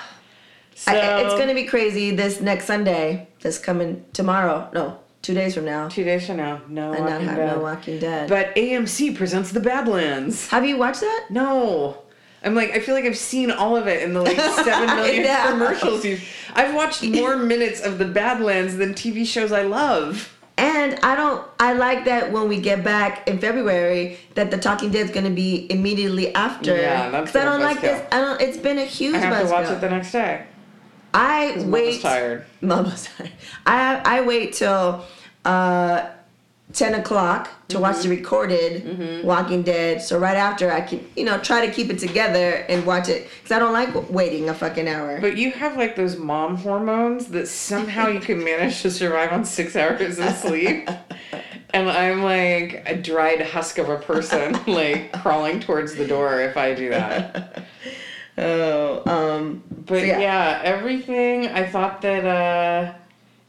So 0.74 0.92
I, 0.92 1.20
it's 1.24 1.34
gonna 1.38 1.54
be 1.54 1.64
crazy 1.64 2.12
this 2.16 2.40
next 2.40 2.64
Sunday. 2.64 3.28
This 3.42 3.58
coming 3.58 4.04
tomorrow. 4.14 4.68
No, 4.72 4.98
two 5.22 5.34
days 5.34 5.54
from 5.54 5.64
now. 5.64 5.88
two 5.88 6.04
days 6.04 6.26
from 6.26 6.36
now. 6.38 6.60
No 6.68 6.92
and 6.92 7.04
not 7.04 7.20
have 7.22 7.36
Dead. 7.36 7.56
no 7.56 7.62
Walking 7.62 7.98
Dead. 7.98 8.28
But 8.28 8.54
AMC 8.54 9.16
presents 9.16 9.52
The 9.52 9.60
Badlands. 9.60 10.48
have 10.48 10.64
you 10.66 10.76
watched 10.78 11.00
that? 11.00 11.26
No. 11.30 11.98
I'm 12.42 12.54
like, 12.54 12.70
I 12.70 12.80
feel 12.80 12.94
like 12.94 13.04
I've 13.04 13.18
seen 13.18 13.50
all 13.50 13.76
of 13.76 13.86
it 13.86 14.02
in 14.02 14.14
the 14.14 14.22
like 14.22 14.36
seven 14.64 14.96
million 14.96 15.24
know. 15.24 15.46
commercials. 15.50 16.04
You've, 16.04 16.24
I've 16.54 16.74
watched 16.74 17.02
more 17.02 17.36
minutes 17.52 17.82
of 17.82 17.98
the 17.98 18.06
Badlands 18.06 18.76
than 18.76 18.94
TV 18.94 19.26
shows 19.26 19.52
I 19.52 19.62
love. 19.62 20.36
And 20.56 20.98
I 21.02 21.16
don't. 21.16 21.46
I 21.58 21.72
like 21.72 22.04
that 22.04 22.32
when 22.32 22.46
we 22.48 22.60
get 22.60 22.84
back 22.84 23.26
in 23.28 23.38
February, 23.38 24.18
that 24.34 24.50
the 24.50 24.58
Talking 24.58 24.90
Dead's 24.90 25.10
gonna 25.10 25.30
be 25.30 25.66
immediately 25.70 26.34
after. 26.34 26.76
Yeah, 26.76 27.08
that's 27.08 27.32
'Cause 27.32 27.40
I 27.40 27.44
don't 27.46 27.62
like 27.62 27.78
buzzkill. 27.78 27.80
this. 27.82 28.06
I 28.12 28.20
don't. 28.20 28.40
It's 28.42 28.58
been 28.58 28.78
a 28.78 28.84
huge 28.84 29.14
I 29.14 29.18
have 29.20 29.46
to 29.46 29.50
watch 29.52 29.66
buzzkill. 29.68 29.76
it 29.76 29.80
the 29.80 29.88
next 29.90 30.12
day. 30.12 30.44
I 31.14 31.56
wait. 31.66 31.66
Mama's 31.66 32.02
tired. 32.02 32.44
Mama's 32.60 33.08
tired. 33.16 33.32
I 33.66 34.00
I 34.04 34.20
wait 34.22 34.52
till 34.54 35.04
uh, 35.44 36.06
ten 36.72 36.94
o'clock 36.94 37.48
to 37.68 37.78
watch 37.78 37.96
Mm-hmm. 37.96 38.08
the 38.08 38.16
recorded 38.16 39.24
Walking 39.24 39.62
Dead. 39.62 40.02
So 40.02 40.18
right 40.18 40.36
after, 40.36 40.70
I 40.72 40.80
can 40.80 41.04
you 41.16 41.24
know 41.24 41.38
try 41.38 41.64
to 41.66 41.72
keep 41.72 41.90
it 41.90 41.98
together 41.98 42.64
and 42.68 42.84
watch 42.86 43.08
it 43.08 43.28
because 43.36 43.52
I 43.54 43.58
don't 43.58 43.72
like 43.72 44.10
waiting 44.10 44.48
a 44.48 44.54
fucking 44.54 44.88
hour. 44.88 45.20
But 45.20 45.36
you 45.36 45.50
have 45.52 45.76
like 45.76 45.96
those 45.96 46.16
mom 46.16 46.56
hormones 46.56 47.26
that 47.28 47.46
somehow 47.48 48.08
you 48.08 48.20
can 48.20 48.42
manage 48.42 48.82
to 48.82 48.90
survive 48.90 49.32
on 49.32 49.44
six 49.44 49.76
hours 49.76 50.18
of 50.18 50.34
sleep. 50.36 50.88
And 51.72 51.88
I'm 51.88 52.24
like 52.24 52.82
a 52.84 52.96
dried 52.96 53.40
husk 53.42 53.78
of 53.78 53.88
a 53.90 53.96
person, 53.96 54.58
like 54.66 55.12
crawling 55.12 55.60
towards 55.60 55.94
the 55.94 56.04
door 56.04 56.40
if 56.40 56.56
I 56.56 56.74
do 56.74 56.88
that. 56.90 57.62
oh, 58.38 59.02
um, 59.06 59.62
But 59.90 60.06
yeah. 60.06 60.18
yeah. 60.20 60.60
everything 60.64 61.48
I 61.48 61.66
thought 61.66 62.00
that 62.02 62.24
uh 62.24 62.94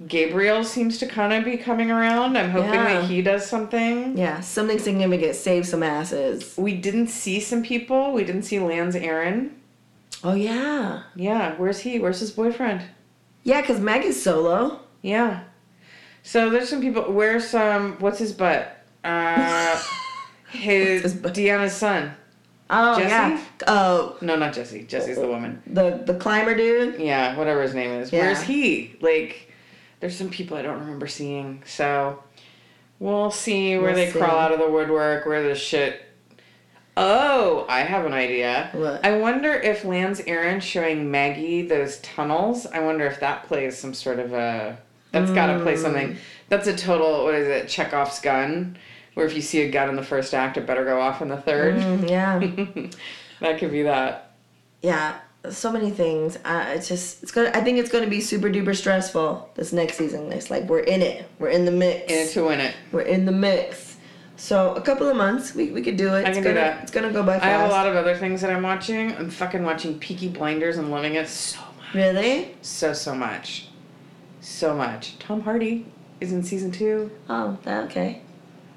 Gabriel 0.07 0.63
seems 0.63 0.97
to 0.97 1.05
kind 1.07 1.31
of 1.31 1.45
be 1.45 1.57
coming 1.57 1.91
around. 1.91 2.35
I'm 2.35 2.49
hoping 2.49 2.73
Yeah. 2.73 3.01
that 3.01 3.03
he 3.05 3.21
does 3.21 3.45
something. 3.45 4.17
Yeah, 4.17 4.39
something 4.41 4.79
significant. 4.79 5.35
Save 5.35 5.67
some 5.67 5.83
asses. 5.83 6.55
We 6.57 6.73
didn't 6.75 7.07
see 7.09 7.39
some 7.39 7.61
people. 7.63 8.11
We 8.11 8.23
didn't 8.23 8.43
see 8.43 8.59
Lance 8.59 8.95
Aaron. 8.95 9.55
Oh 10.23 10.33
yeah, 10.33 11.03
Yeah, 11.15 11.55
where's 11.57 11.79
he? 11.79 11.99
Where's 11.99 12.19
his 12.19 12.31
boyfriend? 12.31 12.81
yeah. 13.43 13.61
Cause 13.61 13.79
Meg 13.79 14.03
is 14.05 14.21
solo. 14.21 14.79
Yeah. 15.01 15.41
So 16.23 16.49
there's 16.51 16.69
some 16.69 16.81
people. 16.81 17.03
Where's 17.11 17.47
some? 17.47 17.93
What's 17.99 18.19
his 18.19 18.31
butt? 18.33 18.77
Uh, 19.03 19.79
his, 20.51 21.01
his 21.01 21.13
butt? 21.15 21.33
Deanna's 21.33 21.73
son. 21.73 22.13
Oh 22.73 22.97
Jesse? 22.97 23.09
yeah. 23.09 23.41
Oh, 23.67 24.15
No, 24.21 24.35
not 24.37 24.53
Jesse. 24.53 24.83
Jesse's 24.83 25.17
the 25.17 25.27
woman. 25.27 25.61
the 25.67 26.01
the 26.05 26.13
climber 26.15 26.55
dude. 26.55 26.99
Yeah, 26.99 27.35
whatever 27.37 27.61
his 27.61 27.73
name 27.75 27.91
is. 27.91 28.11
Yeah. 28.13 28.21
Where's 28.21 28.41
he? 28.41 28.95
Like, 29.01 29.51
there's 29.99 30.15
some 30.15 30.29
people 30.29 30.55
I 30.57 30.61
don't 30.61 30.79
remember 30.79 31.07
seeing. 31.07 31.63
So 31.65 32.23
we'll 32.99 33.29
see 33.31 33.73
where 33.77 33.87
We'll 33.87 33.95
they 33.95 34.11
see. 34.11 34.17
crawl 34.19 34.37
out 34.37 34.51
of 34.53 34.59
the 34.59 34.69
woodwork, 34.69 35.25
where 35.25 35.43
the 35.43 35.53
shit. 35.55 36.01
Oh, 36.97 37.65
I 37.69 37.81
have 37.81 38.05
an 38.05 38.13
idea. 38.13 38.69
What? 38.73 39.05
I 39.05 39.17
wonder 39.17 39.53
if 39.53 39.85
Lance 39.85 40.21
Aaron 40.27 40.59
showing 40.59 41.09
Maggie 41.09 41.61
those 41.61 41.99
tunnels. 42.01 42.65
I 42.67 42.79
wonder 42.81 43.05
if 43.05 43.19
that 43.21 43.47
plays 43.47 43.77
some 43.77 43.93
sort 43.93 44.19
of 44.19 44.33
a. 44.33 44.77
That's 45.11 45.31
got 45.31 45.47
to 45.57 45.59
play 45.61 45.73
Mm. 45.73 45.77
something. 45.81 46.17
That's 46.49 46.67
a 46.67 46.75
total. 46.75 47.23
What 47.25 47.33
is 47.35 47.47
it? 47.47 47.67
Chekhov's 47.67 48.19
gun. 48.21 48.77
Where 49.13 49.25
if 49.25 49.35
you 49.35 49.41
see 49.41 49.61
a 49.61 49.69
gun 49.69 49.89
in 49.89 49.95
the 49.95 50.03
first 50.03 50.33
act, 50.33 50.57
it 50.57 50.65
better 50.65 50.85
go 50.85 51.01
off 51.01 51.21
in 51.21 51.27
the 51.27 51.37
third. 51.37 51.75
Mm, 51.75 52.09
yeah, 52.09 52.39
that 53.41 53.59
could 53.59 53.71
be 53.71 53.83
that. 53.83 54.31
yeah. 54.81 55.19
So 55.49 55.71
many 55.71 55.89
things. 55.89 56.37
Uh, 56.45 56.65
it's 56.69 56.87
just 56.87 57.23
it's 57.23 57.31
gonna. 57.31 57.49
I 57.55 57.61
think 57.61 57.79
it's 57.79 57.89
gonna 57.89 58.05
be 58.07 58.21
super 58.21 58.47
duper 58.47 58.75
stressful 58.75 59.49
this 59.55 59.73
next 59.73 59.97
season. 59.97 60.31
It's 60.31 60.51
like 60.51 60.69
we're 60.69 60.81
in 60.81 61.01
it. 61.01 61.27
We're 61.39 61.49
in 61.49 61.65
the 61.65 61.71
mix. 61.71 62.11
In 62.11 62.19
it 62.19 62.29
to 62.33 62.45
win 62.45 62.59
it. 62.59 62.75
We're 62.91 63.01
in 63.01 63.25
the 63.25 63.31
mix. 63.31 63.97
So 64.35 64.73
a 64.75 64.81
couple 64.81 65.07
of 65.07 65.15
months, 65.15 65.53
we, 65.53 65.71
we 65.71 65.81
could 65.81 65.97
do 65.97 66.15
it. 66.15 66.25
I 66.25 66.29
it's 66.29 66.37
can 66.37 66.43
do 66.43 66.49
gonna, 66.49 66.61
that. 66.61 66.83
It's 66.83 66.91
gonna 66.91 67.11
go 67.11 67.23
by 67.23 67.33
fast. 67.39 67.45
I 67.45 67.49
have 67.49 67.69
a 67.69 67.71
lot 67.71 67.87
of 67.87 67.95
other 67.95 68.15
things 68.15 68.41
that 68.41 68.51
I'm 68.51 68.63
watching. 68.63 69.15
I'm 69.15 69.29
fucking 69.29 69.63
watching 69.63 69.99
Peaky 69.99 70.29
Blinders 70.29 70.77
and 70.77 70.89
loving 70.91 71.15
it 71.15 71.27
so 71.27 71.59
much. 71.59 71.93
Really? 71.93 72.55
So, 72.61 72.93
so 72.93 73.13
much. 73.13 73.67
So 74.41 74.75
much. 74.75 75.17
Tom 75.19 75.41
Hardy 75.41 75.85
is 76.19 76.33
in 76.33 76.43
season 76.43 76.71
two. 76.71 77.11
Oh, 77.29 77.57
okay. 77.67 78.21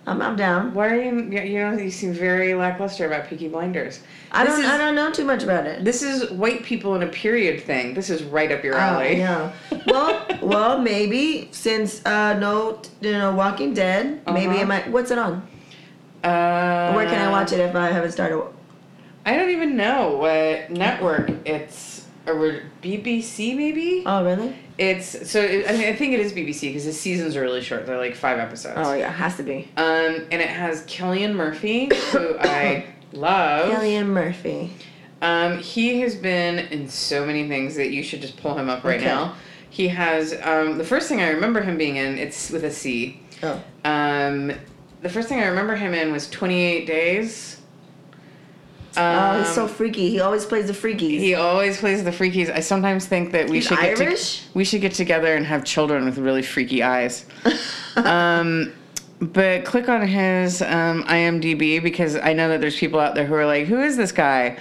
I'm, 0.07 0.21
I'm 0.21 0.37
down. 0.37 0.75
Why 0.75 0.89
are 0.89 1.01
you, 1.03 1.23
you 1.31 1.59
know, 1.61 1.73
you 1.79 1.91
seem 1.91 2.13
very 2.13 2.55
lackluster 2.55 3.07
about 3.07 3.27
Peaky 3.29 3.49
Blinders. 3.49 4.01
I 4.33 4.45
This 4.45 4.55
don't 4.55 4.65
is- 4.65 4.71
I 4.71 4.77
don't 4.79 4.95
know 4.95 5.11
too 5.11 5.25
much 5.25 5.43
about 5.43 5.67
it. 5.67 5.85
This 5.85 6.03
is 6.03 6.31
white 6.31 6.63
people 6.63 6.95
in 6.95 7.03
a 7.03 7.07
period 7.07 7.63
thing. 7.63 7.95
This 7.95 8.11
is 8.11 8.23
right 8.23 8.53
up 8.53 8.63
your 8.63 8.75
Oh, 8.75 8.79
I 8.79 8.83
alley. 8.83 9.17
know. 9.17 9.53
well, 9.87 10.27
well, 10.43 10.79
maybe 10.81 11.49
since 11.53 12.05
uh, 12.05 12.35
no, 12.39 12.83
you 13.01 13.13
know, 13.13 13.35
Walking 13.35 13.73
Dead. 13.73 14.21
Maybe 14.27 14.55
Uh-huh. 14.55 14.63
it 14.63 14.69
might. 14.69 14.91
What's 14.91 15.11
it 15.11 15.19
on? 15.19 15.47
Uh, 16.23 16.93
Where 16.93 17.07
can 17.07 17.21
I 17.27 17.31
watch 17.31 17.53
it 17.53 17.61
if 17.61 17.75
I 17.75 17.89
haven't 17.91 18.13
started? 18.13 18.43
I 19.27 19.37
don't 19.37 19.51
even 19.51 19.77
know 19.77 20.17
what 20.19 20.71
network 20.71 21.31
it's. 21.47 22.05
Or 22.27 22.63
BBC 22.83 23.55
maybe? 23.55 24.03
Oh, 24.07 24.25
really? 24.25 24.57
It's 24.77 25.31
so. 25.31 25.41
It, 25.41 25.69
I 25.69 25.73
mean, 25.73 25.87
I 25.89 25.95
think 25.95 26.15
it 26.15 26.21
is 26.21 26.33
BBC 26.33 26.63
because 26.63 26.85
the 26.85 26.93
seasons 26.93 27.37
are 27.37 27.41
really 27.43 27.61
short. 27.63 27.87
They're 27.87 27.97
like 27.99 28.17
five 28.17 28.39
episodes. 28.39 28.75
Oh, 28.77 28.93
yeah, 28.95 29.09
it 29.09 29.13
has 29.15 29.37
to 29.37 29.43
be. 29.45 29.69
Um, 29.77 30.27
and 30.31 30.35
it 30.35 30.49
has 30.49 30.85
Cillian 30.87 31.35
Murphy, 31.35 31.91
who 32.11 32.37
I 32.41 32.87
love. 33.13 33.71
Cillian 33.73 34.07
Murphy. 34.07 34.73
Um, 35.23 35.59
he 35.59 36.01
has 36.01 36.17
been 36.17 36.59
in 36.59 36.89
so 36.89 37.25
many 37.25 37.47
things 37.49 37.77
that 37.77 37.91
you 37.91 38.03
should 38.03 38.21
just 38.21 38.37
pull 38.37 38.59
him 38.59 38.69
up 38.69 38.83
right 38.85 38.97
Okay. 38.97 39.07
now. 39.07 39.37
He 39.71 39.89
has 39.89 40.35
um, 40.43 40.77
the 40.77 40.85
first 40.85 41.09
thing 41.09 41.21
I 41.21 41.31
remember 41.31 41.61
him 41.63 41.77
being 41.79 41.97
in. 41.97 42.19
It's 42.19 42.51
with 42.51 42.65
a 42.65 42.71
C. 42.71 43.21
Oh. 43.43 43.63
Um, 43.85 44.53
the 45.03 45.09
first 45.09 45.29
thing 45.29 45.41
I 45.41 45.47
remember 45.47 45.77
him 45.77 45.95
in 45.95 46.11
was 46.13 46.29
Twenty 46.31 46.61
Eight 46.63 46.87
Days. 46.87 47.61
Oh, 48.97 49.39
he's 49.39 49.49
so 49.55 49.63
Um, 49.65 49.69
freaky. 49.69 50.11
He 50.11 50.21
always 50.21 50.45
plays 50.45 50.67
the 50.67 50.73
freakies. 50.73 51.19
He 51.21 51.35
always 51.35 51.79
plays 51.79 52.05
the 52.05 52.11
freakies. 52.11 52.53
I 52.55 52.61
sometimes 52.61 53.07
think 53.07 53.33
that 53.33 53.49
we 53.49 53.57
He's 53.57 53.67
should 53.67 53.79
get 53.79 53.97
to- 53.97 54.41
we 54.55 54.65
should 54.65 54.81
get 54.81 54.95
together 54.95 55.35
and 55.35 55.45
have 55.47 55.65
children 55.65 56.05
with 56.05 56.19
really 56.19 56.43
freaky 56.43 56.83
eyes. 56.83 57.25
um, 57.97 58.73
but 59.21 59.65
click 59.65 59.89
on 59.89 60.07
his 60.07 60.61
um, 60.63 61.05
IMDb 61.05 61.83
because 61.83 62.17
I 62.17 62.33
know 62.33 62.49
that 62.49 62.61
there's 62.61 62.77
people 62.77 63.01
out 63.01 63.15
there 63.15 63.25
who 63.27 63.35
are 63.35 63.47
like, 63.47 63.67
"Who 63.67 63.81
is 63.81 63.97
this 63.97 64.13
guy?" 64.13 64.57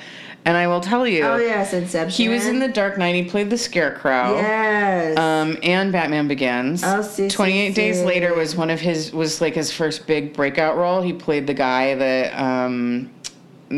And 0.46 0.58
I 0.58 0.68
will 0.68 0.82
tell 0.82 1.08
you, 1.08 1.24
oh, 1.24 1.38
yes, 1.38 1.72
Inception. 1.72 2.12
he 2.12 2.28
was 2.28 2.46
in 2.48 2.60
The 2.60 2.68
Dark 2.68 2.98
Knight. 2.98 3.16
He 3.16 3.24
played 3.24 3.50
the 3.50 3.58
Scarecrow. 3.58 4.36
Yes. 4.36 5.18
Um, 5.18 5.58
and 5.64 5.90
Batman 5.94 6.28
Begins. 6.28 6.84
Oh, 6.84 7.02
see, 7.02 7.30
see, 7.30 7.34
Twenty 7.34 7.60
Eight 7.60 7.76
Days. 7.76 8.02
Later 8.04 8.36
was 8.36 8.54
one 8.54 8.70
of 8.70 8.82
his 8.82 9.14
was 9.14 9.40
like 9.40 9.56
his 9.56 9.72
first 9.72 10.06
big 10.06 10.34
breakout 10.34 10.76
role. 10.76 11.02
He 11.02 11.14
played 11.14 11.48
the 11.48 11.54
guy 11.54 11.96
that 11.96 12.38
um, 12.38 13.10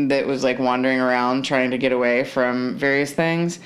that 0.08 0.26
was 0.26 0.44
like 0.44 0.58
wandering 0.58 1.00
around 1.00 1.44
trying 1.44 1.70
to 1.70 1.78
get 1.78 1.92
away 1.92 2.24
from 2.24 2.76
various 2.76 3.12
things. 3.12 3.58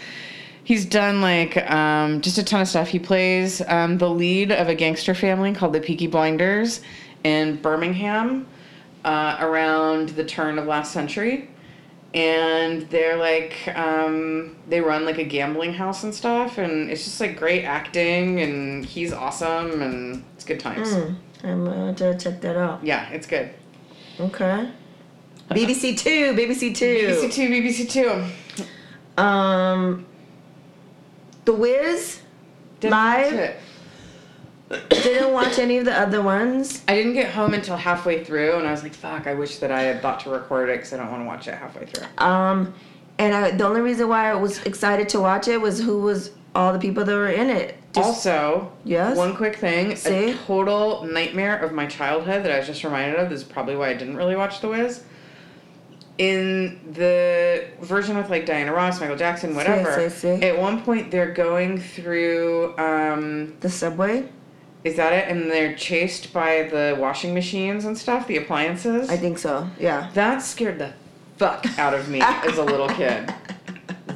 He's 0.64 0.84
done 0.84 1.20
like 1.20 1.56
um, 1.70 2.20
just 2.20 2.38
a 2.38 2.44
ton 2.44 2.60
of 2.60 2.68
stuff. 2.68 2.88
He 2.88 2.98
plays 2.98 3.60
um, 3.66 3.98
the 3.98 4.08
lead 4.08 4.52
of 4.52 4.68
a 4.68 4.74
gangster 4.74 5.14
family 5.14 5.52
called 5.52 5.72
the 5.72 5.80
Peaky 5.80 6.06
Blinders 6.06 6.80
in 7.24 7.56
Birmingham 7.56 8.46
uh, 9.04 9.36
around 9.40 10.10
the 10.10 10.24
turn 10.24 10.58
of 10.58 10.66
last 10.66 10.92
century. 10.92 11.50
And 12.12 12.82
they're 12.90 13.16
like, 13.16 13.56
um, 13.76 14.56
they 14.68 14.80
run 14.80 15.04
like 15.04 15.18
a 15.18 15.24
gambling 15.24 15.72
house 15.72 16.02
and 16.02 16.12
stuff, 16.12 16.58
and 16.58 16.90
it's 16.90 17.04
just 17.04 17.20
like 17.20 17.38
great 17.38 17.64
acting, 17.64 18.40
and 18.40 18.84
he's 18.84 19.12
awesome, 19.12 19.80
and 19.80 20.24
it's 20.34 20.44
good 20.44 20.58
times. 20.58 20.92
Hmm. 20.92 21.14
I'm 21.42 21.94
to 21.94 22.18
check 22.18 22.40
that 22.40 22.56
out. 22.56 22.84
Yeah, 22.84 23.08
it's 23.10 23.26
good. 23.26 23.50
Okay. 24.18 24.68
BBC 25.50 25.98
Two. 25.98 26.34
BBC 26.34 26.74
Two. 26.74 26.86
BBC 27.08 27.32
Two, 27.32 27.48
BBC 27.48 27.90
Two. 27.90 29.22
Um. 29.22 30.06
The 31.44 31.52
Wiz. 31.54 32.20
Didn't 32.80 32.92
watch 32.92 33.32
Live? 33.32 33.32
it. 33.34 33.56
Didn't 34.90 35.32
watch 35.32 35.58
any 35.58 35.78
of 35.78 35.84
the 35.84 35.92
other 35.98 36.22
ones. 36.22 36.82
I 36.86 36.94
didn't 36.94 37.14
get 37.14 37.32
home 37.32 37.54
until 37.54 37.76
halfway 37.76 38.22
through, 38.22 38.54
and 38.56 38.66
I 38.66 38.70
was 38.70 38.82
like, 38.84 38.94
"Fuck! 38.94 39.26
I 39.26 39.34
wish 39.34 39.56
that 39.58 39.72
I 39.72 39.82
had 39.82 40.00
thought 40.00 40.20
to 40.20 40.30
record 40.30 40.68
it 40.68 40.76
because 40.76 40.92
I 40.92 40.98
don't 40.98 41.10
want 41.10 41.22
to 41.22 41.26
watch 41.26 41.48
it 41.48 41.54
halfway 41.54 41.86
through." 41.86 42.06
Um, 42.24 42.72
and 43.18 43.34
I, 43.34 43.50
the 43.50 43.64
only 43.66 43.80
reason 43.80 44.08
why 44.08 44.30
I 44.30 44.34
was 44.34 44.62
excited 44.62 45.08
to 45.10 45.20
watch 45.20 45.48
it 45.48 45.60
was 45.60 45.80
who 45.80 46.00
was 46.00 46.30
all 46.54 46.72
the 46.72 46.78
people 46.78 47.04
that 47.04 47.12
were 47.14 47.28
in 47.28 47.50
it. 47.50 47.76
Just- 47.92 48.06
also, 48.06 48.70
Yes? 48.84 49.16
one 49.16 49.34
quick 49.34 49.56
thing: 49.56 49.96
See? 49.96 50.30
a 50.30 50.34
total 50.34 51.04
nightmare 51.04 51.58
of 51.58 51.72
my 51.72 51.86
childhood 51.86 52.44
that 52.44 52.52
I 52.52 52.58
was 52.58 52.68
just 52.68 52.84
reminded 52.84 53.18
of. 53.18 53.28
This 53.28 53.40
is 53.40 53.44
probably 53.44 53.74
why 53.74 53.88
I 53.88 53.94
didn't 53.94 54.16
really 54.16 54.36
watch 54.36 54.60
The 54.60 54.68
Wiz. 54.68 55.02
In 56.20 56.78
the 56.92 57.64
version 57.80 58.14
with 58.18 58.28
like 58.28 58.44
Diana 58.44 58.74
Ross, 58.74 59.00
Michael 59.00 59.16
Jackson, 59.16 59.54
whatever. 59.54 60.10
see, 60.10 60.38
see. 60.38 60.44
At 60.46 60.58
one 60.58 60.82
point, 60.82 61.10
they're 61.10 61.32
going 61.32 61.80
through. 61.80 62.76
Um, 62.76 63.56
the 63.60 63.70
subway. 63.70 64.28
is 64.84 64.96
that 64.96 65.14
it? 65.14 65.28
And 65.30 65.50
they're 65.50 65.74
chased 65.74 66.34
by 66.34 66.64
the 66.64 66.94
washing 67.00 67.32
machines 67.32 67.86
and 67.86 67.96
stuff, 67.96 68.26
the 68.26 68.36
appliances. 68.36 69.08
I 69.08 69.16
think 69.16 69.38
so. 69.38 69.66
Yeah. 69.78 70.10
That 70.12 70.42
scared 70.42 70.78
the 70.78 70.92
fuck 71.38 71.64
out 71.78 71.94
of 71.94 72.10
me 72.10 72.20
as 72.22 72.58
a 72.58 72.64
little 72.64 72.88
kid. 72.88 73.32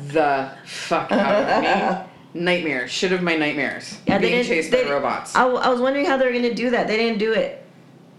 The 0.09 0.51
fuck 0.67 1.11
out 1.11 1.65
of 1.65 2.05
me. 2.35 2.41
Nightmare. 2.41 2.87
Should 2.87 3.11
have 3.13 3.23
my 3.23 3.35
nightmares. 3.37 3.99
Yeah, 4.07 4.19
they 4.19 4.29
being 4.29 4.43
didn't- 4.43 4.47
chased 4.49 4.71
they- 4.71 4.85
by 4.85 4.91
robots. 4.91 5.35
I 5.35 5.45
was 5.47 5.81
wondering 5.81 6.05
how 6.07 6.17
they 6.19 6.27
were 6.27 6.33
gonna 6.33 6.55
do 6.55 6.71
that. 6.71 6.87
They 6.87 6.97
didn't 6.99 7.19
do 7.19 7.33
it. 7.33 7.64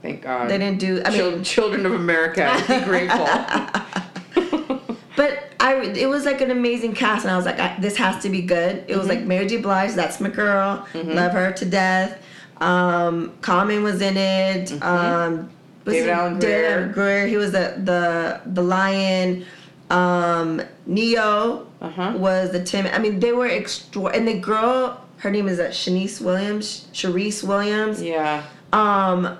Thank 0.01 0.21
God. 0.21 0.49
They 0.49 0.57
didn't 0.57 0.79
do. 0.79 1.01
I 1.03 1.09
mean, 1.09 1.43
children 1.43 1.85
of 1.85 1.93
America, 1.93 2.51
be 2.67 2.79
grateful. 2.85 3.25
but 5.15 5.43
I 5.59 5.75
it 5.95 6.07
was 6.07 6.25
like 6.25 6.41
an 6.41 6.51
amazing 6.51 6.93
cast, 6.93 7.25
and 7.25 7.31
I 7.33 7.37
was 7.37 7.45
like, 7.45 7.59
I, 7.59 7.77
this 7.79 7.97
has 7.97 8.21
to 8.23 8.29
be 8.29 8.41
good. 8.41 8.83
It 8.87 8.97
was 8.97 9.07
like 9.07 9.23
Mary 9.23 9.47
J. 9.47 9.57
Blige, 9.57 9.93
that's 9.93 10.19
my 10.19 10.29
girl. 10.29 10.85
Love 10.93 11.31
her 11.31 11.51
to 11.53 11.65
death. 11.65 12.21
Um, 12.61 13.33
Common 13.41 13.83
was 13.83 14.01
in 14.01 14.15
it. 14.17 14.71
Um, 14.83 15.49
was 15.85 15.93
David 15.95 16.05
he- 16.07 16.11
Alan 16.11 16.39
David 16.39 16.93
Grier. 16.93 17.27
He 17.27 17.37
was 17.37 17.51
the 17.51 17.73
the 17.83 18.41
the 18.45 18.61
lion. 18.61 19.45
Um, 19.91 20.61
Ne-Yo 20.87 21.67
Uh-huh. 21.81 22.13
was 22.17 22.51
the 22.51 22.63
Tim. 22.63 22.87
I 22.87 22.97
mean, 22.97 23.19
they 23.19 23.31
were 23.33 23.45
extra. 23.45 24.05
And 24.05 24.27
the 24.27 24.39
girl, 24.39 24.99
her 25.17 25.29
name 25.29 25.47
is 25.47 25.59
uh, 25.59 25.67
Shanice 25.69 26.19
Williams. 26.21 26.87
Sharice 26.91 27.43
Williams. 27.43 28.01
yeah. 28.01 28.43
um 28.73 29.37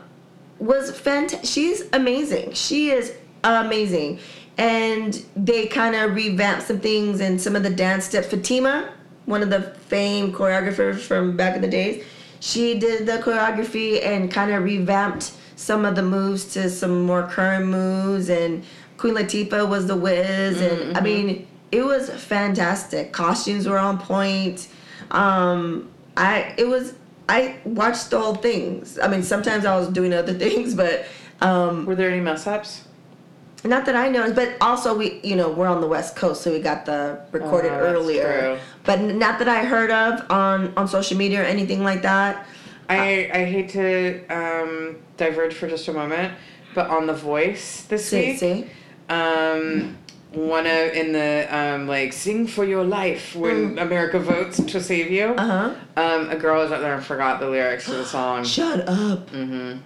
was 0.59 0.91
fantastic. 0.97 1.49
She's 1.49 1.83
amazing. 1.93 2.53
She 2.53 2.89
is 2.91 3.13
amazing. 3.43 4.19
And 4.57 5.13
they 5.35 5.67
kind 5.67 5.95
of 5.95 6.15
revamped 6.15 6.63
some 6.63 6.79
things 6.79 7.19
and 7.19 7.39
some 7.39 7.55
of 7.55 7.63
the 7.63 7.69
dance 7.69 8.05
steps. 8.05 8.27
Fatima, 8.27 8.93
one 9.25 9.41
of 9.41 9.49
the 9.49 9.61
famed 9.61 10.33
choreographers 10.33 10.99
from 10.99 11.35
back 11.35 11.55
in 11.55 11.61
the 11.61 11.67
days, 11.67 12.05
she 12.39 12.79
did 12.79 13.05
the 13.05 13.13
choreography 13.13 14.05
and 14.05 14.31
kind 14.31 14.51
of 14.51 14.63
revamped 14.63 15.33
some 15.55 15.83
of 15.83 15.95
the 15.95 16.03
moves 16.03 16.53
to 16.53 16.69
some 16.69 17.05
more 17.05 17.23
current 17.23 17.65
moves. 17.65 18.29
And 18.29 18.63
Queen 18.97 19.15
Latifah 19.15 19.67
was 19.67 19.87
the 19.87 19.95
whiz. 19.95 20.61
And 20.61 20.97
I 20.97 21.01
mean, 21.01 21.47
it 21.71 21.83
was 21.83 22.09
fantastic. 22.09 23.11
Costumes 23.11 23.67
were 23.67 23.77
on 23.77 23.97
point. 23.97 24.67
Um, 25.11 25.89
I 26.17 26.53
it 26.57 26.67
was 26.67 26.93
I 27.27 27.57
watched 27.65 28.13
all 28.13 28.35
things. 28.35 28.99
I 28.99 29.07
mean, 29.07 29.23
sometimes 29.23 29.65
I 29.65 29.75
was 29.77 29.87
doing 29.89 30.13
other 30.13 30.33
things, 30.45 30.73
but 30.75 31.05
um, 31.41 31.85
Were 31.85 31.95
there 31.95 32.09
any 32.11 32.21
mess 32.21 32.47
ups? 32.47 32.83
not 33.63 33.85
that 33.87 33.95
I 33.95 34.09
noticed. 34.09 34.35
But 34.35 34.55
also, 34.61 34.95
we 34.95 35.19
you 35.23 35.35
know 35.35 35.49
we're 35.49 35.67
on 35.67 35.81
the 35.81 35.87
West 35.87 36.15
Coast, 36.15 36.43
so 36.43 36.51
we 36.51 36.59
got 36.59 36.85
the 36.85 37.19
recorded 37.31 37.71
Oh, 37.71 37.81
that's 37.81 37.95
earlier. 37.97 38.39
true. 38.39 38.59
But 38.83 39.01
not 39.01 39.39
that 39.39 39.47
I 39.49 39.65
heard 39.65 39.89
of 39.89 40.29
on 40.29 40.71
on 40.77 40.87
social 40.87 41.17
media 41.17 41.41
or 41.41 41.45
anything 41.45 41.83
like 41.83 42.03
that. 42.03 42.45
I, 42.87 43.31
I 43.33 43.45
hate 43.45 43.69
to 43.69 44.23
um, 44.27 44.97
diverge 45.17 45.55
for 45.55 45.67
just 45.67 45.87
a 45.87 45.93
moment, 45.93 46.31
but 46.75 46.87
on 46.91 47.07
The 47.07 47.13
Voice 47.13 47.81
this 47.85 48.05
See, 48.05 48.27
week, 48.33 48.37
see, 48.39 48.69
um, 49.09 49.97
one 50.35 50.65
of 50.67 50.93
in 50.93 51.11
the 51.13 51.47
um, 51.55 51.87
like 51.87 52.13
"Sing 52.13 52.47
for 52.47 52.65
Your 52.65 52.83
Life" 52.83 53.35
when 53.35 53.79
America 53.79 54.19
votes 54.19 54.61
to 54.63 54.81
save 54.81 55.11
you, 55.11 55.27
uh 55.37 55.73
huh. 55.95 56.01
um, 56.01 56.29
a 56.29 56.35
girl 56.35 56.61
was 56.61 56.71
up 56.71 56.81
there 56.81 56.93
and 56.93 57.03
forgot 57.03 57.39
the 57.39 57.49
lyrics 57.49 57.85
to 57.85 57.93
the 57.95 58.05
song. 58.05 58.43
Shut 58.45 58.87
up. 58.87 59.29
Mm-hmm. 59.31 59.79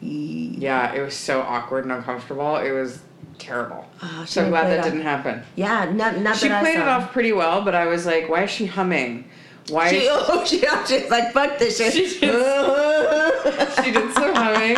Yeah. 0.00 0.56
Yeah, 0.58 0.94
it 0.94 1.00
was 1.02 1.14
so 1.14 1.40
awkward 1.42 1.84
and 1.84 1.92
uncomfortable. 1.92 2.56
It 2.56 2.70
was 2.72 3.00
terrible. 3.38 3.86
She 4.22 4.26
so 4.26 4.44
I'm 4.44 4.50
glad 4.50 4.68
that 4.68 4.84
didn't 4.84 5.02
happen. 5.02 5.42
Yeah, 5.56 5.90
not 5.92 6.18
not 6.18 6.36
She 6.36 6.48
played 6.48 6.78
it 6.78 6.88
off 6.88 7.12
pretty 7.12 7.32
well, 7.32 7.62
but 7.62 7.74
I 7.74 7.86
was 7.86 8.06
like, 8.06 8.28
why 8.28 8.44
is 8.44 8.50
she 8.50 8.66
humming? 8.66 9.28
Why 9.68 9.90
She, 9.90 9.96
is 9.98 10.08
oh, 10.10 10.44
she, 10.44 10.58
she's 10.86 11.10
like, 11.10 11.32
fuck 11.32 11.58
this 11.58 11.78
shit. 11.78 11.92
She 11.92 12.20
did- 12.20 13.74
she 13.84 13.90
did 13.90 14.12
some 14.12 14.34
humming, 14.34 14.76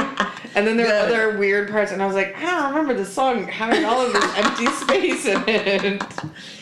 and 0.58 0.66
then 0.66 0.76
there 0.76 0.86
were 0.86 1.06
other 1.06 1.38
weird 1.38 1.70
parts, 1.70 1.92
and 1.92 2.02
I 2.02 2.06
was 2.06 2.14
like, 2.14 2.36
I 2.36 2.42
don't 2.42 2.70
remember 2.70 2.94
the 2.94 3.04
song 3.04 3.44
having 3.46 3.84
all 3.84 4.04
of 4.04 4.12
this 4.12 4.24
empty 4.36 4.66
space 4.82 5.26
in 5.26 5.42
it. 5.48 6.02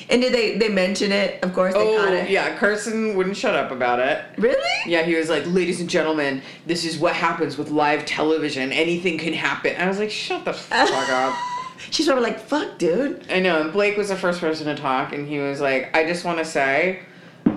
And 0.08 0.22
did 0.22 0.32
they 0.32 0.56
they 0.56 0.68
mention 0.68 1.10
it? 1.10 1.42
Of 1.42 1.52
course 1.52 1.74
they 1.74 1.80
oh, 1.80 1.96
caught 1.96 2.10
Oh 2.10 2.14
it. 2.14 2.30
yeah, 2.30 2.56
Carson 2.58 3.16
wouldn't 3.16 3.36
shut 3.36 3.56
up 3.56 3.70
about 3.72 3.98
it. 3.98 4.24
Really? 4.38 4.90
Yeah, 4.90 5.02
he 5.02 5.16
was 5.16 5.28
like, 5.28 5.44
"Ladies 5.46 5.80
and 5.80 5.90
gentlemen, 5.90 6.42
this 6.66 6.84
is 6.84 6.98
what 6.98 7.14
happens 7.14 7.58
with 7.58 7.70
live 7.70 8.04
television. 8.04 8.70
Anything 8.70 9.18
can 9.18 9.32
happen." 9.32 9.74
I 9.76 9.88
was 9.88 9.98
like, 9.98 10.10
"Shut 10.10 10.44
the 10.44 10.52
fuck 10.52 11.08
up." 11.10 11.34
She's 11.90 12.06
probably 12.06 12.24
like, 12.24 12.40
fuck, 12.40 12.78
dude. 12.78 13.26
I 13.30 13.38
know. 13.38 13.60
And 13.60 13.72
Blake 13.72 13.96
was 13.98 14.08
the 14.08 14.16
first 14.16 14.40
person 14.40 14.66
to 14.66 14.74
talk, 14.80 15.12
and 15.12 15.26
he 15.28 15.38
was 15.38 15.60
like, 15.60 15.94
"I 15.96 16.04
just 16.06 16.24
want 16.24 16.38
to 16.38 16.44
say, 16.44 17.00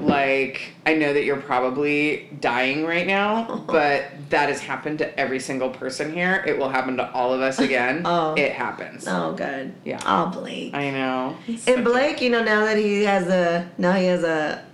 like, 0.01 0.73
I 0.85 0.95
know 0.95 1.13
that 1.13 1.23
you're 1.23 1.41
probably 1.41 2.29
dying 2.39 2.85
right 2.85 3.07
now, 3.07 3.63
but 3.67 4.05
that 4.29 4.49
has 4.49 4.59
happened 4.59 4.99
to 4.99 5.19
every 5.19 5.39
single 5.39 5.69
person 5.69 6.13
here. 6.13 6.43
It 6.47 6.57
will 6.57 6.69
happen 6.69 6.97
to 6.97 7.11
all 7.11 7.33
of 7.33 7.41
us 7.41 7.59
again. 7.59 8.05
Oh. 8.09 8.33
It 8.33 8.53
happens. 8.53 9.05
Oh, 9.07 9.33
good. 9.33 9.73
Yeah. 9.83 9.99
Oh, 10.05 10.27
Blake. 10.27 10.73
I 10.73 10.89
know. 10.89 11.37
And 11.67 11.83
Blake, 11.83 12.21
you 12.21 12.29
know, 12.29 12.43
now 12.43 12.65
that 12.65 12.77
he 12.77 13.03
has 13.03 13.27
a 13.27 13.69
now 13.77 13.93
he 13.93 14.05
has 14.05 14.23
a 14.23 14.65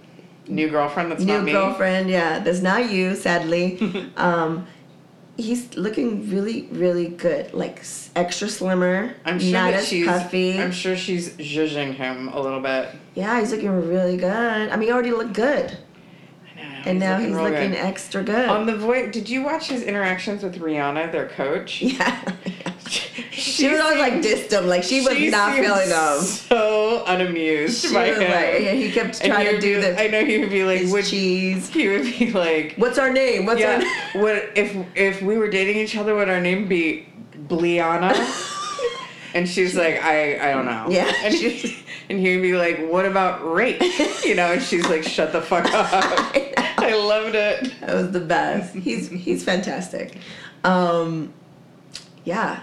New 0.48 0.70
girlfriend. 0.70 1.12
That's 1.12 1.24
new 1.24 1.34
not 1.34 1.44
me. 1.44 1.52
girlfriend. 1.52 2.10
Yeah, 2.10 2.40
that's 2.40 2.62
not 2.62 2.90
you, 2.90 3.16
sadly. 3.16 3.80
um, 4.18 4.68
he's 5.38 5.76
looking 5.76 6.30
really, 6.30 6.64
really 6.72 7.08
good. 7.08 7.54
Like 7.54 7.84
extra 8.16 8.48
slimmer. 8.48 9.16
I'm 9.26 9.40
sure 9.40 9.52
not 9.52 9.74
as 9.74 9.88
she's. 9.88 10.08
puffy. 10.08 10.62
I'm 10.62 10.72
sure 10.72 10.96
she's 10.96 11.30
zhuzhing 11.38 11.94
him 11.96 12.30
a 12.30 12.40
little 12.40 12.62
bit. 12.62 12.90
yeah, 13.16 13.40
he's 13.40 13.52
looking 13.52 13.70
really 13.70 14.18
good. 14.18 14.70
I 14.70 14.76
mean, 14.76 14.88
he 14.88 14.94
already 14.94 15.12
looked 15.12 15.34
good, 15.34 15.78
And 16.86 17.00
now 17.00 17.18
he's 17.20 17.32
looking 17.36 17.72
good. 17.72 17.80
extra 17.80 18.24
good. 18.24 18.48
On 18.48 18.66
the 18.66 18.76
voice, 18.78 19.12
did 19.12 19.28
you 19.28 19.42
watch 19.44 19.68
his 19.68 19.82
interactions 19.84 20.44
with 20.44 20.60
Rihanna, 20.60 21.12
their 21.12 21.28
coach? 21.30 21.82
yeah. 21.82 22.34
she 23.32 23.68
was 23.70 23.80
always 23.80 24.00
like 24.00 24.14
dissed 24.16 24.52
him. 24.52 24.68
Like 24.68 24.84
she 24.84 25.02
was 25.02 25.18
she 25.18 25.30
not 25.30 25.56
feeling 25.56 25.90
him. 25.90 26.20
So 26.22 27.04
unamused 27.08 27.86
She 27.88 27.94
by 27.94 28.10
was 28.12 28.20
him. 28.20 28.32
like, 28.32 28.62
yeah, 28.62 28.72
he 28.72 28.92
kept 28.92 29.24
trying 29.24 29.48
he 29.48 29.52
to 29.54 29.60
do 29.60 29.76
be- 29.76 29.82
the 29.82 30.02
I 30.02 30.08
know 30.08 30.24
he 30.24 30.38
would 30.40 30.50
be 30.52 30.64
like, 30.64 30.84
would, 30.92 31.06
cheese. 31.06 31.70
he 31.70 31.88
would 31.90 32.04
be 32.04 32.32
like, 32.32 32.76
What's 32.78 32.98
our 33.00 33.12
name? 33.12 33.46
What's 33.46 33.64
our 33.64 33.80
name? 33.80 33.88
what 34.22 34.36
if 34.56 34.76
if 34.96 35.22
we 35.22 35.38
were 35.38 35.50
dating 35.50 35.78
each 35.78 35.98
other, 35.98 36.14
would 36.16 36.30
our 36.30 36.42
name 36.42 36.68
be 36.68 37.08
Bliana? 37.48 38.14
and 39.34 39.48
she's 39.50 39.76
like, 39.76 40.02
I 40.04 40.50
I 40.50 40.54
don't 40.54 40.66
know. 40.66 40.88
Yeah. 40.90 41.12
And 41.24 41.34
she, 41.34 41.78
and 42.10 42.20
he 42.20 42.36
would 42.36 42.42
be 42.42 42.56
like, 42.56 42.88
what 42.90 43.06
about 43.06 43.42
rape? 43.52 43.82
You 44.26 44.36
know, 44.36 44.54
and 44.54 44.62
she's 44.62 44.88
like, 44.88 45.04
shut 45.04 45.32
the 45.32 45.42
fuck 45.42 45.66
up. 45.74 45.88
I 46.78 46.94
loved 46.96 47.36
it. 47.36 47.80
That 47.82 47.96
was 47.96 48.12
the 48.12 48.20
best. 48.20 48.76
He's 48.76 49.10
he's 49.10 49.44
fantastic. 49.44 50.18
Um, 50.64 51.34
yeah, 52.24 52.62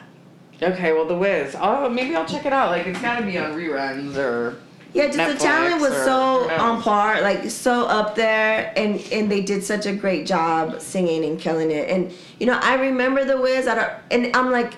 Okay, 0.62 0.92
well, 0.92 1.06
The 1.06 1.16
Wiz. 1.16 1.56
Oh, 1.60 1.88
maybe 1.88 2.14
I'll 2.14 2.24
check 2.26 2.46
it 2.46 2.52
out. 2.52 2.70
Like, 2.70 2.86
it's 2.86 3.00
got 3.00 3.18
to 3.18 3.26
be 3.26 3.36
on 3.36 3.52
reruns 3.52 4.16
or. 4.16 4.56
yeah. 4.92 5.06
Just 5.06 5.18
Netflix 5.18 5.32
the 5.32 5.38
talent 5.38 5.80
was 5.80 5.92
or 5.92 6.04
so 6.04 6.50
on 6.50 6.82
par, 6.82 7.20
like 7.20 7.50
so 7.50 7.86
up 7.86 8.14
there, 8.14 8.72
and 8.76 9.00
and 9.12 9.30
they 9.30 9.40
did 9.40 9.64
such 9.64 9.86
a 9.86 9.92
great 9.92 10.26
job 10.26 10.80
singing 10.80 11.24
and 11.24 11.40
killing 11.40 11.70
it. 11.72 11.88
And 11.90 12.12
you 12.38 12.46
know, 12.46 12.58
I 12.62 12.74
remember 12.74 13.24
the 13.24 13.40
Wiz. 13.40 13.66
I 13.66 13.74
don't, 13.74 13.92
and 14.10 14.36
I'm 14.36 14.52
like, 14.52 14.74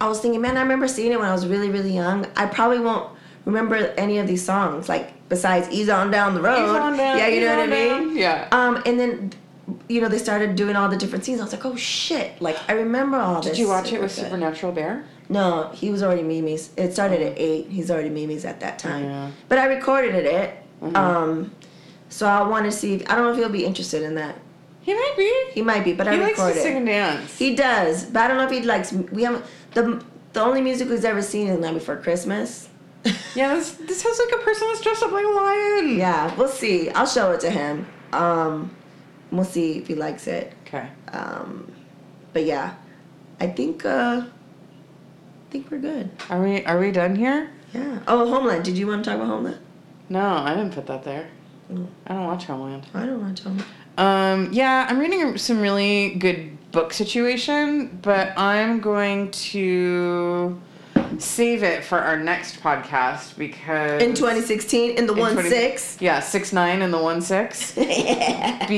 I 0.00 0.08
was 0.08 0.20
thinking, 0.20 0.40
man, 0.40 0.56
I 0.56 0.62
remember 0.62 0.88
seeing 0.88 1.12
it 1.12 1.18
when 1.18 1.28
I 1.28 1.32
was 1.32 1.46
really 1.46 1.70
really 1.70 1.94
young. 1.94 2.26
I 2.36 2.46
probably 2.46 2.80
won't 2.80 3.10
remember 3.44 3.76
any 3.96 4.18
of 4.18 4.26
these 4.26 4.44
songs, 4.44 4.88
like 4.88 5.12
besides 5.28 5.68
"Ease 5.70 5.88
On 5.88 6.10
Down 6.10 6.34
the 6.34 6.42
Road." 6.42 6.74
Down, 6.74 6.96
yeah, 6.96 7.26
you 7.28 7.40
know 7.40 7.56
what 7.56 7.68
I 7.68 7.70
mean. 7.70 7.88
down. 7.88 8.16
Yeah. 8.16 8.48
Um, 8.52 8.82
and 8.86 8.98
then. 8.98 9.32
You 9.90 10.00
know, 10.00 10.08
they 10.08 10.16
started 10.16 10.56
doing 10.56 10.76
all 10.76 10.88
the 10.88 10.96
different 10.96 11.26
scenes. 11.26 11.40
I 11.40 11.44
was 11.44 11.52
like, 11.52 11.66
"Oh 11.66 11.76
shit!" 11.76 12.40
Like 12.40 12.56
I 12.70 12.72
remember 12.72 13.18
all 13.18 13.42
this. 13.42 13.50
Did 13.50 13.58
you 13.58 13.68
watch 13.68 13.92
it 13.92 14.00
with 14.00 14.16
good. 14.16 14.24
Supernatural 14.24 14.72
Bear? 14.72 15.04
No, 15.28 15.70
he 15.74 15.90
was 15.90 16.02
already 16.02 16.22
Mimi's. 16.22 16.70
It 16.78 16.94
started 16.94 17.20
at 17.20 17.38
eight. 17.38 17.66
He's 17.68 17.90
already 17.90 18.08
Mimi's 18.08 18.46
at 18.46 18.60
that 18.60 18.78
time. 18.78 19.04
Yeah. 19.04 19.10
Mm-hmm. 19.10 19.32
But 19.50 19.58
I 19.58 19.66
recorded 19.66 20.24
it. 20.24 20.56
Um, 20.94 21.52
so 22.08 22.26
I 22.26 22.48
want 22.48 22.64
to 22.64 22.72
see. 22.72 22.94
If, 22.94 23.10
I 23.10 23.16
don't 23.16 23.24
know 23.24 23.32
if 23.32 23.36
he'll 23.36 23.50
be 23.50 23.66
interested 23.66 24.02
in 24.02 24.14
that. 24.14 24.36
He 24.80 24.94
might 24.94 25.14
be. 25.18 25.44
He 25.52 25.60
might 25.60 25.84
be, 25.84 25.92
but 25.92 26.08
I 26.08 26.12
recorded. 26.12 26.34
He 26.36 26.42
likes 26.42 26.56
to 26.56 26.62
sing 26.62 26.76
and 26.78 26.86
dance. 26.86 27.38
He 27.38 27.54
does, 27.54 28.06
but 28.06 28.22
I 28.22 28.28
don't 28.28 28.38
know 28.38 28.46
if 28.46 28.50
he 28.50 28.62
likes. 28.62 28.90
We 28.90 29.24
haven't 29.24 29.44
the 29.74 30.02
the 30.32 30.40
only 30.40 30.62
music 30.62 30.88
we've 30.88 31.04
ever 31.04 31.20
seen 31.20 31.48
is 31.48 31.60
Night 31.60 31.74
Before 31.74 31.96
Christmas. 31.96 32.70
yeah, 33.34 33.54
this, 33.54 33.72
this 33.72 34.02
has 34.02 34.18
like 34.18 34.40
a 34.40 34.44
person 34.44 34.68
that's 34.68 34.80
dressed 34.80 35.02
up 35.02 35.12
like 35.12 35.24
a 35.24 35.28
lion. 35.28 35.96
yeah, 35.96 36.34
we'll 36.36 36.48
see. 36.48 36.90
I'll 36.90 37.06
show 37.06 37.32
it 37.32 37.40
to 37.40 37.50
him. 37.50 37.86
Um, 38.12 38.74
we'll 39.30 39.44
see 39.44 39.78
if 39.78 39.86
he 39.86 39.94
likes 39.94 40.26
it. 40.26 40.52
Okay. 40.66 40.88
Um, 41.12 41.72
but 42.32 42.44
yeah, 42.44 42.74
I 43.40 43.46
think 43.46 43.84
uh, 43.84 44.22
I 44.24 45.50
think 45.50 45.70
we're 45.70 45.78
good. 45.78 46.10
Are 46.28 46.42
we 46.42 46.64
are 46.64 46.78
we 46.78 46.90
done 46.90 47.16
here? 47.16 47.50
Yeah. 47.72 48.00
Oh, 48.06 48.28
Homeland. 48.28 48.64
Did 48.64 48.76
you 48.76 48.86
want 48.86 49.04
to 49.04 49.10
talk 49.10 49.18
about 49.18 49.28
Homeland? 49.28 49.60
No, 50.08 50.26
I 50.26 50.54
didn't 50.54 50.72
put 50.72 50.86
that 50.86 51.04
there. 51.04 51.28
Mm. 51.70 51.86
I 52.06 52.14
don't 52.14 52.26
watch 52.26 52.44
Homeland. 52.44 52.86
I 52.94 53.06
don't 53.06 53.34
to 53.34 53.42
talk. 53.44 53.66
Um, 53.98 54.52
yeah, 54.52 54.86
I'm 54.88 54.98
reading 54.98 55.36
some 55.38 55.60
really 55.60 56.14
good 56.14 56.56
book 56.70 56.92
situation, 56.92 57.98
but 58.00 58.38
I'm 58.38 58.80
going 58.80 59.30
to 59.30 60.60
save 61.18 61.62
it 61.62 61.84
for 61.84 61.98
our 61.98 62.18
next 62.18 62.60
podcast 62.60 63.36
because 63.38 64.02
In 64.02 64.14
2016, 64.14 64.96
in 64.98 65.06
the 65.06 65.12
in 65.12 65.18
one 65.18 65.32
20 65.32 65.48
six. 65.48 65.96
Yeah, 66.00 66.20
six 66.20 66.52
nine 66.52 66.82
in 66.82 66.90
the 66.90 66.98
one 66.98 67.20
six. 67.22 67.72
because 67.74 67.78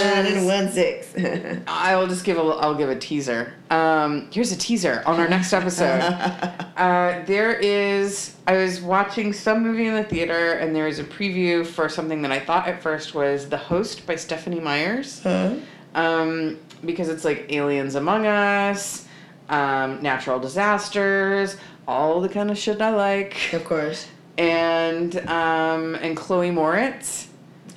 Six 0.00 0.04
nine 0.04 0.26
and 0.26 0.46
one 0.46 0.70
six. 0.70 1.14
I 1.66 1.96
will 1.96 2.06
just 2.06 2.24
give 2.24 2.38
a 2.38 2.42
I'll 2.42 2.74
give 2.74 2.88
a 2.90 2.96
teaser. 2.98 3.52
Um, 3.70 4.28
here's 4.32 4.52
a 4.52 4.56
teaser 4.56 5.02
on 5.06 5.20
our 5.20 5.28
next 5.28 5.52
episode. 5.52 6.00
uh, 6.76 7.24
there 7.26 7.52
is 7.54 8.36
I 8.46 8.56
was 8.56 8.80
watching 8.80 9.32
some 9.32 9.62
movie 9.62 9.86
in 9.86 9.94
the 9.94 10.04
theater 10.04 10.52
and 10.54 10.74
there 10.74 10.86
was 10.86 10.98
a 10.98 11.04
preview 11.04 11.64
for 11.66 11.88
something 11.88 12.22
that 12.22 12.32
I 12.32 12.40
thought 12.40 12.66
at 12.68 12.82
first 12.82 13.14
was 13.14 13.48
The 13.48 13.56
Host 13.58 14.06
by 14.06 14.16
Stephanie 14.16 14.60
Myers. 14.60 15.20
huh? 15.22 15.54
Um, 15.94 16.58
because 16.84 17.08
it's 17.08 17.24
like 17.24 17.46
aliens 17.52 17.94
among 17.96 18.26
us, 18.26 19.06
um, 19.50 20.00
natural 20.02 20.38
disasters, 20.38 21.56
all 21.86 22.20
the 22.20 22.28
kind 22.28 22.50
of 22.50 22.56
shit 22.58 22.80
I 22.80 22.90
like, 22.90 23.52
Of 23.52 23.64
course. 23.64 24.06
and 24.38 25.16
um, 25.28 25.94
and 25.96 26.16
Chloe 26.16 26.50
Moretz 26.50 27.26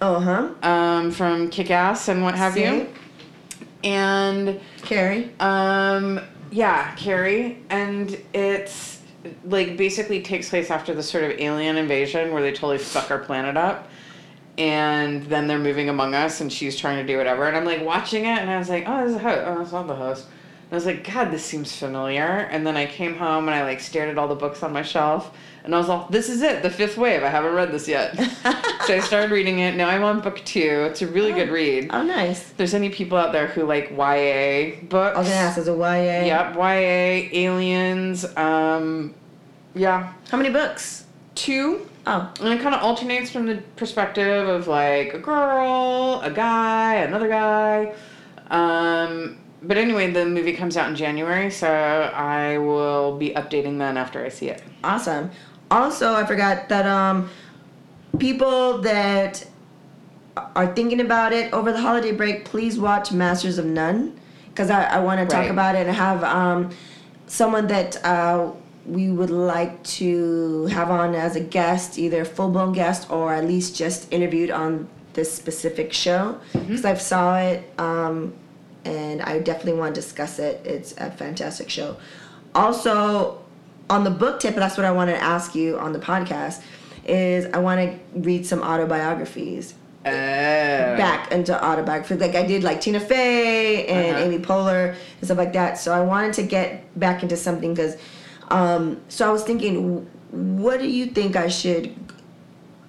Oh 0.02 0.20
huh. 0.20 0.50
um, 0.68 1.12
from 1.12 1.50
Kick 1.50 1.72
Ass 1.72 2.08
and 2.10 2.24
what 2.24 2.36
have 2.36 2.58
you, 2.58 2.88
and 3.84 4.60
Carrie. 4.84 5.32
um, 5.40 6.20
yeah, 6.52 6.94
Carrie, 6.96 7.64
and 7.70 8.18
it's 8.34 9.02
like 9.46 9.78
basically 9.78 10.22
takes 10.22 10.50
place 10.50 10.70
after 10.70 10.94
the 10.94 11.02
sort 11.04 11.24
of 11.24 11.32
alien 11.40 11.78
invasion 11.78 12.34
where 12.34 12.42
they 12.42 12.52
totally 12.52 12.78
fuck 12.78 13.10
our 13.12 13.20
planet 13.20 13.56
up. 13.58 13.90
And 14.58 15.24
then 15.24 15.48
they're 15.48 15.58
moving 15.58 15.90
among 15.90 16.14
us, 16.14 16.40
and 16.42 16.54
she's 16.54 16.78
trying 16.78 16.98
to 16.98 17.12
do 17.12 17.18
whatever. 17.18 17.48
And 17.48 17.58
I'm 17.58 17.66
like 17.66 17.84
watching 17.84 18.26
it, 18.26 18.38
and 18.38 18.52
I 18.52 18.60
was 18.60 18.70
like, 18.70 18.84
"Oh, 18.86 19.02
this 19.04 19.10
is 19.12 19.16
a 19.16 19.20
host. 19.20 19.42
Oh, 19.48 19.62
it's 19.62 19.72
not 19.72 19.88
the 19.88 19.96
host." 19.96 20.28
And 20.74 20.78
I 20.82 20.88
was 20.88 20.88
like, 20.88 21.04
"God, 21.14 21.30
this 21.30 21.46
seems 21.46 21.76
familiar." 21.76 22.48
And 22.50 22.66
then 22.66 22.76
I 22.76 22.88
came 22.88 23.16
home 23.16 23.48
and 23.48 23.54
I 23.54 23.62
like 23.62 23.80
stared 23.80 24.10
at 24.10 24.18
all 24.18 24.28
the 24.28 24.34
books 24.34 24.64
on 24.64 24.74
my 24.74 24.82
shelf, 24.82 25.30
and 25.64 25.76
I 25.76 25.78
was 25.78 25.88
like, 25.88 26.08
"This 26.08 26.30
is 26.30 26.42
it, 26.42 26.64
the 26.64 26.70
fifth 26.72 26.98
wave. 26.98 27.22
I 27.22 27.30
haven't 27.30 27.54
read 27.54 27.72
this 27.72 27.88
yet." 27.88 28.18
so 28.88 28.96
I 28.96 29.00
started 29.02 29.30
reading 29.38 29.60
it. 29.60 29.76
Now 29.76 29.88
I'm 29.88 30.02
on 30.04 30.22
book 30.22 30.42
two. 30.44 30.88
It's 30.90 31.04
a 31.04 31.08
really 31.08 31.32
good 31.32 31.50
read. 31.50 31.92
Oh 31.92 32.02
nice. 32.02 32.42
If 32.42 32.58
there's 32.58 32.74
any 32.74 32.90
people 32.90 33.20
out 33.20 33.32
there 33.32 33.46
who 33.46 33.66
like 33.68 33.92
YA 33.92 34.82
books, 34.90 35.16
I 35.16 35.20
was 35.20 35.28
gonna 35.28 35.42
ask 35.42 35.60
as 35.60 35.68
a 35.68 35.74
YA. 35.76 36.26
Yep, 36.26 36.56
YA, 36.56 37.30
aliens, 37.40 38.26
um, 38.36 39.14
yeah, 39.76 40.12
How 40.32 40.38
many 40.38 40.50
books? 40.50 41.06
two. 41.36 41.88
Oh, 42.08 42.34
And 42.42 42.50
it 42.52 42.62
kind 42.64 42.74
of 42.74 42.82
alternates 42.82 43.30
from 43.30 43.46
the 43.46 43.58
perspective 43.76 44.48
of 44.48 44.68
like 44.68 45.14
a 45.14 45.20
girl, 45.20 46.20
a 46.24 46.32
guy, 46.32 46.96
another 46.96 47.28
guy. 47.28 47.94
Um, 48.50 49.38
but 49.64 49.78
anyway, 49.78 50.12
the 50.12 50.26
movie 50.26 50.54
comes 50.54 50.78
out 50.78 50.90
in 50.90 50.96
January, 50.96 51.50
so 51.50 51.70
I 51.70 52.58
will 52.58 53.18
be 53.18 53.32
updating 53.32 53.78
then 53.78 53.98
after 53.98 54.24
I 54.24 54.30
see 54.30 54.50
it. 54.50 54.62
awesome. 54.84 55.32
Also, 55.72 56.14
I 56.14 56.26
forgot 56.26 56.70
that 56.70 56.86
um, 56.86 57.30
people 58.20 58.80
that 58.80 59.48
are 60.56 60.74
thinking 60.74 61.02
about 61.02 61.34
it 61.34 61.52
over 61.54 61.72
the 61.72 61.82
holiday 61.82 62.12
break, 62.12 62.46
please 62.46 62.78
watch 62.78 63.12
Masters 63.12 63.58
of 63.58 63.66
None 63.66 64.20
because 64.50 64.70
I, 64.70 64.84
I 64.84 65.00
want 65.00 65.20
to 65.20 65.36
talk 65.36 65.50
about 65.50 65.76
it 65.76 65.88
and 65.88 65.96
have 65.96 66.24
um, 66.24 66.70
someone 67.26 67.68
that 67.68 68.04
uh, 68.06 68.52
we 68.86 69.10
would 69.10 69.30
like 69.30 69.82
to 69.84 70.66
have 70.68 70.92
on 70.92 71.16
as 71.16 71.36
a 71.36 71.40
guest, 71.40 71.98
either 71.98 72.26
full 72.26 72.50
blown 72.50 72.74
guest 72.74 73.10
or 73.10 73.34
at 73.34 73.46
least 73.46 73.76
just 73.76 74.12
interviewed 74.12 74.52
on 74.52 74.88
this 75.14 75.34
specific 75.34 75.94
show 75.94 76.40
because 76.54 76.86
I 76.86 76.96
saw 76.96 77.38
it 77.38 77.72
um, 77.80 78.34
and 78.86 79.22
I 79.22 79.40
definitely 79.40 79.80
want 79.80 79.96
to 79.96 80.02
discuss 80.02 80.40
it. 80.40 80.62
It's 80.66 80.94
a 80.98 81.10
fantastic 81.12 81.70
show. 81.70 81.98
Also, 82.56 83.42
on 83.90 84.04
the 84.04 84.12
book 84.12 84.40
tip, 84.40 84.56
that's 84.56 84.78
what 84.78 84.86
I 84.86 84.92
want 84.92 85.10
to 85.10 85.18
ask 85.18 85.56
you 85.56 85.78
on 85.80 85.94
the 85.94 86.00
podcast. 86.00 86.62
Is 87.06 87.46
I 87.54 87.58
want 87.58 87.82
to 87.82 88.20
read 88.20 88.46
some 88.46 88.62
autobiographies 88.62 89.74
Oh. 90.06 90.10
back 90.12 91.32
into 91.32 91.54
autobiography. 91.66 92.16
Like 92.16 92.36
I 92.36 92.46
did 92.46 92.62
like 92.64 92.82
Tina 92.82 93.00
Fey 93.00 93.86
and 93.88 94.16
Uh-huh. 94.18 94.26
Amy 94.26 94.38
Poehler 94.40 94.90
and 94.90 95.24
stuff 95.26 95.38
like 95.38 95.54
that. 95.54 95.78
So 95.78 95.94
I 95.94 96.02
wanted 96.02 96.34
to 96.34 96.44
get 96.44 96.98
back 97.00 97.24
into 97.24 97.38
something 97.38 97.74
because, 97.74 97.96
um, 98.50 99.00
so 99.08 99.28
I 99.28 99.32
was 99.32 99.44
thinking, 99.44 100.06
what 100.32 100.80
do 100.82 100.88
you 100.90 101.06
think 101.08 101.36
I 101.38 101.48
should? 101.48 101.94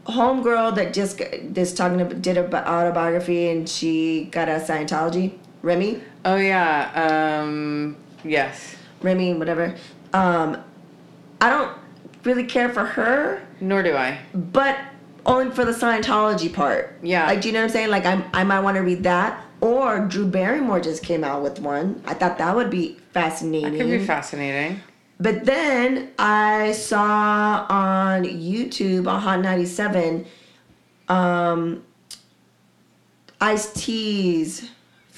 Homegirl 0.06 0.74
that 0.76 0.92
just 0.92 1.18
this 1.44 1.72
talking 1.72 2.00
about 2.00 2.20
did 2.20 2.36
a 2.36 2.44
autobiography 2.70 3.48
and 3.48 3.68
she 3.68 4.24
got 4.30 4.48
a 4.48 4.58
Scientology. 4.60 5.32
Remy, 5.64 6.02
Oh 6.26 6.36
yeah. 6.36 7.40
Um, 7.42 7.96
yes. 8.22 8.76
Remy, 9.02 9.34
whatever. 9.34 9.74
Um, 10.12 10.62
I 11.40 11.50
don't 11.50 11.76
really 12.22 12.44
care 12.44 12.68
for 12.68 12.84
her, 12.84 13.46
Nor 13.60 13.82
do 13.82 13.96
I. 13.96 14.18
but 14.34 14.78
only 15.26 15.54
for 15.54 15.64
the 15.64 15.72
Scientology 15.72 16.52
part. 16.52 16.98
Yeah. 17.02 17.26
Like, 17.26 17.40
do 17.40 17.48
you 17.48 17.54
know 17.54 17.60
what 17.60 17.64
I'm 17.64 17.70
saying? 17.70 17.90
Like, 17.90 18.04
I 18.04 18.22
I 18.34 18.44
might 18.44 18.60
want 18.60 18.76
to 18.76 18.82
read 18.82 19.02
that. 19.04 19.42
Or 19.60 20.00
Drew 20.00 20.26
Barrymore 20.26 20.80
just 20.80 21.02
came 21.02 21.24
out 21.24 21.42
with 21.42 21.58
one. 21.60 22.02
I 22.06 22.12
thought 22.12 22.36
that 22.38 22.54
would 22.54 22.68
be 22.68 22.98
fascinating. 23.12 23.74
It 23.74 23.78
could 23.78 23.88
be 23.88 24.04
fascinating. 24.04 24.80
But 25.18 25.46
then 25.46 26.10
I 26.18 26.72
saw 26.72 27.64
on 27.70 28.24
YouTube 28.24 29.06
on 29.06 29.20
Hot 29.22 29.40
97, 29.40 30.26
um, 31.08 31.82
Ice 33.40 33.72
T's 33.72 34.70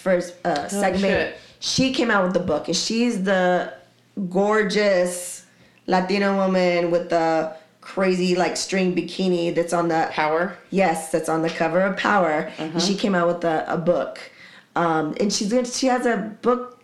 first 0.07 0.35
uh, 0.47 0.69
segment. 0.69 1.03
shit. 1.03 1.39
She 1.59 1.93
came 1.93 2.11
out 2.11 2.23
with 2.25 2.35
the 2.35 2.47
book, 2.53 2.69
and 2.69 2.77
she's 2.77 3.25
the 3.25 3.73
gorgeous 4.31 5.45
Latina 5.87 6.37
woman 6.37 6.91
with 6.91 7.11
the 7.11 7.57
crazy 7.81 8.35
like 8.35 8.57
string 8.57 8.95
bikini 8.95 9.55
that's 9.55 9.73
on 9.73 9.89
the 9.89 10.09
Power. 10.13 10.57
Yes, 10.71 11.11
that's 11.11 11.29
on 11.29 11.43
the 11.43 11.51
cover 11.51 11.81
of 11.81 11.97
Power. 11.97 12.53
And 12.59 12.81
She 12.81 12.95
came 12.95 13.15
out 13.15 13.27
with 13.27 13.45
a, 13.45 13.65
a 13.67 13.77
book, 13.77 14.21
um, 14.77 15.15
and 15.21 15.33
she's 15.33 15.51
she 15.79 15.87
has 15.87 16.07
a 16.07 16.17
book 16.43 16.81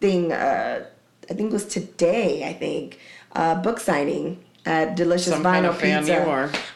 thing. 0.00 0.32
Uh, 0.32 0.84
I 1.30 1.34
think 1.34 1.50
it 1.50 1.52
was 1.52 1.66
today. 1.66 2.46
I 2.46 2.52
think 2.52 2.98
uh, 3.34 3.54
book 3.62 3.80
signing 3.80 4.44
at 4.66 4.96
Delicious 4.96 5.32
Some 5.32 5.42
Vinyl 5.42 5.52
kind 5.52 5.66
of 5.66 5.78
fan 5.78 6.00
Pizza. 6.02 6.12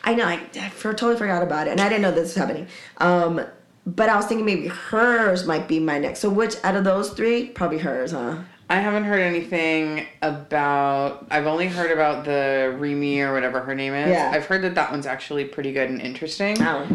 I 0.04 0.14
know. 0.14 0.24
I, 0.24 0.40
I 0.60 0.68
totally 0.70 1.16
forgot 1.16 1.42
about 1.42 1.66
it, 1.66 1.72
and 1.72 1.80
I 1.80 1.88
didn't 1.88 2.02
know 2.02 2.12
this 2.12 2.34
was 2.34 2.34
happening. 2.36 2.68
Um, 2.98 3.44
but 3.86 4.08
I 4.08 4.16
was 4.16 4.26
thinking 4.26 4.44
maybe 4.44 4.68
hers 4.68 5.46
might 5.46 5.68
be 5.68 5.80
my 5.80 5.98
next. 5.98 6.20
So 6.20 6.30
which 6.30 6.56
out 6.64 6.76
of 6.76 6.84
those 6.84 7.10
three? 7.10 7.48
Probably 7.48 7.78
hers, 7.78 8.12
huh? 8.12 8.38
I 8.68 8.76
haven't 8.76 9.04
heard 9.04 9.20
anything 9.20 10.06
about. 10.22 11.26
I've 11.30 11.46
only 11.46 11.66
heard 11.66 11.90
about 11.90 12.24
the 12.24 12.76
Remy 12.78 13.20
or 13.20 13.32
whatever 13.32 13.60
her 13.60 13.74
name 13.74 13.94
is. 13.94 14.10
Yeah. 14.10 14.30
I've 14.32 14.46
heard 14.46 14.62
that 14.62 14.76
that 14.76 14.92
one's 14.92 15.06
actually 15.06 15.44
pretty 15.44 15.72
good 15.72 15.90
and 15.90 16.00
interesting. 16.00 16.56
Oh. 16.60 16.86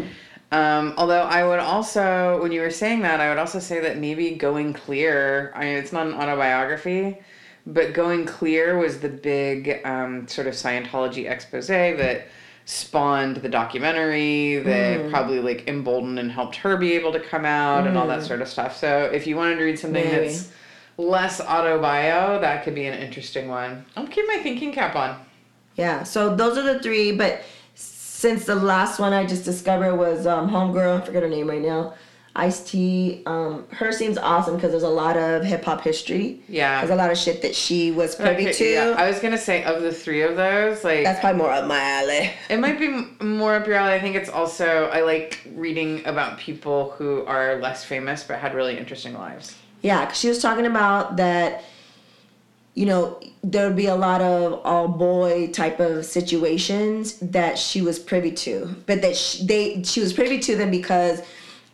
Um, 0.52 0.94
although 0.96 1.22
I 1.22 1.46
would 1.46 1.58
also, 1.58 2.40
when 2.40 2.52
you 2.52 2.60
were 2.60 2.70
saying 2.70 3.02
that, 3.02 3.20
I 3.20 3.28
would 3.28 3.38
also 3.38 3.58
say 3.58 3.80
that 3.80 3.98
maybe 3.98 4.30
Going 4.30 4.72
Clear. 4.72 5.52
I 5.54 5.64
mean, 5.64 5.76
it's 5.76 5.92
not 5.92 6.06
an 6.06 6.14
autobiography, 6.14 7.18
but 7.66 7.92
Going 7.92 8.24
Clear 8.24 8.78
was 8.78 9.00
the 9.00 9.08
big 9.08 9.84
um, 9.84 10.26
sort 10.28 10.46
of 10.46 10.54
Scientology 10.54 11.28
expose 11.28 11.66
that 11.66 12.28
spawned 12.66 13.36
the 13.36 13.48
documentary 13.48 14.58
that 14.58 15.08
probably 15.08 15.38
like 15.38 15.68
emboldened 15.68 16.18
and 16.18 16.30
helped 16.32 16.56
her 16.56 16.76
be 16.76 16.92
able 16.92 17.12
to 17.12 17.20
come 17.20 17.44
out 17.44 17.86
and 17.86 17.96
all 17.96 18.08
that 18.08 18.24
sort 18.24 18.42
of 18.42 18.48
stuff. 18.48 18.76
So 18.76 19.04
if 19.04 19.26
you 19.26 19.36
wanted 19.36 19.56
to 19.56 19.64
read 19.64 19.78
something 19.78 20.04
Maybe. 20.04 20.28
that's 20.28 20.50
less 20.96 21.40
autobio, 21.40 22.40
that 22.40 22.64
could 22.64 22.74
be 22.74 22.86
an 22.86 22.98
interesting 22.98 23.48
one. 23.48 23.84
I'll 23.96 24.08
keep 24.08 24.26
my 24.26 24.38
thinking 24.38 24.72
cap 24.72 24.96
on. 24.96 25.24
Yeah, 25.76 26.02
so 26.02 26.34
those 26.34 26.58
are 26.58 26.62
the 26.62 26.80
three, 26.80 27.12
but 27.12 27.42
since 27.74 28.46
the 28.46 28.56
last 28.56 28.98
one 28.98 29.12
I 29.12 29.24
just 29.26 29.44
discovered 29.44 29.94
was 29.94 30.26
um, 30.26 30.50
Homegirl, 30.50 31.02
I 31.02 31.04
forget 31.06 31.22
her 31.22 31.28
name 31.28 31.48
right 31.48 31.62
now, 31.62 31.94
Ice 32.38 32.60
T. 32.70 33.22
Um, 33.26 33.64
her 33.70 33.90
seems 33.92 34.18
awesome 34.18 34.56
because 34.56 34.70
there's 34.70 34.82
a 34.82 34.88
lot 34.88 35.16
of 35.16 35.42
hip 35.42 35.64
hop 35.64 35.80
history. 35.82 36.40
Yeah. 36.48 36.80
There's 36.80 36.90
a 36.90 36.96
lot 36.96 37.10
of 37.10 37.16
shit 37.16 37.42
that 37.42 37.54
she 37.54 37.90
was 37.90 38.14
privy 38.14 38.44
Okay, 38.48 38.52
to. 38.52 38.72
yeah, 38.72 38.94
I 38.96 39.08
was 39.08 39.18
gonna 39.20 39.38
say 39.38 39.64
of 39.64 39.82
the 39.82 39.92
three 39.92 40.22
of 40.22 40.36
those, 40.36 40.84
like 40.84 41.02
That's 41.04 41.20
probably 41.20 41.38
more 41.38 41.50
up 41.50 41.66
my 41.66 41.80
alley. 41.80 42.30
It 42.50 42.58
might 42.60 42.78
be 42.78 42.88
more 43.24 43.54
up 43.54 43.66
your 43.66 43.76
alley. 43.76 43.94
I 43.94 44.00
think 44.00 44.16
it's 44.16 44.28
also 44.28 44.86
I 44.92 45.00
like 45.00 45.40
reading 45.54 46.04
about 46.06 46.38
people 46.38 46.90
who 46.98 47.24
are 47.24 47.56
less 47.56 47.84
famous 47.84 48.22
but 48.22 48.38
had 48.38 48.54
really 48.54 48.76
interesting 48.78 49.14
lives. 49.14 49.54
Yeah, 49.82 50.04
'cause 50.06 50.18
she 50.18 50.28
was 50.28 50.40
talking 50.42 50.66
about 50.66 51.16
that, 51.16 51.64
you 52.74 52.84
know, 52.86 53.18
there 53.42 53.66
would 53.66 53.76
be 53.76 53.86
a 53.86 53.94
lot 53.94 54.20
of 54.20 54.60
all 54.64 54.88
boy 54.88 55.46
type 55.52 55.80
of 55.80 56.04
situations 56.04 57.14
that 57.20 57.58
she 57.58 57.80
was 57.80 57.98
privy 57.98 58.32
to, 58.32 58.74
but 58.86 59.00
that 59.02 59.16
she, 59.16 59.46
they 59.46 59.82
she 59.84 60.00
was 60.00 60.12
privy 60.12 60.38
to 60.40 60.56
them 60.56 60.70
because 60.70 61.22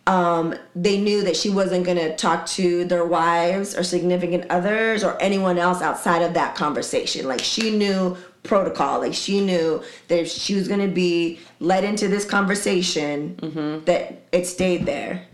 um, 0.07 0.55
they 0.75 0.99
knew 1.01 1.23
that 1.23 1.37
she 1.37 1.49
wasn't 1.49 1.85
going 1.85 1.97
to 1.99 2.17
talk 2.17 2.47
to 2.47 2.85
their 2.85 3.05
wives 3.05 3.77
or 3.77 3.85
significant 3.85 4.51
others 4.51 5.05
or 5.05 5.21
anyone 5.23 5.59
else 5.59 5.81
outside 5.81 6.23
of 6.23 6.35
that 6.35 6.55
conversation. 6.57 7.29
Like 7.29 7.41
she 7.41 7.71
knew 7.77 8.17
protocol. 8.43 8.99
Like 8.99 9.15
she 9.15 9.41
knew 9.41 9.81
that 10.09 10.19
if 10.19 10.29
she 10.29 10.55
was 10.57 10.67
going 10.67 10.81
to 10.81 10.93
be 10.93 11.39
led 11.61 11.85
into 11.85 12.09
this 12.09 12.25
conversation, 12.25 13.37
that 13.85 14.23
it 14.33 14.47
stayed 14.47 14.85
there. 14.87 15.25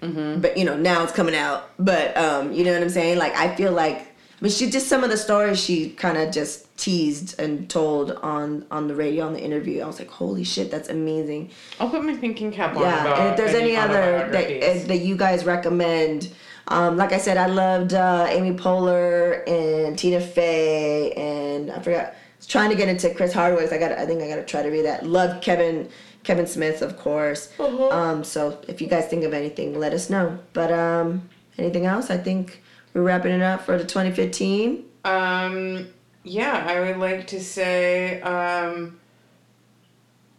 But 0.42 0.58
you 0.58 0.64
know 0.66 0.76
now 0.76 1.02
it's 1.02 1.12
coming 1.12 1.34
out. 1.34 1.70
But 1.78 2.14
um, 2.18 2.52
you 2.52 2.64
know 2.64 2.72
what 2.74 2.82
I'm 2.82 2.90
saying? 2.90 3.16
Like 3.18 3.34
I 3.34 3.54
feel 3.54 3.72
like, 3.72 4.06
but 4.40 4.52
she 4.52 4.70
just 4.70 4.88
some 4.88 5.04
of 5.04 5.10
the 5.10 5.16
stories 5.16 5.60
she 5.60 5.90
kind 5.90 6.16
of 6.16 6.32
just 6.32 6.76
teased 6.76 7.38
and 7.40 7.68
told 7.68 8.12
on 8.12 8.64
on 8.70 8.88
the 8.88 8.94
radio 8.94 9.26
on 9.26 9.32
the 9.32 9.40
interview. 9.40 9.82
I 9.82 9.86
was 9.86 9.98
like, 9.98 10.10
holy 10.10 10.44
shit, 10.44 10.70
that's 10.70 10.88
amazing. 10.88 11.50
I'll 11.80 11.90
put 11.90 12.04
my 12.04 12.14
thinking 12.14 12.52
cap 12.52 12.76
on. 12.76 12.82
Yeah, 12.82 13.20
and 13.20 13.30
if 13.30 13.36
there's 13.36 13.54
any 13.54 13.76
other 13.76 14.28
that 14.30 14.46
uh, 14.46 14.86
that 14.86 14.98
you 14.98 15.16
guys 15.16 15.44
recommend, 15.44 16.32
um, 16.68 16.96
like 16.96 17.12
I 17.12 17.18
said, 17.18 17.36
I 17.36 17.46
loved 17.46 17.94
uh, 17.94 18.26
Amy 18.28 18.56
Poehler 18.56 19.46
and 19.48 19.98
Tina 19.98 20.20
Fey, 20.20 21.12
and 21.12 21.70
I 21.70 21.80
forgot. 21.80 22.06
I 22.06 22.40
was 22.40 22.46
trying 22.46 22.70
to 22.70 22.76
get 22.76 22.88
into 22.88 23.12
Chris 23.14 23.32
Hardwick's. 23.32 23.72
I 23.72 23.78
got. 23.78 23.92
I 23.92 24.06
think 24.06 24.22
I 24.22 24.28
got 24.28 24.36
to 24.36 24.44
try 24.44 24.62
to 24.62 24.68
read 24.68 24.84
that. 24.84 25.04
Love 25.04 25.40
Kevin 25.40 25.88
Kevin 26.22 26.46
Smith, 26.46 26.82
of 26.82 26.96
course. 26.96 27.52
Uh-huh. 27.58 27.88
Um, 27.88 28.22
so 28.22 28.58
if 28.68 28.80
you 28.80 28.86
guys 28.86 29.08
think 29.08 29.24
of 29.24 29.32
anything, 29.32 29.78
let 29.78 29.92
us 29.92 30.10
know. 30.10 30.38
But 30.52 30.72
um, 30.72 31.28
anything 31.56 31.86
else? 31.86 32.10
I 32.10 32.18
think 32.18 32.62
we're 32.98 33.04
wrapping 33.04 33.32
it 33.32 33.42
up 33.42 33.62
for 33.62 33.78
the 33.78 33.84
2015. 33.84 34.84
um, 35.04 35.86
yeah, 36.24 36.66
I 36.68 36.80
would 36.80 36.96
like 36.98 37.28
to 37.28 37.40
say 37.40 38.20
um, 38.22 38.98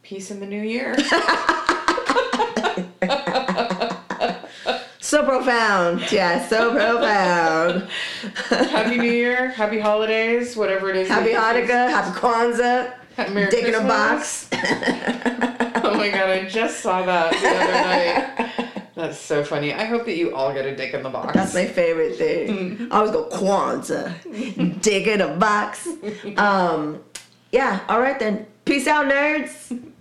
peace 0.03 0.29
in 0.29 0.39
the 0.41 0.45
new 0.45 0.61
year. 0.61 0.95
So 5.01 5.23
profound. 5.23 6.11
Yeah, 6.11 6.47
so 6.47 6.71
profound. 6.71 7.87
Happy 8.69 8.97
New 8.97 9.11
Year, 9.11 9.49
Happy 9.49 9.79
Holidays, 9.79 10.55
whatever 10.55 10.91
it 10.91 10.97
is. 10.97 11.07
Happy. 11.07 11.31
Hanukkah, 11.31 11.89
Happy 11.89 12.19
Kwanzaa. 12.19 13.33
Merry 13.33 13.49
Dick 13.49 13.65
in 13.65 13.73
a 13.75 13.81
box. 13.81 14.49
Oh 15.81 15.95
my 15.95 16.09
god, 16.09 16.29
I 16.29 16.47
just 16.47 16.81
saw 16.81 17.03
that 17.05 17.31
the 17.31 17.47
other 17.47 18.69
night. 18.69 18.78
That's 18.99 19.17
so 19.17 19.45
funny. 19.45 19.73
I 19.73 19.85
hope 19.85 20.03
that 20.05 20.17
you 20.17 20.35
all 20.35 20.53
get 20.53 20.65
a 20.65 20.75
dick 20.75 20.93
in 20.93 21.03
the 21.03 21.09
box. 21.09 21.33
That's 21.33 21.53
my 21.53 21.65
favorite 21.65 22.17
thing. 22.17 22.89
I 22.91 22.97
always 22.97 23.11
go 23.11 23.29
Kwanzaa. 23.29 24.81
Dick 24.81 25.07
in 25.07 25.21
a 25.21 25.35
box. 25.37 25.87
Um, 26.37 27.01
yeah, 27.51 27.79
all 27.87 28.01
right 28.01 28.19
then. 28.19 28.45
Peace 28.65 28.87
out, 28.87 29.05
nerds. 29.05 29.81